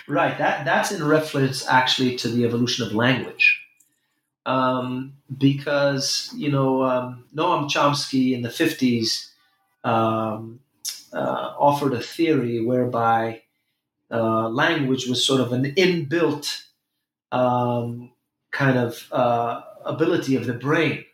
Right. 0.07 0.37
That 0.37 0.65
that's 0.65 0.91
in 0.91 1.03
reference 1.03 1.67
actually 1.67 2.15
to 2.17 2.27
the 2.27 2.45
evolution 2.45 2.85
of 2.85 2.93
language. 2.93 3.61
Um, 4.45 5.13
because 5.37 6.29
you 6.35 6.51
know 6.51 6.83
um, 6.83 7.25
Noam 7.33 7.69
Chomsky 7.69 8.33
in 8.33 8.41
the 8.41 8.49
fifties 8.49 9.31
um, 9.83 10.59
uh, 11.13 11.53
offered 11.57 11.93
a 11.93 12.01
theory 12.01 12.65
whereby 12.65 13.43
uh, 14.11 14.49
language 14.49 15.07
was 15.07 15.25
sort 15.25 15.39
of 15.39 15.53
an 15.53 15.73
inbuilt 15.75 16.63
um, 17.31 18.11
kind 18.51 18.77
of 18.77 19.07
uh, 19.11 19.61
ability 19.85 20.35
of 20.35 20.45
the 20.45 20.53
brain, 20.53 21.05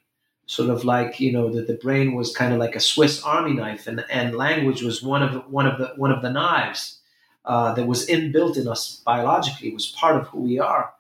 sort 0.45 0.69
of 0.69 0.83
like 0.83 1.19
you 1.19 1.31
know 1.31 1.51
that 1.51 1.67
the 1.67 1.75
brain 1.75 2.15
was 2.15 2.35
kind 2.35 2.53
of 2.53 2.59
like 2.59 2.75
a 2.75 2.79
Swiss 2.79 3.23
Army 3.23 3.53
knife, 3.53 3.87
and, 3.87 4.03
and 4.09 4.35
language 4.35 4.81
was 4.81 5.01
one 5.03 5.23
of 5.23 5.49
one 5.51 5.67
of 5.67 5.77
the 5.77 5.87
one 5.95 6.11
of 6.11 6.21
the 6.21 6.29
knives 6.29 6.99
uh, 7.45 7.73
that 7.73 7.87
was 7.87 8.07
inbuilt 8.07 8.57
in 8.57 8.67
us 8.67 9.01
biologically. 9.05 9.73
Was 9.73 9.87
part 9.87 10.17
of 10.17 10.27
who 10.27 10.41
we 10.41 10.59
are. 10.59 10.93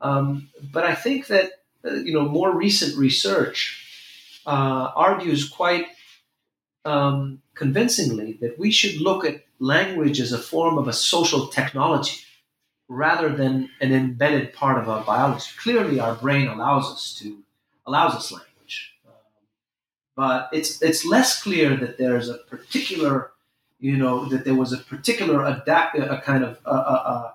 Um, 0.00 0.48
but 0.72 0.84
I 0.84 0.94
think 0.94 1.26
that 1.28 1.50
uh, 1.84 1.94
you 1.94 2.12
know 2.12 2.28
more 2.28 2.54
recent 2.54 2.96
research 2.96 3.86
uh, 4.46 4.90
argues 4.94 5.48
quite 5.48 5.86
um, 6.84 7.42
convincingly 7.54 8.38
that 8.40 8.58
we 8.58 8.70
should 8.70 9.00
look 9.00 9.24
at 9.24 9.44
language 9.58 10.20
as 10.20 10.32
a 10.32 10.38
form 10.38 10.78
of 10.78 10.88
a 10.88 10.92
social 10.92 11.48
technology 11.48 12.22
rather 12.90 13.28
than 13.28 13.70
an 13.80 13.92
embedded 13.92 14.52
part 14.52 14.76
of 14.76 14.88
our 14.88 15.02
biology. 15.04 15.48
Clearly, 15.58 16.00
our 16.00 16.16
brain 16.16 16.48
allows 16.48 16.90
us 16.90 17.14
to 17.20 17.38
allows 17.86 18.14
us 18.14 18.32
language, 18.32 18.94
um, 19.06 19.14
but 20.16 20.48
it's 20.52 20.82
it's 20.82 21.06
less 21.06 21.40
clear 21.40 21.76
that 21.76 21.98
there's 21.98 22.28
a 22.28 22.38
particular, 22.38 23.30
you 23.78 23.96
know, 23.96 24.26
that 24.26 24.44
there 24.44 24.56
was 24.56 24.72
a 24.72 24.78
particular 24.78 25.46
adapt 25.46 25.96
a 25.96 26.20
kind 26.22 26.42
of 26.44 26.58
a, 26.66 26.74
a, 26.74 27.34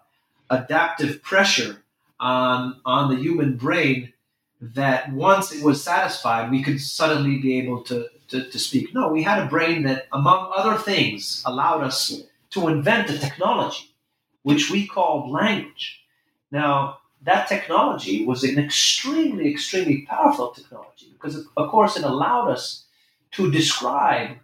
adaptive 0.50 1.24
pressure 1.24 1.78
on 2.20 2.82
on 2.86 3.10
the 3.10 3.20
human 3.20 3.56
brain 3.56 4.12
that 4.60 5.12
once 5.14 5.54
it 5.54 5.64
was 5.64 5.82
satisfied, 5.82 6.52
we 6.52 6.64
could 6.64 6.82
suddenly 6.82 7.38
be 7.38 7.60
able 7.60 7.82
to, 7.84 8.08
to, 8.30 8.50
to 8.50 8.58
speak. 8.58 8.94
No, 8.94 9.10
we 9.10 9.22
had 9.22 9.40
a 9.44 9.48
brain 9.48 9.84
that, 9.84 10.08
among 10.12 10.52
other 10.56 10.78
things, 10.78 11.44
allowed 11.46 11.84
us 11.84 12.24
to 12.52 12.68
invent 12.70 13.08
the 13.08 13.18
technology 13.18 13.95
which 14.46 14.70
we 14.70 14.86
called 14.86 15.32
language. 15.32 16.02
Now, 16.52 17.00
that 17.24 17.50
technology 17.50 18.24
was 18.24 18.44
an 18.44 18.60
extremely, 18.60 19.50
extremely 19.50 20.06
powerful 20.08 20.52
technology 20.52 21.08
because, 21.14 21.48
of 21.58 21.72
course, 21.72 21.98
it 21.98 22.04
allowed 22.04 22.52
us 22.52 22.86
to 23.32 23.50
describe 23.50 24.38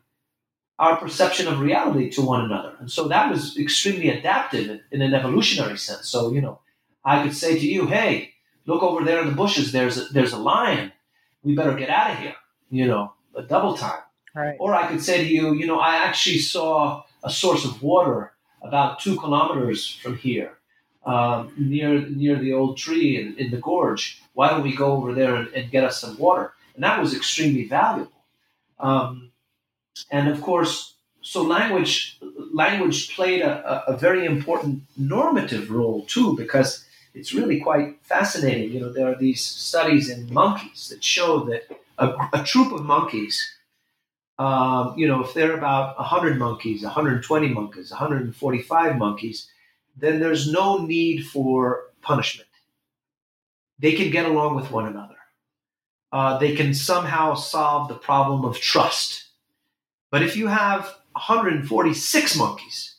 our 0.80 0.96
perception 0.96 1.48
of 1.48 1.60
reality 1.60 2.10
to 2.10 2.24
one 2.24 2.44
another. 2.44 2.74
And 2.80 2.92
so 2.92 3.08
that 3.10 3.30
was 3.30 3.56
extremely 3.60 4.10
adaptive 4.10 4.82
in 4.90 5.04
an 5.04 5.14
evolutionary 5.14 5.78
sense. 5.78 6.10
So, 6.10 6.34
you 6.34 6.42
know, 6.42 6.58
I 7.06 7.22
could 7.22 7.36
say 7.36 7.60
to 7.60 7.68
you, 7.68 7.86
hey, 7.86 8.34
look 8.66 8.82
over 8.82 9.06
there 9.06 9.22
in 9.22 9.28
the 9.28 9.36
bushes, 9.36 9.72
there's 9.72 10.00
a, 10.00 10.06
there's 10.06 10.34
a 10.34 10.40
lion. 10.40 10.92
We 11.44 11.54
better 11.54 11.76
get 11.76 11.92
out 11.92 12.14
of 12.14 12.18
here, 12.18 12.36
you 12.72 12.88
know, 12.88 13.14
a 13.36 13.44
double 13.44 13.78
time. 13.78 14.02
Right. 14.34 14.58
Or 14.60 14.74
I 14.74 14.88
could 14.88 15.04
say 15.04 15.24
to 15.24 15.30
you, 15.32 15.54
you 15.54 15.68
know, 15.68 15.80
I 15.80 15.98
actually 15.98 16.40
saw 16.40 17.04
a 17.24 17.30
source 17.30 17.66
of 17.66 17.84
water 17.84 18.31
about 18.62 19.00
two 19.00 19.20
kilometers 19.20 19.96
from 19.96 20.18
here, 20.18 20.58
um, 21.06 21.52
near 21.58 22.08
near 22.10 22.38
the 22.38 22.54
old 22.54 22.78
tree 22.78 23.20
in, 23.20 23.36
in 23.38 23.52
the 23.52 23.58
gorge. 23.58 24.22
Why 24.34 24.50
don't 24.50 24.64
we 24.64 24.76
go 24.76 24.94
over 24.94 25.14
there 25.14 25.36
and, 25.36 25.48
and 25.54 25.72
get 25.72 25.84
us 25.84 26.02
some 26.02 26.18
water? 26.18 26.54
And 26.76 26.84
that 26.84 27.00
was 27.00 27.16
extremely 27.16 27.68
valuable. 27.68 28.12
Um, 28.80 29.32
and 30.10 30.30
of 30.30 30.42
course, 30.42 30.96
so 31.22 31.44
language 31.44 32.20
language 32.54 33.16
played 33.16 33.42
a, 33.42 33.84
a, 33.88 33.98
very 33.98 34.26
important 34.26 34.84
normative 34.98 35.70
role 35.70 36.04
too, 36.06 36.36
because 36.36 36.86
it's 37.14 37.34
really 37.34 37.60
quite 37.60 37.98
fascinating. 38.04 38.72
You 38.72 38.80
know, 38.82 38.92
there 38.92 39.08
are 39.08 39.16
these 39.16 39.44
studies 39.44 40.10
in 40.10 40.34
monkeys 40.34 40.90
that 40.90 41.04
show 41.04 41.44
that 41.46 41.64
a, 41.98 42.14
a 42.34 42.44
troop 42.44 42.72
of 42.72 42.84
monkeys 42.84 43.54
um, 44.42 44.98
you 44.98 45.08
know, 45.08 45.24
if 45.24 45.36
there 45.36 45.52
are 45.52 45.58
about 45.58 45.96
100 46.00 46.40
monkeys, 46.40 46.82
120 46.82 47.50
monkeys, 47.50 47.92
145 47.92 48.98
monkeys, 48.98 49.48
then 49.96 50.20
there's 50.20 50.52
no 50.52 50.80
need 50.80 51.28
for 51.28 51.84
punishment. 52.02 52.50
They 53.78 53.94
can 53.94 54.10
get 54.10 54.26
along 54.26 54.56
with 54.56 54.72
one 54.72 54.88
another. 54.88 55.18
Uh, 56.12 56.40
they 56.40 56.56
can 56.56 56.74
somehow 56.74 57.36
solve 57.36 57.88
the 57.88 57.94
problem 57.94 58.44
of 58.44 58.60
trust. 58.60 59.26
But 60.10 60.24
if 60.24 60.36
you 60.36 60.48
have 60.48 60.86
146 61.12 62.36
monkeys, 62.36 62.96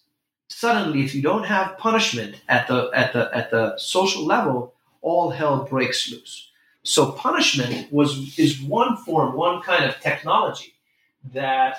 suddenly, 0.49 1.05
if 1.05 1.13
you 1.13 1.23
don't 1.23 1.45
have 1.45 1.77
punishment 1.77 2.37
at 2.49 2.69
the 2.69 2.89
at 2.95 3.13
the 3.13 3.29
at 3.37 3.51
the 3.51 3.77
social 3.79 4.25
level, 4.25 4.75
all 5.01 5.31
hell 5.31 5.65
breaks 5.65 6.09
loose. 6.09 6.53
So 6.85 7.11
punishment 7.11 7.93
was 7.93 8.39
is 8.39 8.63
one 8.63 8.97
form, 8.97 9.35
one 9.35 9.61
kind 9.61 9.85
of 9.85 9.99
technology 9.99 10.72
that 11.33 11.79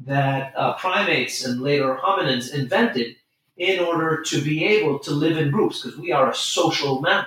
that 0.00 0.52
uh, 0.56 0.74
primates 0.74 1.44
and 1.44 1.60
later 1.60 1.96
hominins 2.00 2.54
invented 2.54 3.16
in 3.56 3.80
order 3.80 4.22
to 4.22 4.40
be 4.40 4.64
able 4.64 4.98
to 5.00 5.10
live 5.10 5.36
in 5.36 5.50
groups 5.50 5.82
because 5.82 5.98
we 5.98 6.12
are 6.12 6.30
a 6.30 6.34
social 6.34 7.00
mammal. 7.00 7.26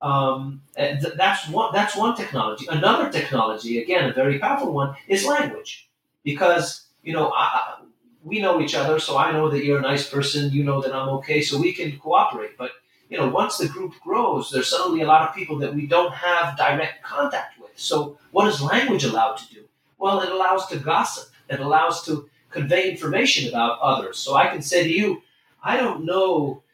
Um, 0.00 0.62
th- 0.76 1.14
that's 1.16 1.48
one. 1.48 1.72
That's 1.72 1.96
one 1.96 2.16
technology. 2.16 2.66
Another 2.68 3.10
technology, 3.10 3.80
again, 3.80 4.10
a 4.10 4.12
very 4.12 4.38
powerful 4.38 4.72
one, 4.72 4.96
is 5.06 5.24
language, 5.24 5.88
because 6.24 6.86
you 7.02 7.12
know 7.12 7.32
I, 7.34 7.78
we 8.24 8.40
know 8.40 8.60
each 8.60 8.74
other. 8.74 8.98
So 8.98 9.16
I 9.16 9.30
know 9.30 9.48
that 9.48 9.64
you're 9.64 9.78
a 9.78 9.82
nice 9.82 10.08
person. 10.08 10.52
You 10.52 10.64
know 10.64 10.80
that 10.82 10.92
I'm 10.92 11.08
okay. 11.10 11.40
So 11.40 11.60
we 11.60 11.72
can 11.72 11.98
cooperate. 11.98 12.58
But 12.58 12.72
you 13.08 13.16
know, 13.16 13.28
once 13.28 13.58
the 13.58 13.68
group 13.68 13.94
grows, 14.02 14.50
there's 14.50 14.70
suddenly 14.70 15.02
a 15.02 15.06
lot 15.06 15.28
of 15.28 15.34
people 15.34 15.58
that 15.58 15.74
we 15.74 15.86
don't 15.86 16.12
have 16.12 16.56
direct 16.56 17.04
contact 17.04 17.60
with. 17.60 17.70
So 17.76 18.18
what 18.32 18.48
is 18.48 18.60
language 18.60 19.04
allowed 19.04 19.36
to 19.36 19.54
do? 19.54 19.64
Well, 20.02 20.20
it 20.20 20.32
allows 20.32 20.66
to 20.66 20.78
gossip. 20.80 21.30
It 21.48 21.60
allows 21.60 22.04
to 22.06 22.28
convey 22.50 22.90
information 22.90 23.48
about 23.48 23.78
others. 23.78 24.18
So 24.18 24.34
I 24.34 24.48
can 24.48 24.60
say 24.60 24.82
to 24.82 24.92
you, 24.92 25.22
I 25.62 25.76
don't 25.76 26.04
know 26.04 26.64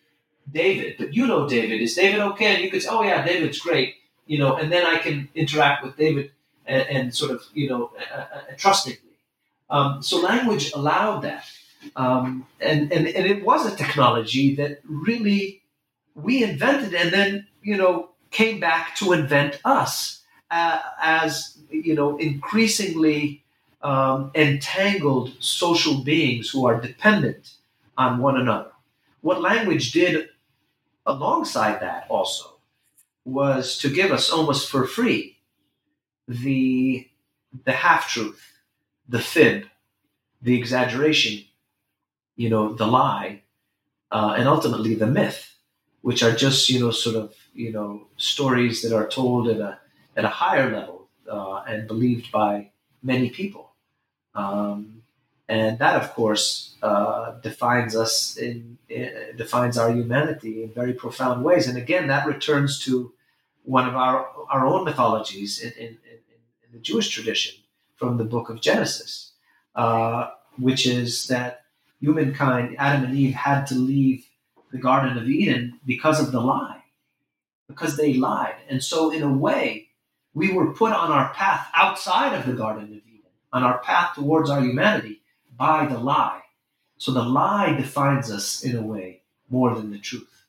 David, 0.51 0.95
but 0.97 1.13
you 1.13 1.27
know 1.27 1.47
David. 1.47 1.83
Is 1.83 1.95
David 1.95 2.21
okay? 2.21 2.55
And 2.55 2.65
you 2.65 2.71
could 2.71 2.83
say, 2.83 2.89
oh 2.91 3.03
yeah, 3.03 3.23
David's 3.23 3.59
great. 3.59 3.97
You 4.27 4.39
know, 4.39 4.57
and 4.57 4.73
then 4.73 4.87
I 4.87 4.97
can 4.97 5.29
interact 5.35 5.85
with 5.85 5.99
David 5.99 6.33
and, 6.65 6.89
and 6.89 7.15
sort 7.15 7.33
of, 7.33 7.43
you 7.53 7.69
know, 7.69 7.91
uh, 7.99 8.17
uh, 8.17 8.27
uh 8.35 8.41
trustingly. 8.57 9.19
Um, 9.69 10.03
so 10.03 10.23
language 10.23 10.73
allowed 10.73 11.21
that. 11.21 11.45
Um, 11.97 12.47
and, 12.61 12.91
and, 12.91 13.07
and 13.07 13.27
it 13.27 13.45
was 13.45 13.71
a 13.71 13.77
technology 13.77 14.55
that 14.55 14.81
really 14.89 15.61
we 16.15 16.43
invented 16.43 16.95
and 16.95 17.13
then, 17.13 17.47
you 17.63 17.77
know, 17.77 18.09
came 18.31 18.59
back 18.59 18.97
to 18.97 19.13
invent 19.13 19.61
us 19.67 20.18
as 20.51 21.59
you 21.71 21.95
know 21.95 22.17
increasingly 22.19 23.43
um, 23.83 24.31
entangled 24.35 25.33
social 25.41 26.03
beings 26.03 26.51
who 26.51 26.67
are 26.67 26.81
dependent 26.81 27.55
on 27.97 28.19
one 28.19 28.41
another. 28.41 28.71
What 29.21 29.43
language 29.43 29.93
did 29.93 30.29
alongside 31.07 31.81
that 31.81 32.07
also 32.09 32.59
was 33.25 33.79
to 33.79 33.93
give 33.93 34.11
us 34.11 34.31
almost 34.31 34.71
for 34.71 34.87
free 34.87 35.39
the 36.27 37.09
the 37.65 37.73
half 37.73 38.09
truth, 38.09 38.43
the 39.09 39.19
fib, 39.19 39.67
the 40.43 40.57
exaggeration, 40.57 41.45
you 42.37 42.51
know, 42.51 42.75
the 42.75 42.87
lie, 42.87 43.43
uh, 44.11 44.35
and 44.37 44.47
ultimately 44.47 44.95
the 44.95 45.07
myth, 45.07 45.55
which 46.03 46.23
are 46.23 46.33
just 46.33 46.69
you 46.69 46.81
know 46.81 46.91
sort 46.91 47.17
of 47.17 47.35
you 47.55 47.73
know 47.73 48.07
stories 48.17 48.83
that 48.83 48.95
are 48.95 49.09
told 49.09 49.49
in 49.49 49.61
a 49.61 49.79
at 50.19 50.25
a 50.25 50.29
higher 50.29 50.71
level 50.71 51.09
uh, 51.31 51.63
and 51.69 51.87
believed 51.87 52.31
by 52.33 52.71
many 53.03 53.31
people. 53.31 53.71
Um, 54.35 55.03
and 55.49 55.79
that, 55.79 55.97
of 56.03 56.13
course, 56.13 56.77
uh, 56.83 57.41
defines 57.41 57.97
us 57.97 58.37
in, 58.37 58.79
in, 58.89 59.37
defines 59.37 59.79
our 59.79 59.91
humanity 59.91 60.65
in 60.65 60.73
very 60.75 60.93
profound 60.93 61.43
ways. 61.45 61.67
And 61.69 61.79
again, 61.79 62.09
that 62.09 62.27
returns 62.27 62.79
to 62.81 63.13
one 63.65 63.89
of 63.89 63.95
our 63.95 64.27
our 64.51 64.67
own 64.67 64.85
mythologies 64.85 65.61
in, 65.61 65.73
in, 65.73 65.89
in 65.89 66.69
the 66.73 66.79
Jewish 66.79 67.09
tradition 67.09 67.55
from 67.97 68.19
the 68.19 68.25
Book 68.25 68.51
of 68.51 68.61
Genesis, 68.61 69.33
uh, 69.75 70.31
which 70.59 70.87
is 70.87 71.29
that 71.29 71.63
humankind, 72.01 72.77
Adam 72.79 73.05
and 73.05 73.17
Eve, 73.17 73.35
had 73.35 73.67
to 73.67 73.75
leave 73.75 74.27
the 74.71 74.79
Garden 74.79 75.17
of 75.17 75.29
Eden 75.29 75.81
because 75.87 76.21
of 76.21 76.33
the 76.33 76.41
lie, 76.41 76.83
because 77.69 77.97
they 77.97 78.15
lied. 78.15 78.57
And 78.69 78.83
so, 78.83 79.11
in 79.11 79.23
a 79.23 79.33
way, 79.33 79.88
we 80.39 80.53
were 80.53 80.73
put 80.73 80.93
on 80.93 81.11
our 81.11 81.35
path 81.35 81.67
outside 81.75 82.33
of 82.39 82.47
the 82.47 82.53
Garden 82.53 82.85
of 82.85 82.91
Eden, 82.91 83.33
on 83.53 83.65
our 83.65 83.79
path 83.79 84.15
towards 84.15 84.49
our 84.49 84.61
humanity 84.61 85.21
by 85.57 85.85
the 85.87 85.99
lie. 85.99 86.43
So 86.97 87.13
the 87.13 87.23
lie 87.23 87.75
defines 87.75 88.31
us 88.31 88.63
in 88.63 88.77
a 88.77 88.83
way 88.83 89.23
more 89.51 89.75
than 89.75 89.91
the 89.91 89.99
truth. 89.99 90.47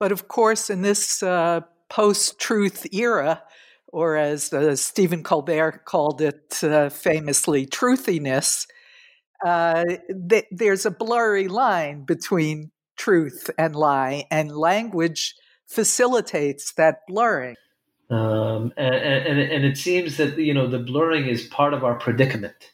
But 0.00 0.10
of 0.10 0.26
course, 0.26 0.70
in 0.70 0.82
this 0.82 1.22
uh, 1.22 1.60
post 1.88 2.40
truth 2.40 2.92
era, 2.92 3.42
or 3.86 4.16
as 4.16 4.52
uh, 4.52 4.74
Stephen 4.74 5.22
Colbert 5.22 5.84
called 5.84 6.20
it 6.20 6.62
uh, 6.64 6.88
famously, 6.88 7.64
truthiness, 7.64 8.66
uh, 9.46 9.84
th- 10.28 10.46
there's 10.50 10.84
a 10.84 10.90
blurry 10.90 11.46
line 11.46 12.04
between 12.04 12.72
truth 12.96 13.50
and 13.56 13.76
lie, 13.76 14.24
and 14.32 14.56
language 14.56 15.34
facilitates 15.66 16.72
that 16.74 17.00
blurring. 17.06 17.54
Um, 18.10 18.72
and, 18.76 18.94
and, 18.94 19.40
and 19.40 19.64
it 19.64 19.78
seems 19.78 20.18
that 20.18 20.38
you 20.38 20.52
know 20.52 20.66
the 20.66 20.78
blurring 20.78 21.26
is 21.26 21.46
part 21.46 21.74
of 21.74 21.84
our 21.84 21.94
predicament. 21.94 22.72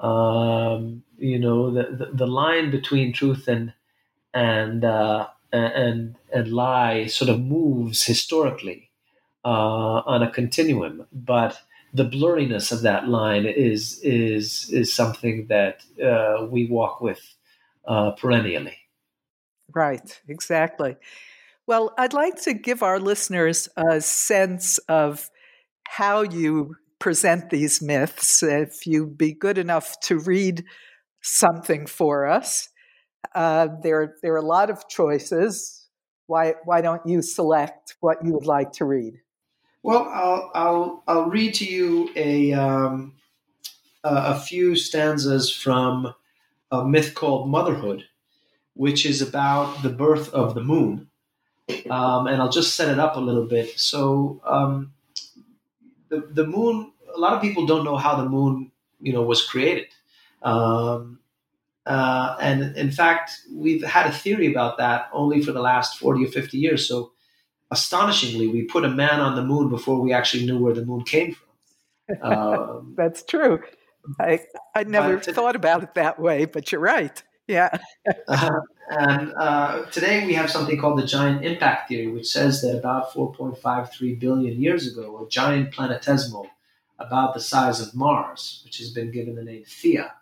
Um, 0.00 1.02
you 1.18 1.38
know 1.38 1.70
the, 1.70 1.84
the, 1.96 2.10
the 2.12 2.26
line 2.26 2.70
between 2.70 3.12
truth 3.12 3.48
and 3.48 3.72
and 4.34 4.84
uh, 4.84 5.28
and 5.52 6.16
and 6.32 6.52
lie 6.52 7.06
sort 7.06 7.30
of 7.30 7.40
moves 7.40 8.04
historically 8.04 8.90
uh, 9.44 10.02
on 10.04 10.22
a 10.22 10.30
continuum, 10.30 11.06
but 11.12 11.60
the 11.94 12.04
blurriness 12.04 12.72
of 12.72 12.82
that 12.82 13.08
line 13.08 13.46
is 13.46 14.00
is 14.02 14.68
is 14.70 14.92
something 14.92 15.46
that 15.46 15.82
uh, 16.04 16.46
we 16.50 16.66
walk 16.66 17.00
with 17.00 17.34
uh, 17.86 18.10
perennially. 18.12 18.76
Right, 19.72 20.20
exactly. 20.28 20.96
Well, 21.66 21.92
I'd 21.98 22.12
like 22.12 22.40
to 22.42 22.54
give 22.54 22.82
our 22.82 23.00
listeners 23.00 23.68
a 23.76 24.00
sense 24.00 24.78
of 24.88 25.28
how 25.88 26.22
you 26.22 26.76
present 26.98 27.50
these 27.50 27.82
myths. 27.82 28.42
If 28.42 28.86
you'd 28.86 29.18
be 29.18 29.32
good 29.32 29.58
enough 29.58 29.98
to 30.02 30.18
read 30.18 30.64
something 31.22 31.86
for 31.86 32.26
us, 32.26 32.68
uh, 33.34 33.68
there, 33.82 34.14
there 34.22 34.34
are 34.34 34.38
a 34.38 34.42
lot 34.42 34.70
of 34.70 34.88
choices. 34.88 35.86
Why, 36.26 36.54
why 36.64 36.80
don't 36.80 37.04
you 37.06 37.22
select 37.22 37.96
what 38.00 38.24
you 38.24 38.32
would 38.32 38.46
like 38.46 38.72
to 38.72 38.84
read? 38.84 39.14
Well, 39.82 40.08
I'll, 40.12 40.50
I'll, 40.54 41.02
I'll 41.06 41.30
read 41.30 41.54
to 41.54 41.64
you 41.64 42.10
a, 42.16 42.52
um, 42.52 43.14
a 44.02 44.38
few 44.38 44.76
stanzas 44.76 45.50
from 45.50 46.14
a 46.70 46.84
myth 46.84 47.14
called 47.14 47.48
Motherhood 47.48 48.04
which 48.76 49.06
is 49.06 49.22
about 49.22 49.82
the 49.82 49.88
birth 49.88 50.32
of 50.34 50.54
the 50.54 50.62
moon. 50.62 51.08
Um, 51.90 52.26
and 52.26 52.40
I'll 52.40 52.50
just 52.50 52.76
set 52.76 52.88
it 52.88 52.98
up 52.98 53.16
a 53.16 53.20
little 53.20 53.46
bit. 53.46 53.78
So, 53.78 54.40
um, 54.44 54.92
the, 56.08 56.20
the 56.20 56.46
moon, 56.46 56.92
a 57.14 57.18
lot 57.18 57.32
of 57.32 57.42
people 57.42 57.66
don't 57.66 57.84
know 57.84 57.96
how 57.96 58.16
the 58.16 58.28
moon, 58.28 58.70
you 59.00 59.12
know, 59.12 59.22
was 59.22 59.44
created. 59.44 59.86
Um, 60.42 61.18
uh, 61.84 62.36
and 62.40 62.76
in 62.76 62.90
fact, 62.90 63.40
we've 63.52 63.82
had 63.82 64.06
a 64.06 64.12
theory 64.12 64.50
about 64.50 64.78
that 64.78 65.08
only 65.12 65.42
for 65.42 65.52
the 65.52 65.60
last 65.60 65.98
40 65.98 66.24
or 66.24 66.28
50 66.28 66.58
years. 66.58 66.86
So, 66.88 67.12
astonishingly, 67.70 68.48
we 68.48 68.62
put 68.62 68.84
a 68.84 68.88
man 68.88 69.20
on 69.20 69.34
the 69.34 69.42
moon 69.42 69.68
before 69.68 70.00
we 70.00 70.12
actually 70.12 70.46
knew 70.46 70.58
where 70.58 70.74
the 70.74 70.84
moon 70.84 71.02
came 71.04 71.34
from. 71.34 71.46
Um, 72.22 72.94
That's 72.96 73.24
true. 73.24 73.60
I 74.20 74.40
I 74.76 74.84
never 74.84 75.18
thought 75.18 75.56
about 75.56 75.82
it 75.82 75.94
that 75.94 76.20
way, 76.20 76.44
but 76.44 76.70
you're 76.70 76.80
right. 76.80 77.20
Yeah. 77.48 77.76
uh, 78.28 78.60
and 78.88 79.32
uh, 79.34 79.84
today 79.86 80.24
we 80.26 80.34
have 80.34 80.50
something 80.50 80.78
called 80.78 80.98
the 80.98 81.06
giant 81.06 81.44
impact 81.44 81.88
theory, 81.88 82.08
which 82.08 82.26
says 82.26 82.62
that 82.62 82.76
about 82.76 83.12
4.53 83.12 84.18
billion 84.18 84.60
years 84.60 84.86
ago, 84.86 85.24
a 85.24 85.28
giant 85.28 85.74
planetesimal 85.74 86.46
about 86.98 87.34
the 87.34 87.40
size 87.40 87.80
of 87.80 87.94
Mars, 87.94 88.62
which 88.64 88.78
has 88.78 88.90
been 88.90 89.10
given 89.10 89.34
the 89.34 89.42
name 89.42 89.64
Theia, 89.64 90.12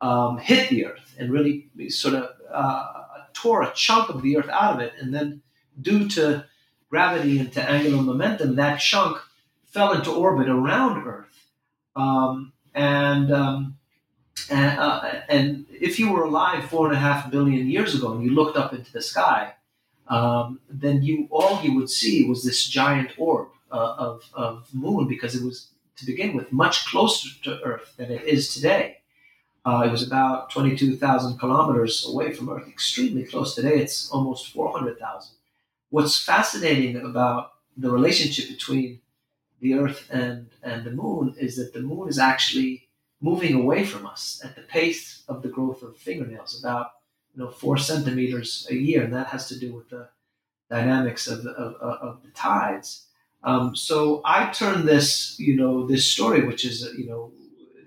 um, 0.00 0.38
hit 0.38 0.68
the 0.70 0.86
Earth 0.86 1.14
and 1.18 1.32
really 1.32 1.68
sort 1.88 2.14
of 2.14 2.30
uh, 2.52 3.04
tore 3.34 3.62
a 3.62 3.72
chunk 3.74 4.08
of 4.08 4.22
the 4.22 4.36
Earth 4.36 4.48
out 4.48 4.74
of 4.74 4.80
it. 4.80 4.92
And 5.00 5.14
then, 5.14 5.42
due 5.80 6.08
to 6.10 6.44
gravity 6.90 7.38
and 7.38 7.52
to 7.52 7.62
angular 7.62 8.02
momentum, 8.02 8.56
that 8.56 8.80
chunk 8.80 9.18
fell 9.66 9.92
into 9.92 10.10
orbit 10.10 10.48
around 10.48 11.06
Earth. 11.06 11.46
Um, 11.94 12.52
and, 12.74 13.32
um, 13.32 13.77
and, 14.50 14.78
uh, 14.78 15.22
and 15.28 15.66
if 15.70 15.98
you 15.98 16.12
were 16.12 16.24
alive 16.24 16.68
four 16.68 16.86
and 16.86 16.96
a 16.96 16.98
half 16.98 17.30
billion 17.30 17.68
years 17.68 17.94
ago 17.94 18.12
and 18.12 18.22
you 18.24 18.30
looked 18.30 18.56
up 18.56 18.72
into 18.72 18.92
the 18.92 19.02
sky, 19.02 19.54
um, 20.08 20.60
then 20.70 21.02
you 21.02 21.28
all 21.30 21.62
you 21.62 21.74
would 21.74 21.90
see 21.90 22.26
was 22.26 22.42
this 22.42 22.66
giant 22.66 23.10
orb 23.18 23.48
uh, 23.70 23.94
of, 23.98 24.30
of 24.34 24.68
moon 24.72 25.06
because 25.06 25.34
it 25.34 25.44
was 25.44 25.68
to 25.96 26.06
begin 26.06 26.36
with 26.36 26.52
much 26.52 26.86
closer 26.86 27.28
to 27.42 27.60
Earth 27.62 27.94
than 27.96 28.10
it 28.10 28.22
is 28.24 28.54
today. 28.54 28.98
Uh, 29.64 29.82
it 29.84 29.90
was 29.90 30.06
about 30.06 30.50
22,000 30.50 31.38
kilometers 31.38 32.06
away 32.08 32.32
from 32.32 32.48
Earth, 32.48 32.68
extremely 32.68 33.24
close. 33.24 33.54
Today 33.54 33.78
it's 33.78 34.10
almost 34.10 34.52
400,000. 34.52 35.34
What's 35.90 36.22
fascinating 36.22 36.96
about 36.96 37.52
the 37.76 37.90
relationship 37.90 38.48
between 38.48 39.00
the 39.60 39.74
Earth 39.74 40.08
and, 40.10 40.48
and 40.62 40.84
the 40.84 40.90
Moon 40.90 41.34
is 41.38 41.56
that 41.56 41.72
the 41.74 41.80
Moon 41.80 42.08
is 42.08 42.18
actually 42.18 42.87
moving 43.20 43.54
away 43.54 43.84
from 43.84 44.06
us 44.06 44.40
at 44.44 44.54
the 44.54 44.62
pace 44.62 45.24
of 45.28 45.42
the 45.42 45.48
growth 45.48 45.82
of 45.82 45.96
fingernails, 45.96 46.58
about 46.58 46.88
you 47.34 47.42
know 47.42 47.50
four 47.50 47.76
centimeters 47.76 48.66
a 48.70 48.74
year, 48.74 49.02
and 49.02 49.14
that 49.14 49.28
has 49.28 49.48
to 49.48 49.58
do 49.58 49.74
with 49.74 49.88
the 49.90 50.08
dynamics 50.70 51.26
of 51.26 51.42
the, 51.44 51.50
of, 51.50 51.74
of 51.80 52.22
the 52.22 52.30
tides. 52.30 53.06
Um, 53.42 53.74
so 53.76 54.20
I 54.24 54.50
turn 54.50 54.84
this, 54.84 55.38
you 55.38 55.56
know, 55.56 55.86
this 55.86 56.06
story, 56.06 56.44
which 56.44 56.64
is 56.64 56.82
you 56.96 57.06
know 57.06 57.32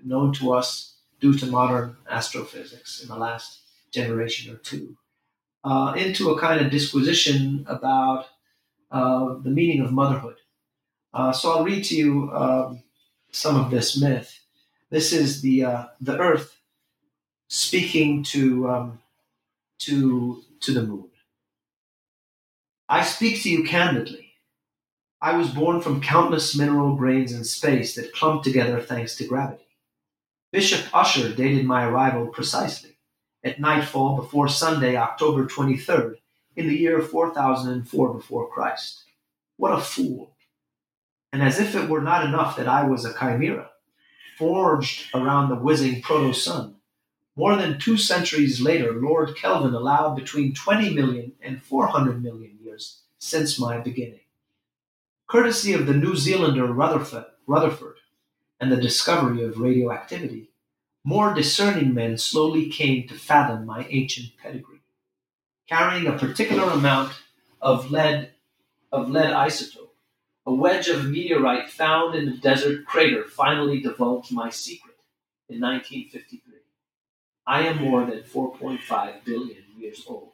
known 0.04 0.32
to 0.34 0.52
us 0.52 0.96
due 1.20 1.34
to 1.38 1.46
modern 1.46 1.96
astrophysics 2.10 3.02
in 3.02 3.08
the 3.08 3.16
last 3.16 3.60
generation 3.92 4.52
or 4.52 4.58
two, 4.58 4.96
uh, 5.64 5.94
into 5.96 6.30
a 6.30 6.40
kind 6.40 6.60
of 6.60 6.70
disquisition 6.70 7.64
about 7.68 8.26
uh, 8.90 9.34
the 9.42 9.50
meaning 9.50 9.80
of 9.80 9.92
motherhood. 9.92 10.36
Uh, 11.14 11.32
so 11.32 11.52
I'll 11.52 11.64
read 11.64 11.84
to 11.84 11.96
you 11.96 12.30
um, 12.32 12.82
some 13.30 13.56
of 13.56 13.70
this 13.70 14.00
myth. 14.00 14.41
This 14.92 15.14
is 15.14 15.40
the 15.40 15.64
uh, 15.64 15.84
the 16.02 16.18
Earth 16.18 16.60
speaking 17.48 18.22
to 18.24 18.68
um, 18.68 18.98
to 19.78 20.42
to 20.60 20.74
the 20.74 20.82
moon. 20.82 21.08
I 22.90 23.02
speak 23.02 23.42
to 23.42 23.48
you 23.48 23.64
candidly. 23.64 24.34
I 25.22 25.34
was 25.34 25.48
born 25.48 25.80
from 25.80 26.02
countless 26.02 26.54
mineral 26.54 26.94
grains 26.94 27.32
in 27.32 27.42
space 27.44 27.94
that 27.94 28.12
clumped 28.12 28.44
together 28.44 28.82
thanks 28.82 29.16
to 29.16 29.26
gravity. 29.26 29.66
Bishop 30.52 30.84
Ussher 30.94 31.32
dated 31.34 31.64
my 31.64 31.86
arrival 31.86 32.26
precisely 32.26 32.98
at 33.42 33.60
nightfall 33.60 34.16
before 34.16 34.46
Sunday, 34.46 34.96
October 34.96 35.46
23rd, 35.46 36.16
in 36.54 36.68
the 36.68 36.76
year 36.76 37.00
4004 37.00 38.12
before 38.12 38.50
Christ. 38.50 39.04
What 39.56 39.72
a 39.72 39.80
fool! 39.80 40.36
And 41.32 41.42
as 41.42 41.58
if 41.58 41.74
it 41.74 41.88
were 41.88 42.02
not 42.02 42.26
enough 42.26 42.58
that 42.58 42.68
I 42.68 42.84
was 42.84 43.06
a 43.06 43.14
chimera, 43.18 43.71
forged 44.38 45.14
around 45.14 45.48
the 45.48 45.56
whizzing 45.56 46.02
proto 46.02 46.32
sun, 46.32 46.76
more 47.34 47.56
than 47.56 47.78
two 47.78 47.96
centuries 47.96 48.60
later, 48.60 48.92
Lord 48.92 49.36
Kelvin 49.36 49.74
allowed 49.74 50.14
between 50.14 50.54
20 50.54 50.92
million 50.92 51.32
and 51.40 51.62
400 51.62 52.22
million 52.22 52.58
years 52.62 53.02
since 53.18 53.58
my 53.58 53.78
beginning. 53.78 54.20
Courtesy 55.26 55.72
of 55.72 55.86
the 55.86 55.94
New 55.94 56.14
Zealander 56.14 56.66
Rutherford, 56.66 57.24
Rutherford 57.46 57.96
and 58.60 58.70
the 58.70 58.76
discovery 58.76 59.42
of 59.42 59.58
radioactivity, 59.58 60.50
more 61.04 61.32
discerning 61.32 61.94
men 61.94 62.18
slowly 62.18 62.68
came 62.68 63.08
to 63.08 63.14
fathom 63.14 63.64
my 63.64 63.86
ancient 63.88 64.36
pedigree. 64.36 64.82
Carrying 65.68 66.06
a 66.06 66.18
particular 66.18 66.70
amount 66.70 67.14
of 67.62 67.90
lead 67.90 68.32
of 68.92 69.08
lead 69.08 69.32
isotope, 69.32 69.81
a 70.44 70.52
wedge 70.52 70.88
of 70.88 71.08
meteorite 71.08 71.70
found 71.70 72.14
in 72.14 72.28
a 72.28 72.36
desert 72.36 72.84
crater 72.84 73.24
finally 73.24 73.80
divulged 73.80 74.32
my 74.32 74.50
secret 74.50 74.96
in 75.48 75.60
1953. 75.60 76.58
I 77.46 77.62
am 77.62 77.82
more 77.82 78.04
than 78.04 78.22
4.5 78.22 79.24
billion 79.24 79.62
years 79.76 80.04
old. 80.08 80.32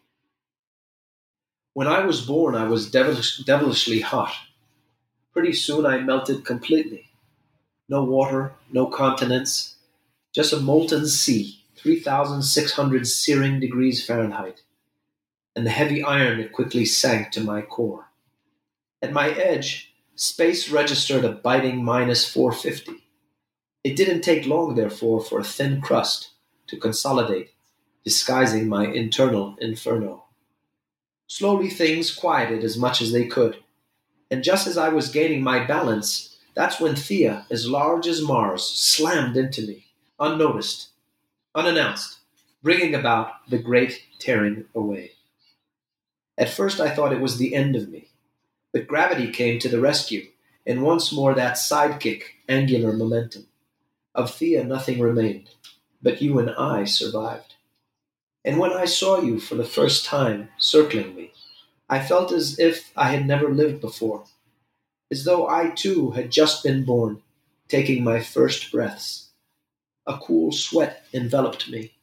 When 1.75 1.87
I 1.87 2.05
was 2.05 2.27
born, 2.27 2.55
I 2.55 2.65
was 2.65 2.91
devilish, 2.91 3.39
devilishly 3.45 4.01
hot. 4.01 4.35
Pretty 5.33 5.53
soon 5.53 5.87
I 5.87 5.99
melted 5.99 6.45
completely. 6.45 7.11
No 7.89 8.05
water, 8.05 8.55
no 8.73 8.87
continents, 8.87 9.77
just 10.35 10.53
a 10.53 10.59
molten 10.59 11.07
sea, 11.07 11.63
3,600 11.77 13.07
searing 13.07 13.61
degrees 13.61 14.05
Fahrenheit, 14.05 14.63
and 15.55 15.65
the 15.65 15.71
heavy 15.71 16.03
iron 16.03 16.39
that 16.39 16.53
quickly 16.53 16.85
sank 16.85 17.31
to 17.33 17.41
my 17.41 17.63
core. 17.63 18.09
At 19.01 19.13
my 19.13 19.31
edge, 19.31 19.95
space 20.19 20.69
registered 20.69 21.25
a 21.25 21.31
biting 21.31 21.85
minus 21.85 22.29
450. 22.29 23.05
It 23.85 23.95
didn't 23.95 24.23
take 24.23 24.47
long, 24.47 24.75
therefore, 24.75 25.23
for 25.23 25.39
a 25.39 25.45
thin 25.45 25.81
crust 25.81 26.31
to 26.67 26.77
consolidate, 26.77 27.51
disguising 28.05 28.69
my 28.69 28.87
internal 28.87 29.57
inferno. 29.61 30.25
Slowly 31.29 31.71
things 31.71 32.13
quieted 32.13 32.65
as 32.65 32.77
much 32.77 33.01
as 33.01 33.13
they 33.13 33.27
could, 33.27 33.59
and 34.29 34.43
just 34.43 34.67
as 34.67 34.77
I 34.77 34.89
was 34.89 35.09
gaining 35.09 35.43
my 35.43 35.65
balance, 35.65 36.37
that's 36.55 36.81
when 36.81 36.95
Theia, 36.95 37.45
as 37.49 37.69
large 37.69 38.09
as 38.09 38.21
Mars, 38.21 38.65
slammed 38.65 39.37
into 39.37 39.65
me, 39.65 39.87
unnoticed, 40.19 40.89
unannounced, 41.55 42.19
bringing 42.61 42.93
about 42.93 43.49
the 43.49 43.59
great 43.59 44.03
tearing 44.19 44.65
away. 44.75 45.13
At 46.37 46.51
first 46.51 46.81
I 46.81 46.91
thought 46.91 47.13
it 47.13 47.21
was 47.21 47.39
the 47.39 47.55
end 47.55 47.77
of 47.77 47.89
me, 47.89 48.08
but 48.79 48.87
gravity 48.87 49.29
came 49.33 49.59
to 49.59 49.69
the 49.69 49.81
rescue, 49.81 50.29
and 50.65 50.85
once 50.85 51.13
more 51.13 51.35
that 51.35 51.55
sidekick, 51.55 52.23
angular 52.49 52.93
momentum. 52.93 53.49
Of 54.15 54.31
Theia 54.31 54.65
nothing 54.65 55.01
remained, 55.01 55.51
but 56.01 56.23
you 56.23 56.39
and 56.39 56.51
I 56.51 56.85
survived. 56.85 57.57
And 58.45 58.57
when 58.57 58.73
I 58.73 58.85
saw 58.85 59.21
you 59.21 59.41
for 59.41 59.57
the 59.57 59.65
first 59.65 60.05
time 60.05 60.51
circling 60.59 61.17
me, 61.17 61.33
I 61.91 61.99
felt 61.99 62.31
as 62.31 62.57
if 62.61 62.93
I 62.97 63.11
had 63.11 63.27
never 63.27 63.49
lived 63.49 63.81
before, 63.81 64.27
as 65.11 65.25
though 65.25 65.49
I 65.49 65.71
too 65.71 66.13
had 66.13 66.31
just 66.31 66.63
been 66.63 66.85
born, 66.85 67.21
taking 67.67 68.05
my 68.05 68.21
first 68.21 68.71
breaths. 68.71 69.31
A 70.07 70.19
cool 70.19 70.53
sweat 70.53 71.05
enveloped 71.13 71.69
me. 71.69 71.95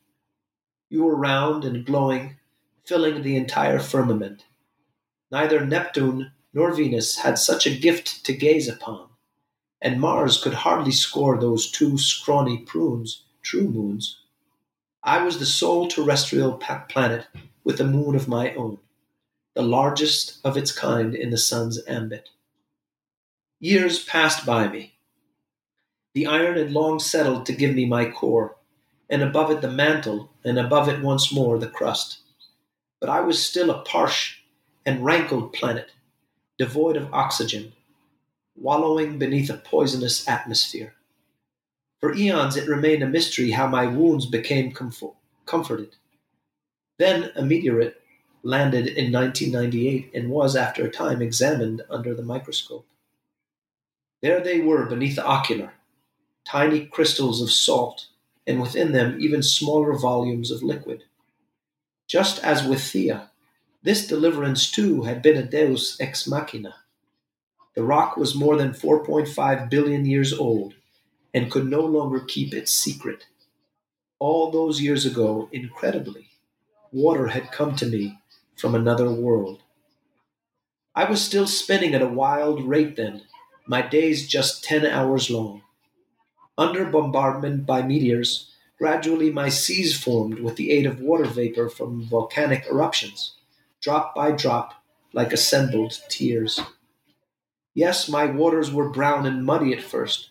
You 0.89 1.05
were 1.05 1.15
round 1.15 1.63
and 1.63 1.85
glowing, 1.85 2.35
filling 2.83 3.21
the 3.21 3.37
entire 3.37 3.79
firmament. 3.79 4.43
Neither 5.31 5.65
Neptune 5.65 6.33
nor 6.55 6.73
Venus 6.73 7.17
had 7.17 7.37
such 7.37 7.67
a 7.67 7.77
gift 7.77 8.25
to 8.25 8.31
gaze 8.31 8.69
upon, 8.69 9.09
and 9.81 9.99
Mars 9.99 10.41
could 10.41 10.53
hardly 10.53 10.91
score 10.91 11.37
those 11.37 11.69
two 11.69 11.97
scrawny 11.97 12.59
prunes, 12.59 13.23
true 13.41 13.67
moons. 13.67 14.21
I 15.03 15.21
was 15.21 15.37
the 15.37 15.45
sole 15.45 15.89
terrestrial 15.89 16.53
planet 16.53 17.27
with 17.65 17.81
a 17.81 17.83
moon 17.83 18.15
of 18.15 18.29
my 18.29 18.55
own, 18.55 18.79
the 19.53 19.63
largest 19.63 20.39
of 20.45 20.55
its 20.55 20.71
kind 20.71 21.13
in 21.13 21.29
the 21.29 21.37
sun's 21.37 21.77
ambit. 21.87 22.29
Years 23.59 24.05
passed 24.05 24.45
by 24.45 24.69
me. 24.69 24.93
The 26.13 26.25
iron 26.25 26.57
had 26.57 26.71
long 26.71 26.99
settled 26.99 27.45
to 27.47 27.53
give 27.53 27.75
me 27.75 27.85
my 27.85 28.09
core, 28.09 28.55
and 29.09 29.21
above 29.21 29.51
it 29.51 29.59
the 29.59 29.69
mantle, 29.69 30.31
and 30.45 30.57
above 30.57 30.87
it 30.87 31.01
once 31.01 31.33
more 31.33 31.59
the 31.59 31.67
crust. 31.67 32.19
But 33.01 33.09
I 33.09 33.19
was 33.19 33.43
still 33.43 33.69
a 33.69 33.83
parched 33.83 34.37
and 34.85 35.03
rankled 35.03 35.51
planet, 35.51 35.91
devoid 36.57 36.97
of 36.97 37.13
oxygen, 37.13 37.73
wallowing 38.55 39.17
beneath 39.17 39.49
a 39.49 39.57
poisonous 39.57 40.27
atmosphere. 40.27 40.95
For 41.99 42.15
eons 42.15 42.55
it 42.55 42.69
remained 42.69 43.03
a 43.03 43.07
mystery 43.07 43.51
how 43.51 43.67
my 43.67 43.87
wounds 43.87 44.25
became 44.25 44.71
comfort- 44.71 45.15
comforted. 45.45 45.95
Then 46.97 47.31
a 47.35 47.43
meteorite 47.43 47.95
landed 48.43 48.87
in 48.87 49.11
1998 49.11 50.11
and 50.13 50.29
was, 50.29 50.55
after 50.55 50.85
a 50.85 50.91
time, 50.91 51.21
examined 51.21 51.81
under 51.89 52.13
the 52.13 52.23
microscope. 52.23 52.85
There 54.21 54.39
they 54.39 54.61
were 54.61 54.85
beneath 54.85 55.15
the 55.15 55.25
ocular, 55.25 55.73
tiny 56.45 56.85
crystals 56.85 57.41
of 57.41 57.51
salt, 57.51 58.07
and 58.47 58.61
within 58.61 58.91
them 58.91 59.17
even 59.19 59.41
smaller 59.43 59.97
volumes 59.97 60.51
of 60.51 60.63
liquid. 60.63 61.03
Just 62.07 62.43
as 62.43 62.65
with 62.65 62.79
Theia, 62.79 63.29
this 63.85 64.07
deliverance 64.07 64.71
too 64.71 65.03
had 65.03 65.21
been 65.21 65.37
a 65.37 65.43
deus 65.43 65.95
ex 65.99 66.27
machina. 66.27 66.73
The 67.75 67.83
rock 67.83 68.17
was 68.17 68.33
more 68.33 68.57
than 68.57 68.71
4.5 68.71 69.69
billion 69.69 70.05
years 70.07 70.33
old 70.33 70.73
and 71.35 71.51
could 71.51 71.69
no 71.69 71.81
longer 71.81 72.19
keep 72.19 72.51
its 72.51 72.71
secret. 72.71 73.27
All 74.17 74.49
those 74.49 74.81
years 74.81 75.05
ago, 75.05 75.49
incredibly, 75.51 76.29
water 76.91 77.27
had 77.27 77.51
come 77.51 77.75
to 77.75 77.85
me 77.85 78.17
from 78.57 78.73
another 78.73 79.11
world. 79.11 79.61
I 80.95 81.07
was 81.07 81.21
still 81.21 81.45
spinning 81.45 81.93
at 81.93 82.01
a 82.01 82.07
wild 82.07 82.63
rate 82.63 82.95
then, 82.95 83.21
my 83.67 83.83
days 83.83 84.27
just 84.27 84.63
10 84.63 84.87
hours 84.87 85.29
long. 85.29 85.61
Under 86.57 86.85
bombardment 86.85 87.67
by 87.67 87.83
meteors, 87.83 88.51
gradually 88.79 89.29
my 89.29 89.49
seas 89.49 89.95
formed 89.95 90.39
with 90.39 90.55
the 90.55 90.71
aid 90.71 90.87
of 90.87 91.01
water 91.01 91.25
vapor 91.25 91.69
from 91.69 92.01
volcanic 92.01 92.65
eruptions, 92.65 93.35
drop 93.85 94.15
by 94.15 94.31
drop, 94.31 94.73
like 95.13 95.31
assembled 95.31 96.01
tears. 96.09 96.59
Yes, 97.75 98.09
my 98.09 98.25
waters 98.25 98.71
were 98.71 98.89
brown 98.89 99.27
and 99.27 99.45
muddy 99.45 99.73
at 99.73 99.83
first, 99.83 100.29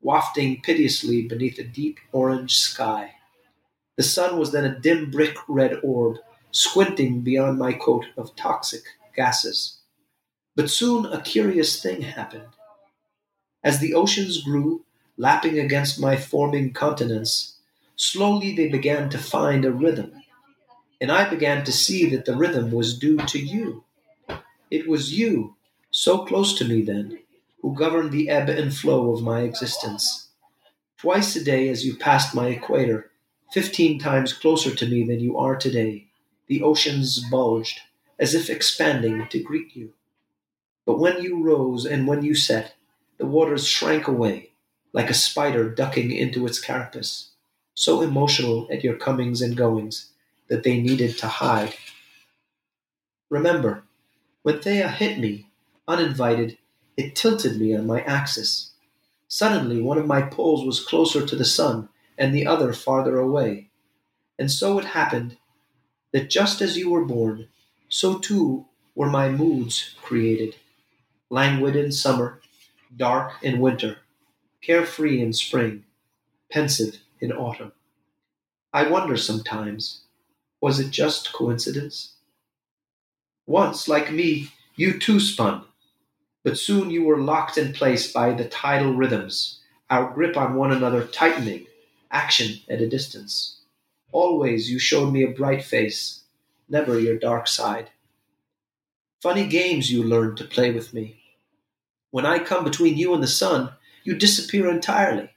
wafting 0.00 0.62
piteously 0.62 1.22
beneath 1.22 1.58
a 1.58 1.64
deep 1.64 1.98
orange 2.12 2.60
sky. 2.60 3.14
The 3.96 4.04
sun 4.04 4.38
was 4.38 4.52
then 4.52 4.64
a 4.64 4.78
dim 4.78 5.10
brick 5.10 5.34
red 5.48 5.80
orb, 5.82 6.18
squinting 6.52 7.22
beyond 7.22 7.58
my 7.58 7.72
coat 7.72 8.06
of 8.16 8.36
toxic 8.36 8.84
gases. 9.16 9.78
But 10.54 10.70
soon 10.70 11.04
a 11.06 11.20
curious 11.20 11.82
thing 11.82 12.02
happened. 12.02 12.54
As 13.64 13.80
the 13.80 13.94
oceans 13.94 14.44
grew, 14.44 14.84
lapping 15.16 15.58
against 15.58 15.98
my 15.98 16.16
forming 16.16 16.72
continents, 16.72 17.56
slowly 17.96 18.54
they 18.54 18.68
began 18.68 19.10
to 19.10 19.18
find 19.18 19.64
a 19.64 19.72
rhythm. 19.72 20.21
And 21.02 21.10
I 21.10 21.28
began 21.28 21.64
to 21.64 21.72
see 21.72 22.08
that 22.10 22.26
the 22.26 22.36
rhythm 22.36 22.70
was 22.70 22.96
due 22.96 23.16
to 23.16 23.36
you. 23.36 23.82
It 24.70 24.86
was 24.86 25.18
you, 25.18 25.56
so 25.90 26.24
close 26.24 26.56
to 26.58 26.64
me 26.64 26.82
then, 26.82 27.18
who 27.60 27.74
governed 27.74 28.12
the 28.12 28.28
ebb 28.28 28.48
and 28.48 28.72
flow 28.72 29.12
of 29.12 29.20
my 29.20 29.40
existence. 29.40 30.28
Twice 30.96 31.34
a 31.34 31.42
day, 31.42 31.68
as 31.68 31.84
you 31.84 31.96
passed 31.96 32.36
my 32.36 32.50
equator, 32.50 33.10
fifteen 33.50 33.98
times 33.98 34.32
closer 34.32 34.72
to 34.72 34.86
me 34.86 35.02
than 35.02 35.18
you 35.18 35.36
are 35.36 35.56
today, 35.56 36.06
the 36.46 36.62
oceans 36.62 37.18
bulged, 37.18 37.80
as 38.20 38.32
if 38.32 38.48
expanding 38.48 39.26
to 39.26 39.42
greet 39.42 39.74
you. 39.74 39.94
But 40.86 41.00
when 41.00 41.20
you 41.20 41.42
rose 41.42 41.84
and 41.84 42.06
when 42.06 42.22
you 42.22 42.36
set, 42.36 42.76
the 43.18 43.26
waters 43.26 43.66
shrank 43.66 44.06
away, 44.06 44.52
like 44.92 45.10
a 45.10 45.14
spider 45.14 45.68
ducking 45.68 46.12
into 46.12 46.46
its 46.46 46.60
carapace, 46.60 47.30
so 47.74 48.02
emotional 48.02 48.68
at 48.70 48.84
your 48.84 48.94
comings 48.94 49.42
and 49.42 49.56
goings 49.56 50.11
that 50.48 50.62
they 50.62 50.80
needed 50.80 51.18
to 51.18 51.26
hide. 51.28 51.74
Remember, 53.30 53.84
when 54.42 54.58
Theia 54.58 54.90
hit 54.90 55.18
me, 55.18 55.48
uninvited, 55.88 56.58
it 56.96 57.14
tilted 57.14 57.58
me 57.58 57.74
on 57.74 57.86
my 57.86 58.02
axis. 58.02 58.72
Suddenly, 59.28 59.80
one 59.80 59.98
of 59.98 60.06
my 60.06 60.22
poles 60.22 60.66
was 60.66 60.84
closer 60.84 61.24
to 61.24 61.36
the 61.36 61.44
sun 61.44 61.88
and 62.18 62.34
the 62.34 62.46
other 62.46 62.72
farther 62.72 63.18
away. 63.18 63.70
And 64.38 64.50
so 64.50 64.78
it 64.78 64.84
happened 64.84 65.36
that 66.12 66.30
just 66.30 66.60
as 66.60 66.76
you 66.76 66.90
were 66.90 67.04
born, 67.04 67.48
so 67.88 68.18
too 68.18 68.66
were 68.94 69.08
my 69.08 69.30
moods 69.30 69.94
created. 70.02 70.56
Languid 71.30 71.76
in 71.76 71.92
summer, 71.92 72.42
dark 72.94 73.32
in 73.42 73.58
winter, 73.60 73.98
carefree 74.60 75.22
in 75.22 75.32
spring, 75.32 75.84
pensive 76.50 76.98
in 77.20 77.32
autumn. 77.32 77.72
I 78.72 78.88
wonder 78.88 79.16
sometimes, 79.16 80.01
was 80.62 80.78
it 80.78 80.90
just 80.90 81.32
coincidence? 81.32 82.14
Once, 83.46 83.88
like 83.88 84.12
me, 84.12 84.48
you 84.76 84.96
too 84.96 85.18
spun, 85.18 85.64
but 86.44 86.56
soon 86.56 86.88
you 86.88 87.02
were 87.04 87.18
locked 87.18 87.58
in 87.58 87.72
place 87.72 88.10
by 88.12 88.32
the 88.32 88.48
tidal 88.48 88.94
rhythms, 88.94 89.60
our 89.90 90.14
grip 90.14 90.36
on 90.36 90.54
one 90.54 90.70
another 90.70 91.04
tightening, 91.04 91.66
action 92.12 92.60
at 92.70 92.80
a 92.80 92.88
distance. 92.88 93.58
Always 94.12 94.70
you 94.70 94.78
showed 94.78 95.12
me 95.12 95.24
a 95.24 95.32
bright 95.32 95.64
face, 95.64 96.22
never 96.68 96.96
your 96.96 97.18
dark 97.18 97.48
side. 97.48 97.90
Funny 99.20 99.48
games 99.48 99.90
you 99.90 100.04
learned 100.04 100.36
to 100.36 100.44
play 100.44 100.70
with 100.70 100.94
me. 100.94 101.20
When 102.12 102.24
I 102.24 102.38
come 102.38 102.62
between 102.62 102.96
you 102.96 103.14
and 103.14 103.22
the 103.22 103.26
sun, 103.26 103.72
you 104.04 104.14
disappear 104.14 104.70
entirely. 104.70 105.30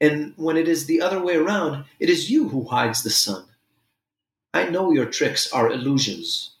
And 0.00 0.32
when 0.36 0.56
it 0.56 0.66
is 0.66 0.86
the 0.86 1.00
other 1.00 1.22
way 1.22 1.36
around, 1.36 1.84
it 2.00 2.10
is 2.10 2.30
you 2.30 2.48
who 2.48 2.64
hides 2.64 3.02
the 3.02 3.10
sun. 3.10 3.44
I 4.54 4.70
know 4.70 4.90
your 4.92 5.04
tricks 5.04 5.52
are 5.52 5.70
illusions. 5.70 6.52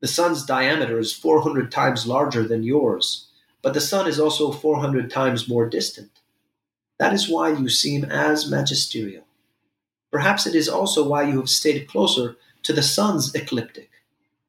The 0.00 0.06
sun's 0.06 0.44
diameter 0.44 1.00
is 1.00 1.12
400 1.12 1.72
times 1.72 2.06
larger 2.06 2.46
than 2.46 2.62
yours, 2.62 3.26
but 3.62 3.74
the 3.74 3.80
sun 3.80 4.06
is 4.06 4.20
also 4.20 4.52
400 4.52 5.10
times 5.10 5.48
more 5.48 5.68
distant. 5.68 6.10
That 6.98 7.12
is 7.12 7.28
why 7.28 7.50
you 7.52 7.68
seem 7.68 8.04
as 8.04 8.48
magisterial. 8.48 9.24
Perhaps 10.12 10.46
it 10.46 10.54
is 10.54 10.68
also 10.68 11.08
why 11.08 11.22
you 11.22 11.38
have 11.40 11.48
stayed 11.48 11.88
closer 11.88 12.36
to 12.62 12.72
the 12.72 12.82
sun's 12.82 13.34
ecliptic 13.34 13.90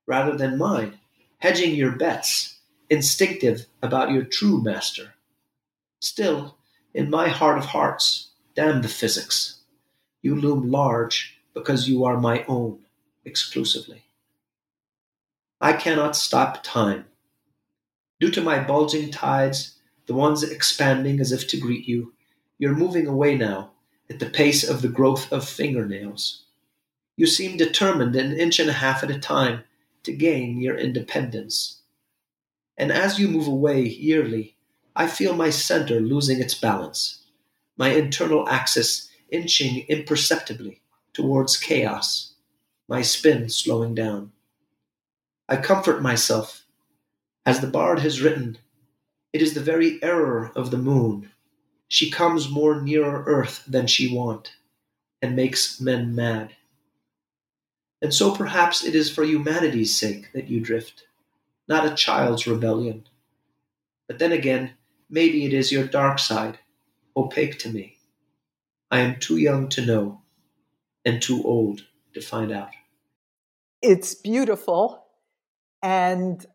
rather 0.05 0.37
than 0.37 0.57
mine, 0.57 0.99
hedging 1.39 1.73
your 1.73 1.93
bets, 1.93 2.59
instinctive 2.91 3.65
about 3.81 4.11
your 4.11 4.23
true 4.23 4.61
master. 4.61 5.15
Still, 5.99 6.57
in 6.93 7.09
my 7.09 7.29
heart 7.29 7.57
of 7.57 7.65
hearts, 7.65 8.29
damn 8.53 8.83
the 8.83 8.87
physics. 8.87 9.61
You 10.21 10.35
loom 10.35 10.69
large 10.69 11.39
because 11.55 11.89
you 11.89 12.05
are 12.05 12.19
my 12.19 12.45
own 12.47 12.82
exclusively. 13.25 14.03
I 15.61 15.73
cannot 15.73 16.15
stop 16.15 16.63
time. 16.63 17.05
Due 18.19 18.31
to 18.31 18.41
my 18.41 18.59
bulging 18.59 19.11
tides, 19.11 19.77
the 20.07 20.13
ones 20.13 20.43
expanding 20.43 21.19
as 21.19 21.31
if 21.31 21.47
to 21.47 21.57
greet 21.57 21.87
you, 21.87 22.13
you're 22.57 22.75
moving 22.75 23.07
away 23.07 23.35
now 23.35 23.71
at 24.09 24.19
the 24.19 24.29
pace 24.29 24.67
of 24.67 24.81
the 24.81 24.89
growth 24.89 25.31
of 25.31 25.47
fingernails. 25.47 26.43
You 27.15 27.27
seem 27.27 27.57
determined 27.57 28.15
an 28.15 28.37
inch 28.37 28.59
and 28.59 28.69
a 28.69 28.73
half 28.73 29.03
at 29.03 29.11
a 29.11 29.19
time 29.19 29.63
to 30.03 30.11
gain 30.11 30.61
your 30.61 30.77
independence. 30.77 31.81
And 32.77 32.91
as 32.91 33.19
you 33.19 33.27
move 33.27 33.47
away 33.47 33.81
yearly, 33.81 34.57
I 34.95 35.07
feel 35.07 35.33
my 35.33 35.49
center 35.49 35.99
losing 35.99 36.39
its 36.39 36.53
balance, 36.53 37.23
my 37.77 37.89
internal 37.89 38.47
axis 38.49 39.09
inching 39.29 39.85
imperceptibly 39.87 40.81
towards 41.13 41.57
chaos, 41.57 42.32
my 42.87 43.01
spin 43.01 43.49
slowing 43.49 43.95
down. 43.95 44.31
I 45.49 45.57
comfort 45.57 46.01
myself. 46.01 46.65
As 47.45 47.59
the 47.59 47.67
bard 47.67 47.99
has 47.99 48.21
written, 48.21 48.57
it 49.33 49.41
is 49.41 49.53
the 49.53 49.59
very 49.59 50.01
error 50.01 50.51
of 50.55 50.71
the 50.71 50.77
moon. 50.77 51.31
She 51.87 52.09
comes 52.09 52.49
more 52.49 52.81
nearer 52.81 53.23
earth 53.27 53.63
than 53.67 53.87
she 53.87 54.15
wont, 54.15 54.55
and 55.21 55.35
makes 55.35 55.81
men 55.81 56.15
mad. 56.15 56.55
And 58.01 58.13
so 58.13 58.35
perhaps 58.35 58.83
it 58.83 58.95
is 58.95 59.09
for 59.09 59.23
humanity's 59.23 59.97
sake 59.97 60.31
that 60.33 60.49
you 60.49 60.59
drift, 60.59 61.07
not 61.67 61.85
a 61.85 61.95
child's 61.95 62.47
rebellion. 62.47 63.05
But 64.07 64.19
then 64.19 64.31
again, 64.31 64.73
Maybe 65.13 65.45
it 65.45 65.53
is 65.53 65.71
your 65.71 65.85
dark 65.85 66.17
side, 66.17 66.57
opaque 67.15 67.59
to 67.59 67.69
me. 67.69 67.97
I 68.89 69.01
am 69.01 69.19
too 69.19 69.37
young 69.37 69.69
to 69.69 69.85
know 69.85 70.23
and 71.05 71.21
too 71.21 71.43
old 71.43 71.85
to 72.13 72.21
find 72.21 72.51
out. 72.51 72.69
It's 73.81 74.15
beautiful. 74.15 75.05
And 75.81 76.45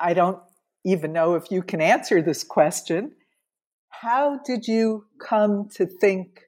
I 0.00 0.14
don't 0.14 0.40
even 0.84 1.12
know 1.12 1.34
if 1.34 1.50
you 1.50 1.62
can 1.62 1.80
answer 1.80 2.22
this 2.22 2.42
question. 2.44 3.12
How 3.90 4.40
did 4.44 4.66
you 4.66 5.04
come 5.20 5.68
to 5.74 5.86
think 5.86 6.42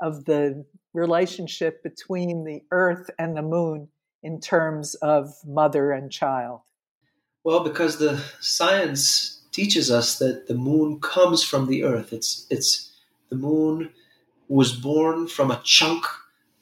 of 0.00 0.24
the 0.24 0.64
relationship 0.92 1.82
between 1.82 2.44
the 2.44 2.62
earth 2.70 3.10
and 3.18 3.36
the 3.36 3.42
moon 3.42 3.88
in 4.22 4.40
terms 4.40 4.94
of 4.96 5.34
mother 5.46 5.92
and 5.92 6.10
child? 6.10 6.60
Well, 7.44 7.62
because 7.62 7.98
the 7.98 8.22
science 8.40 9.42
teaches 9.52 9.90
us 9.90 10.18
that 10.18 10.48
the 10.48 10.54
moon 10.54 10.98
comes 11.00 11.44
from 11.44 11.66
the 11.66 11.84
earth. 11.84 12.12
It's 12.12 12.46
it's 12.50 12.92
the 13.28 13.36
moon 13.36 13.90
was 14.48 14.72
born 14.72 15.28
from 15.28 15.50
a 15.50 15.60
chunk 15.62 16.04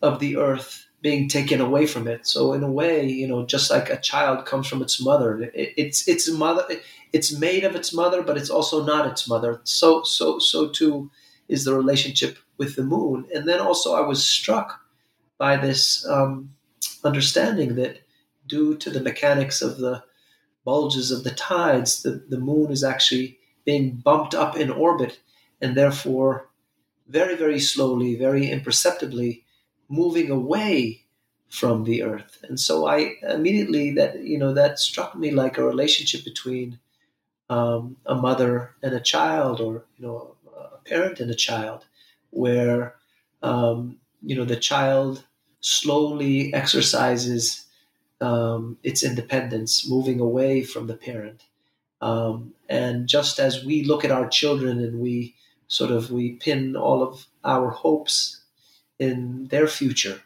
of 0.03 0.19
the 0.19 0.37
earth 0.37 0.87
being 1.03 1.29
taken 1.29 1.61
away 1.61 1.87
from 1.87 2.07
it. 2.07 2.27
So 2.27 2.53
in 2.53 2.63
a 2.63 2.71
way, 2.71 3.07
you 3.07 3.27
know, 3.27 3.45
just 3.45 3.71
like 3.71 3.91
a 3.91 4.01
child 4.01 4.47
comes 4.47 4.67
from 4.69 4.81
its 4.81 5.03
mother, 5.03 5.43
it, 5.43 5.75
it's 5.77 6.09
its 6.09 6.31
mother. 6.31 6.65
It's 7.13 7.37
made 7.37 7.65
of 7.65 7.75
its 7.75 7.93
mother, 7.93 8.23
but 8.23 8.39
it's 8.39 8.49
also 8.49 8.85
not 8.85 9.07
its 9.07 9.29
mother. 9.29 9.61
So 9.65 10.03
so 10.05 10.39
so 10.39 10.69
too 10.69 11.11
is 11.49 11.65
the 11.65 11.75
relationship 11.75 12.39
with 12.57 12.77
the 12.77 12.85
moon. 12.85 13.27
And 13.35 13.49
then 13.49 13.61
also, 13.61 13.95
I 13.95 14.01
was 14.01 14.25
struck 14.25 14.81
by 15.37 15.57
this 15.57 16.07
um, 16.09 16.55
understanding 17.05 17.75
that 17.75 17.99
due 18.47 18.77
to 18.77 18.91
the 18.91 19.03
mechanics 19.03 19.61
of 19.61 19.79
the 19.79 20.03
bulges 20.65 21.11
of 21.11 21.25
the 21.25 21.31
tides, 21.31 22.03
the, 22.03 22.25
the 22.29 22.39
moon 22.39 22.71
is 22.71 22.85
actually 22.85 23.39
being 23.65 23.97
bumped 23.97 24.35
up 24.35 24.57
in 24.57 24.71
orbit 24.71 25.21
and 25.61 25.77
therefore 25.77 26.49
very, 27.09 27.37
very 27.37 27.61
slowly, 27.61 28.15
very 28.17 28.49
imperceptibly 28.49 29.42
moving 29.93 30.31
away 30.31 31.05
from 31.49 31.85
the 31.85 32.03
earth. 32.03 32.39
And 32.49 32.59
so 32.59 32.87
I 32.87 33.17
immediately 33.29 33.93
that 33.93 34.23
you 34.25 34.39
know 34.39 34.55
that 34.55 34.79
struck 34.79 35.15
me 35.15 35.31
like 35.31 35.59
a 35.59 35.65
relationship 35.65 36.25
between 36.25 36.79
um, 37.51 37.97
a 38.07 38.15
mother 38.15 38.75
and 38.83 38.95
a 38.95 39.01
child, 39.01 39.61
or 39.61 39.85
you 39.97 40.07
know 40.07 40.37
a 40.57 40.79
parent 40.89 41.21
and 41.21 41.31
a 41.31 41.35
child, 41.35 41.85
where 42.31 42.97
um, 43.43 43.99
you 44.23 44.35
know 44.35 44.47
the 44.47 44.57
child 44.57 45.25
slowly 45.61 46.55
exercises 46.55 47.67
um, 48.21 48.79
its 48.83 49.03
independence, 49.03 49.89
moving 49.89 50.21
away 50.21 50.63
from 50.63 50.87
the 50.87 50.97
parent. 50.97 51.45
Um, 52.01 52.55
and 52.69 53.07
just 53.07 53.39
as 53.39 53.65
we 53.65 53.85
look 53.85 54.05
at 54.05 54.11
our 54.11 54.29
children 54.29 54.79
and 54.81 55.01
we 55.01 55.37
sort 55.69 55.91
of 55.91 56.11
we 56.11 56.33
pin 56.33 56.77
all 56.77 57.03
of 57.03 57.27
our 57.45 57.71
hopes 57.71 58.42
in 59.03 59.49
their 59.49 59.67
future. 59.67 60.23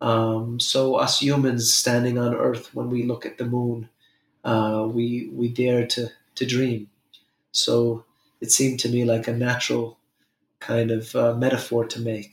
Um, 0.00 0.60
so 0.60 0.94
us 0.94 1.20
humans 1.20 1.74
standing 1.74 2.18
on 2.18 2.34
Earth, 2.34 2.74
when 2.74 2.88
we 2.88 3.02
look 3.02 3.26
at 3.26 3.36
the 3.38 3.44
moon, 3.44 3.88
uh, 4.44 4.86
we 4.88 5.30
we 5.32 5.48
dare 5.48 5.86
to 5.86 6.08
to 6.36 6.46
dream. 6.46 6.88
So 7.52 8.04
it 8.40 8.50
seemed 8.52 8.80
to 8.80 8.88
me 8.88 9.04
like 9.04 9.28
a 9.28 9.32
natural 9.32 9.98
kind 10.60 10.90
of 10.90 11.14
uh, 11.14 11.34
metaphor 11.34 11.84
to 11.86 12.00
make. 12.00 12.32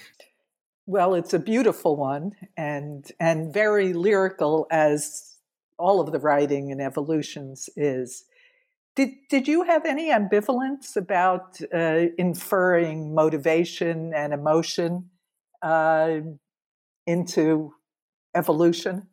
Well, 0.85 1.15
it's 1.15 1.33
a 1.33 1.39
beautiful 1.39 1.95
one 1.95 2.33
and 2.55 3.11
and 3.19 3.53
very 3.53 3.93
lyrical 3.93 4.67
as 4.69 5.35
all 5.77 5.99
of 5.99 6.11
the 6.11 6.19
writing 6.19 6.69
in 6.69 6.79
evolutions 6.79 7.69
is. 7.75 8.25
Did 8.95 9.09
did 9.29 9.47
you 9.47 9.63
have 9.63 9.83
any 9.85 10.09
ambivalence 10.09 10.95
about 10.95 11.59
uh, 11.73 12.15
inferring 12.17 13.13
motivation 13.13 14.13
and 14.13 14.31
emotion 14.31 15.09
uh, 15.61 16.19
into 17.05 17.73
evolution? 18.35 19.07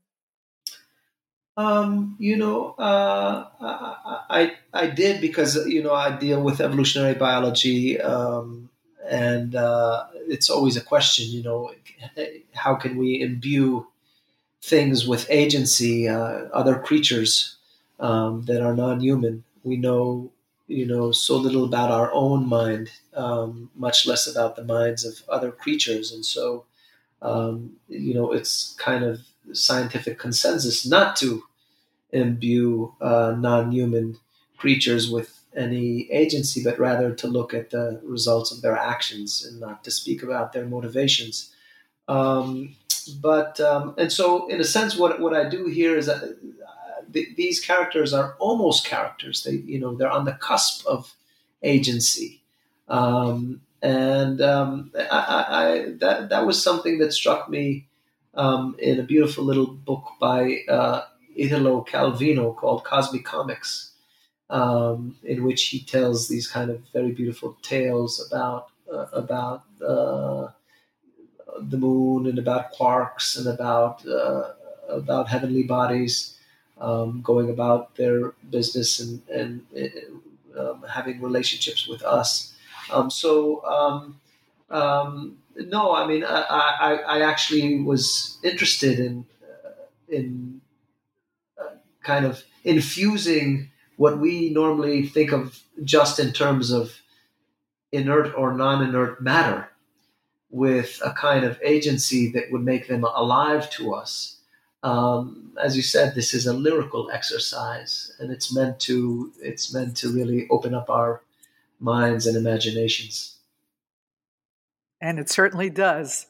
Um, 1.57 2.17
you 2.19 2.37
know, 2.37 2.73
uh, 2.79 3.47
I, 3.61 4.53
I 4.73 4.87
did 4.87 5.21
because 5.21 5.57
you 5.67 5.83
know 5.83 5.93
I 5.93 6.17
deal 6.17 6.43
with 6.43 6.61
evolutionary 6.61 7.15
biology, 7.15 8.01
um, 8.01 8.71
and 9.07 9.55
uh, 9.55 10.07
it's 10.29 10.49
always 10.49 10.77
a 10.77 10.81
question. 10.81 11.27
You 11.29 11.43
know, 11.43 11.75
how 12.55 12.75
can 12.77 12.97
we 12.97 13.21
imbue 13.21 13.87
things 14.63 15.07
with 15.07 15.27
agency, 15.29 16.09
uh, 16.09 16.49
other 16.55 16.79
creatures 16.79 17.57
um, 18.01 18.45
that 18.47 18.63
are 18.63 18.75
non-human? 18.75 19.45
We 19.63 19.77
know, 19.77 20.31
you 20.73 20.87
know, 20.87 21.13
so 21.13 21.37
little 21.37 21.65
about 21.65 21.91
our 21.91 22.13
own 22.13 22.49
mind, 22.49 22.91
um, 23.15 23.71
much 23.75 24.07
less 24.07 24.27
about 24.27 24.57
the 24.57 24.65
minds 24.65 25.05
of 25.05 25.23
other 25.29 25.53
creatures, 25.53 26.13
and 26.13 26.25
so 26.25 26.65
um, 27.23 27.77
you 27.89 28.15
know, 28.15 28.33
it's 28.33 28.75
kind 28.79 29.05
of 29.05 29.21
scientific 29.53 30.19
consensus 30.19 30.85
not 30.87 31.17
to 31.17 31.45
imbue 32.11 32.95
uh, 33.01 33.35
non-human 33.39 34.19
creatures 34.57 35.11
with 35.11 35.41
any 35.57 36.11
agency, 36.11 36.63
but 36.63 36.79
rather 36.79 37.15
to 37.15 37.27
look 37.27 37.55
at 37.55 37.71
the 37.71 38.01
results 38.03 38.51
of 38.51 38.63
their 38.63 38.77
actions 38.77 39.45
and 39.45 39.61
not 39.61 39.85
to 39.85 39.91
speak 39.91 40.23
about 40.23 40.53
their 40.53 40.67
motivations. 40.67 41.55
Um, 42.09 42.77
but 43.21 43.61
um, 43.61 43.95
and 43.99 44.13
so, 44.13 44.47
in 44.49 44.61
a 44.61 44.65
sense, 44.65 44.97
what 44.97 45.21
what 45.21 45.35
I 45.35 45.49
do 45.49 45.67
here 45.67 45.97
is 45.97 46.07
that 46.07 46.37
th- 47.13 47.37
these 47.37 47.61
characters 47.61 48.13
are 48.13 48.37
almost 48.39 48.87
characters. 48.87 49.43
They 49.43 49.53
you 49.53 49.79
know 49.79 49.95
they're 49.95 50.11
on 50.11 50.25
the 50.25 50.33
cusp 50.33 50.87
of 50.87 51.15
agency. 51.63 52.43
Um, 52.89 53.63
and 53.83 54.41
um, 54.41 54.93
I, 54.95 55.45
I, 55.49 55.93
that 55.99 56.29
that 56.29 56.47
was 56.47 56.63
something 56.63 56.99
that 56.99 57.13
struck 57.13 57.49
me 57.49 57.87
um, 58.35 58.77
in 58.79 59.01
a 59.01 59.03
beautiful 59.03 59.45
little 59.45 59.67
book 59.67 60.05
by 60.21 60.59
uh, 60.69 61.03
Italo 61.37 61.85
Calvino 61.85 62.55
called 62.57 62.85
Cosmicomics, 62.85 63.93
um, 64.51 65.17
in 65.25 65.45
which 65.45 65.65
he 65.65 65.81
tells 65.81 66.29
these 66.29 66.47
kind 66.47 66.71
of 66.71 66.81
very 66.93 67.13
beautiful 67.13 67.57
tales 67.63 68.25
about 68.31 68.69
uh, 68.93 69.07
about 69.13 69.65
uh, 69.85 70.49
the 71.61 71.77
moon 71.79 72.27
and 72.27 72.39
about 72.39 72.73
quarks 72.73 73.37
and 73.37 73.47
about 73.49 74.07
uh, 74.07 74.53
about 74.89 75.29
heavenly 75.29 75.65
bodies 75.65 76.32
um, 76.83 77.23
going 77.23 77.49
about 77.49 77.95
their 77.97 78.33
business 78.51 79.01
and 79.01 79.23
and 79.31 79.65
um, 80.59 80.85
having 80.89 81.23
relationships 81.23 81.87
with 81.87 82.03
us. 82.03 82.53
Um, 82.91 83.09
so 83.09 83.65
um, 83.65 84.21
um, 84.69 85.39
no, 85.57 85.95
I 85.95 86.07
mean, 86.07 86.25
I, 86.25 86.41
I, 86.41 86.95
I, 86.95 87.21
actually 87.21 87.81
was 87.81 88.39
interested 88.43 88.99
in 88.99 89.25
uh, 89.43 89.85
in 90.09 90.61
uh, 91.61 91.77
kind 92.03 92.27
of 92.27 92.43
infusing 92.65 93.71
what 93.97 94.19
we 94.19 94.51
normally 94.51 95.07
think 95.07 95.33
of 95.33 95.63
just 95.85 96.19
in 96.19 96.33
terms 96.33 96.71
of 96.73 97.01
inert 97.93 98.35
or 98.35 98.55
non-inert 98.55 99.23
matter 99.23 99.69
with 100.51 101.01
a 101.05 101.13
kind 101.13 101.45
of 101.45 101.61
agency 101.63 102.31
that 102.33 102.51
would 102.51 102.65
make 102.65 102.89
them 102.89 103.05
alive 103.05 103.71
to 103.71 103.95
us. 103.95 104.32
Um, 104.83 105.53
as 105.63 105.77
you 105.77 105.83
said, 105.83 106.15
this 106.15 106.35
is 106.35 106.47
a 106.47 106.53
lyrical 106.53 107.11
exercise, 107.11 108.13
and 108.19 108.33
it's 108.33 108.55
meant 108.55 108.81
to 108.81 109.33
it's 109.41 109.73
meant 109.73 109.97
to 109.99 110.13
really 110.13 110.49
open 110.51 110.75
up 110.75 110.91
our 110.91 111.23
minds 111.79 112.27
and 112.27 112.37
imaginations. 112.37 113.39
And 115.01 115.19
it 115.19 115.29
certainly 115.29 115.71
does. 115.71 116.27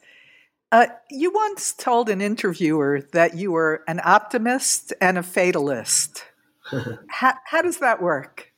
Uh, 0.71 0.87
you 1.11 1.31
once 1.31 1.71
told 1.71 2.09
an 2.09 2.19
interviewer 2.19 3.01
that 3.11 3.35
you 3.35 3.51
were 3.51 3.83
an 3.87 4.01
optimist 4.03 4.91
and 4.99 5.19
a 5.19 5.21
fatalist. 5.21 6.23
how, 7.09 7.35
how, 7.45 7.61
does 7.61 7.77
that 7.77 8.01
work? 8.01 8.51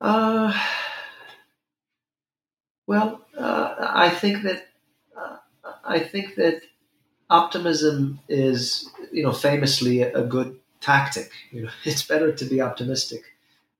Uh, 0.00 0.56
well, 2.86 3.26
uh, 3.36 3.74
I 3.80 4.10
think 4.10 4.44
that 4.44 4.68
uh, 5.16 5.38
I 5.84 5.98
think 5.98 6.36
that 6.36 6.62
optimism 7.30 8.20
is, 8.28 8.90
you 9.12 9.22
know, 9.22 9.32
famously 9.32 10.02
a 10.02 10.22
good 10.24 10.58
tactic. 10.80 11.30
You 11.50 11.64
know, 11.64 11.70
it's 11.84 12.02
better 12.04 12.32
to 12.32 12.44
be 12.44 12.60
optimistic 12.60 13.22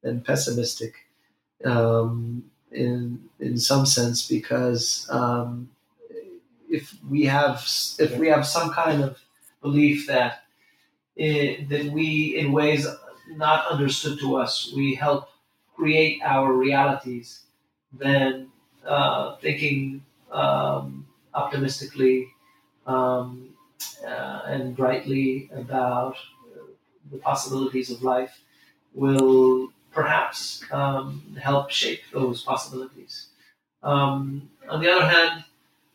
than 0.03 0.21
pessimistic 0.21 0.95
um, 1.65 2.45
in 2.73 3.25
in 3.41 3.59
some 3.59 3.87
sense 3.87 4.27
because 4.29 5.07
um, 5.11 5.71
if 6.69 6.95
we 7.09 7.25
have 7.25 7.67
if 7.99 8.17
we 8.19 8.29
have 8.29 8.47
some 8.47 8.73
kind 8.73 9.03
of 9.03 9.19
belief 9.63 10.07
that 10.07 10.45
it, 11.17 11.69
that 11.69 11.87
we 11.93 12.37
in 12.39 12.53
ways 12.53 12.87
not 13.31 13.67
understood 13.69 14.19
to 14.21 14.37
us 14.37 14.73
we 14.77 14.95
help 14.95 15.29
create 15.77 16.21
our 16.25 16.53
realities 16.53 17.43
then 17.93 18.49
uh, 18.87 19.37
thinking 19.37 20.05
um, 20.33 21.07
optimistically 21.35 22.29
um, 22.87 23.51
uh, 24.07 24.43
and 24.47 24.77
brightly 24.77 25.51
about 25.55 26.17
the 27.11 27.19
possibilities 27.19 27.91
of 27.91 28.03
life 28.03 28.41
will 28.95 29.69
perhaps 29.93 30.63
um, 30.73 31.23
help 31.41 31.71
shape 31.71 32.01
those 32.13 32.43
possibilities. 32.43 33.29
Um, 33.83 34.51
on 34.69 34.81
the 34.81 34.91
other 34.91 35.07
hand, 35.07 35.45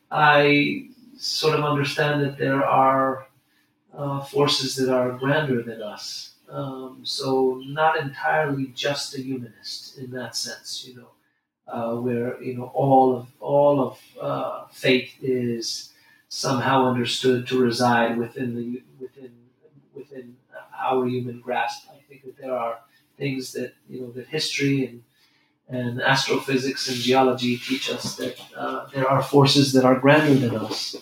I 0.10 0.88
sort 1.18 1.58
of 1.58 1.64
understand 1.64 2.22
that 2.24 2.38
there 2.38 2.66
are 2.66 3.28
uh, 3.96 4.22
forces 4.22 4.76
that 4.76 4.94
are 4.94 5.12
grander 5.12 5.62
than 5.62 5.82
us. 5.82 6.34
Um, 6.50 7.02
so 7.04 7.62
not 7.66 7.98
entirely 7.98 8.68
just 8.76 9.16
a 9.16 9.22
humanist 9.22 9.98
in 9.98 10.12
that 10.12 10.36
sense, 10.36 10.86
you 10.86 10.96
know, 10.98 11.08
uh, 11.68 11.96
where 11.96 12.42
you 12.44 12.58
know 12.58 12.72
all 12.74 13.16
of 13.16 13.28
all 13.39 13.80
of 13.80 14.00
uh, 14.20 14.66
is 15.22 15.91
somehow 16.34 16.88
understood 16.88 17.46
to 17.46 17.60
reside 17.60 18.18
within 18.18 18.56
the 18.56 18.82
within 19.02 19.34
within 19.94 20.38
our 20.82 21.06
human 21.06 21.42
grasp. 21.42 21.90
I 21.92 22.00
think 22.08 22.24
that 22.24 22.38
there 22.38 22.58
are 22.58 22.80
things 23.18 23.52
that 23.52 23.74
you 23.90 24.00
know 24.00 24.12
that 24.12 24.28
history 24.28 24.86
and 24.86 25.04
and 25.68 26.02
astrophysics 26.02 26.88
and 26.88 26.98
geology 26.98 27.58
teach 27.58 27.92
us 27.92 28.16
that 28.16 28.40
uh, 28.56 28.88
there 28.94 29.08
are 29.08 29.22
forces 29.22 29.74
that 29.74 29.84
are 29.84 30.00
grander 30.00 30.36
than 30.36 30.56
us, 30.56 30.96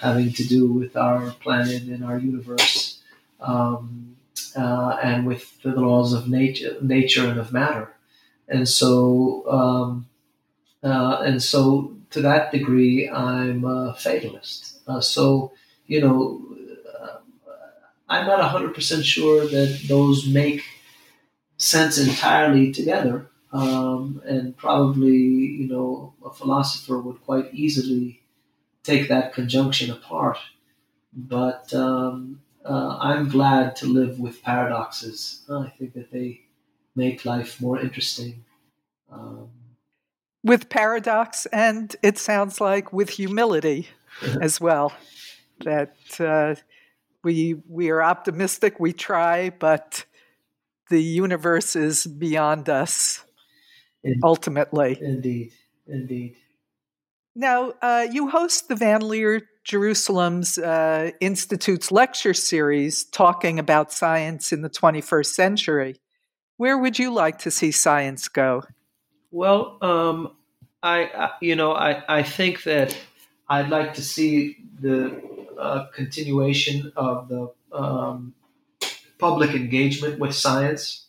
having 0.00 0.32
to 0.32 0.44
do 0.44 0.70
with 0.70 0.96
our 0.96 1.30
planet 1.44 1.82
and 1.84 2.04
our 2.04 2.18
universe, 2.18 3.02
um, 3.40 4.16
uh, 4.56 4.98
and 5.02 5.26
with 5.26 5.62
the 5.62 5.72
laws 5.72 6.12
of 6.12 6.28
nature, 6.28 6.76
nature 6.82 7.26
and 7.26 7.40
of 7.40 7.52
matter. 7.52 7.94
And 8.48 8.68
so, 8.68 9.44
um, 9.50 10.06
uh, 10.82 11.22
and 11.24 11.42
so, 11.42 11.96
to 12.10 12.20
that 12.20 12.52
degree, 12.52 13.08
I'm 13.08 13.64
a 13.64 13.94
fatalist. 13.94 14.73
Uh, 14.86 15.00
so, 15.00 15.52
you 15.86 16.00
know, 16.00 16.54
I'm 18.08 18.26
not 18.26 18.52
100% 18.52 19.04
sure 19.04 19.46
that 19.46 19.80
those 19.88 20.26
make 20.26 20.62
sense 21.56 21.98
entirely 21.98 22.72
together. 22.72 23.28
Um, 23.52 24.20
and 24.26 24.56
probably, 24.56 25.16
you 25.16 25.68
know, 25.68 26.14
a 26.24 26.30
philosopher 26.30 26.98
would 26.98 27.22
quite 27.24 27.54
easily 27.54 28.22
take 28.82 29.08
that 29.08 29.32
conjunction 29.32 29.90
apart. 29.90 30.38
But 31.12 31.72
um, 31.72 32.40
uh, 32.64 32.98
I'm 33.00 33.28
glad 33.28 33.76
to 33.76 33.86
live 33.86 34.18
with 34.18 34.42
paradoxes. 34.42 35.42
I 35.48 35.72
think 35.78 35.94
that 35.94 36.10
they 36.10 36.42
make 36.96 37.24
life 37.24 37.60
more 37.60 37.78
interesting. 37.78 38.44
Um, 39.10 39.48
with 40.42 40.68
paradox, 40.68 41.46
and 41.46 41.94
it 42.02 42.18
sounds 42.18 42.60
like 42.60 42.92
with 42.92 43.10
humility 43.10 43.88
as 44.40 44.60
well. 44.60 44.92
That 45.60 45.96
uh, 46.18 46.54
we 47.22 47.62
we 47.68 47.90
are 47.90 48.02
optimistic, 48.02 48.80
we 48.80 48.92
try, 48.92 49.50
but 49.50 50.04
the 50.90 51.02
universe 51.02 51.76
is 51.76 52.06
beyond 52.06 52.68
us. 52.68 53.24
Indeed. 54.02 54.20
Ultimately, 54.22 54.98
indeed, 55.00 55.52
indeed. 55.86 56.36
Now, 57.34 57.72
uh, 57.82 58.06
you 58.10 58.28
host 58.28 58.68
the 58.68 58.76
Van 58.76 59.00
Leer 59.00 59.42
Jerusalem's 59.64 60.58
uh, 60.58 61.10
Institute's 61.20 61.90
lecture 61.90 62.34
series 62.34 63.04
talking 63.04 63.58
about 63.58 63.92
science 63.92 64.52
in 64.52 64.62
the 64.62 64.68
21st 64.70 65.26
century. 65.26 65.96
Where 66.58 66.78
would 66.78 66.98
you 66.98 67.12
like 67.12 67.38
to 67.40 67.50
see 67.50 67.72
science 67.72 68.28
go? 68.28 68.62
Well, 69.32 69.78
um, 69.80 70.36
I, 70.82 71.06
I, 71.06 71.30
you 71.40 71.56
know, 71.56 71.72
I, 71.72 72.04
I 72.08 72.22
think 72.22 72.62
that 72.64 72.96
I'd 73.48 73.68
like 73.68 73.94
to 73.94 74.02
see 74.02 74.56
the 74.80 75.22
uh, 75.58 75.86
continuation 75.94 76.92
of 76.96 77.28
the 77.28 77.52
um, 77.72 78.34
public 79.18 79.50
engagement 79.50 80.18
with 80.18 80.34
science, 80.34 81.06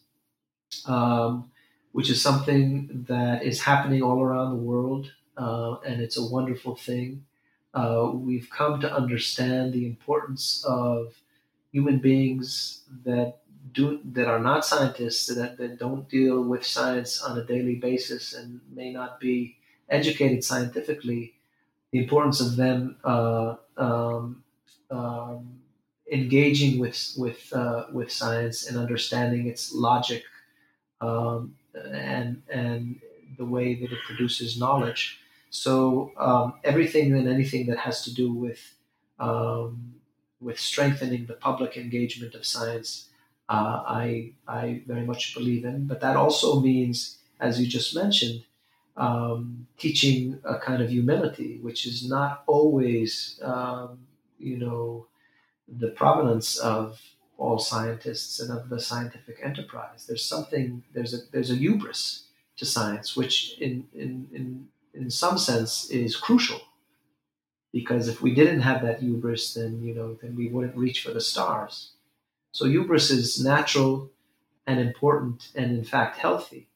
um, 0.86 1.52
which 1.94 2.10
is 2.10 2.22
something 2.22 3.06
that 3.08 3.44
is 3.44 3.62
happening 3.62 4.02
all 4.02 4.22
around 4.22 4.52
the 4.52 4.64
world, 4.64 5.12
uh, 5.38 5.78
and 5.86 6.02
it's 6.02 6.18
a 6.18 6.26
wonderful 6.26 6.76
thing. 6.76 7.26
Uh, 7.74 8.12
we've 8.14 8.50
come 8.50 8.80
to 8.82 8.94
understand 8.94 9.74
the 9.74 9.86
importance 9.86 10.64
of 10.68 11.14
human 11.72 12.00
beings 12.00 12.84
that 13.04 13.40
do 13.74 14.00
that 14.06 14.28
are 14.28 14.40
not 14.40 14.66
scientists 14.66 15.28
that, 15.28 15.58
that 15.58 15.78
don't 15.78 16.08
deal 16.08 16.42
with 16.42 16.66
science 16.66 17.22
on 17.22 17.38
a 17.38 17.44
daily 17.44 17.76
basis 17.76 18.34
and 18.34 18.62
may 18.74 18.92
not 18.92 19.20
be 19.20 19.58
educated 19.90 20.44
scientifically 20.44 21.35
the 21.96 22.02
importance 22.04 22.42
of 22.42 22.58
them 22.58 22.98
uh, 23.06 23.56
um, 23.78 24.44
um, 24.92 25.62
engaging 26.12 26.78
with 26.78 27.14
with 27.18 27.42
uh, 27.54 27.86
with 27.94 28.12
science 28.12 28.68
and 28.68 28.78
understanding 28.78 29.48
its 29.48 29.74
logic 29.74 30.24
um, 31.00 31.56
and 31.74 32.44
and 32.50 33.00
the 33.38 33.46
way 33.46 33.76
that 33.76 33.94
it 33.94 34.00
produces 34.06 34.60
knowledge. 34.60 35.22
So 35.52 36.12
um, 36.18 36.56
everything 36.66 37.16
and 37.16 37.30
anything 37.30 37.68
that 37.68 37.78
has 37.78 38.04
to 38.04 38.14
do 38.14 38.34
with 38.34 38.62
um, 39.20 39.96
with 40.42 40.60
strengthening 40.60 41.28
the 41.28 41.36
public 41.48 41.78
engagement 41.78 42.36
of 42.36 42.46
science 42.46 43.08
uh, 43.48 43.84
I, 43.88 44.34
I 44.48 44.82
very 44.86 45.06
much 45.06 45.34
believe 45.34 45.64
in. 45.64 45.88
But 45.88 46.02
that 46.02 46.18
also 46.18 46.60
means, 46.60 47.20
as 47.40 47.62
you 47.62 47.68
just 47.68 47.96
mentioned, 47.96 48.44
um, 48.98 49.68
teaching 49.78 50.40
a 50.44 50.58
kind 50.58 50.82
of 50.82 50.90
humility, 50.90 51.60
which 51.62 51.86
is 51.86 52.08
not 52.08 52.44
always, 52.48 53.40
um, 53.44 54.00
you 54.40 54.58
know, 54.58 55.08
the 55.68 55.90
provenance 55.90 56.58
of 56.58 57.02
all 57.38 57.60
scientists 57.60 58.40
and 58.40 58.52
of 58.52 58.70
the 58.70 58.80
scientific 58.80 59.40
enterprise. 59.44 60.06
There's 60.08 60.24
something, 60.24 60.84
there's 60.94 61.14
a, 61.14 61.18
there's 61.32 61.52
a 61.52 61.56
hubris 61.56 62.26
to 62.58 62.66
science, 62.66 63.16
which 63.16 63.58
in, 63.60 63.86
in, 63.94 64.28
in, 64.32 64.68
in 64.94 65.10
some 65.10 65.38
sense 65.38 65.90
is 65.90 66.16
crucial. 66.16 66.62
Because 67.74 68.08
if 68.08 68.22
we 68.22 68.34
didn't 68.34 68.62
have 68.62 68.82
that 68.84 69.02
hubris, 69.02 69.54
then, 69.54 69.82
you 69.84 69.94
know, 69.94 70.18
then 70.22 70.36
we 70.38 70.48
wouldn't 70.48 70.78
reach 70.78 71.02
for 71.02 71.12
the 71.12 71.20
stars 71.20 71.92
so 72.56 72.64
hubris 72.64 73.12
is 73.12 73.44
natural 73.44 74.12
and 74.66 74.80
important 74.80 75.50
and 75.56 75.78
in 75.78 75.84
fact 75.84 76.18
healthy. 76.18 76.70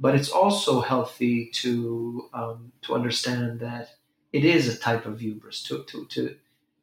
But 0.00 0.14
it's 0.14 0.30
also 0.30 0.80
healthy 0.80 1.50
to 1.62 2.30
um, 2.32 2.72
to 2.82 2.94
understand 2.94 3.60
that 3.60 3.90
it 4.32 4.44
is 4.44 4.66
a 4.66 4.78
type 4.78 5.04
of 5.06 5.20
hubris, 5.20 5.62
to 5.64 5.84
to 5.84 6.06
to 6.06 6.34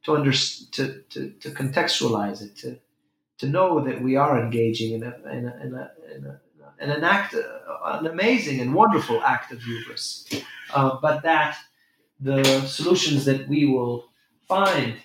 to, 0.04 0.16
under, 0.16 0.32
to, 0.32 1.02
to, 1.10 1.32
to 1.32 1.50
contextualize 1.50 2.42
it, 2.42 2.56
to 2.58 2.80
to 3.40 3.48
know 3.48 3.84
that 3.84 4.02
we 4.02 4.16
are 4.16 4.42
engaging 4.42 4.94
in 4.94 5.04
a 5.04 5.14
in 5.32 5.46
a, 5.48 5.66
in 5.66 5.74
a, 5.74 5.92
in 6.16 6.26
a 6.26 6.42
an 6.80 7.04
act, 7.04 7.34
uh, 7.34 8.00
an 8.00 8.06
amazing 8.06 8.62
and 8.62 8.74
wonderful 8.74 9.22
act 9.24 9.52
of 9.52 9.62
hubris, 9.62 10.30
uh, 10.74 10.98
but 11.02 11.24
that 11.24 11.58
the 12.20 12.44
solutions 12.68 13.26
that 13.26 13.48
we 13.48 13.66
will 13.66 14.10
find 14.48 14.96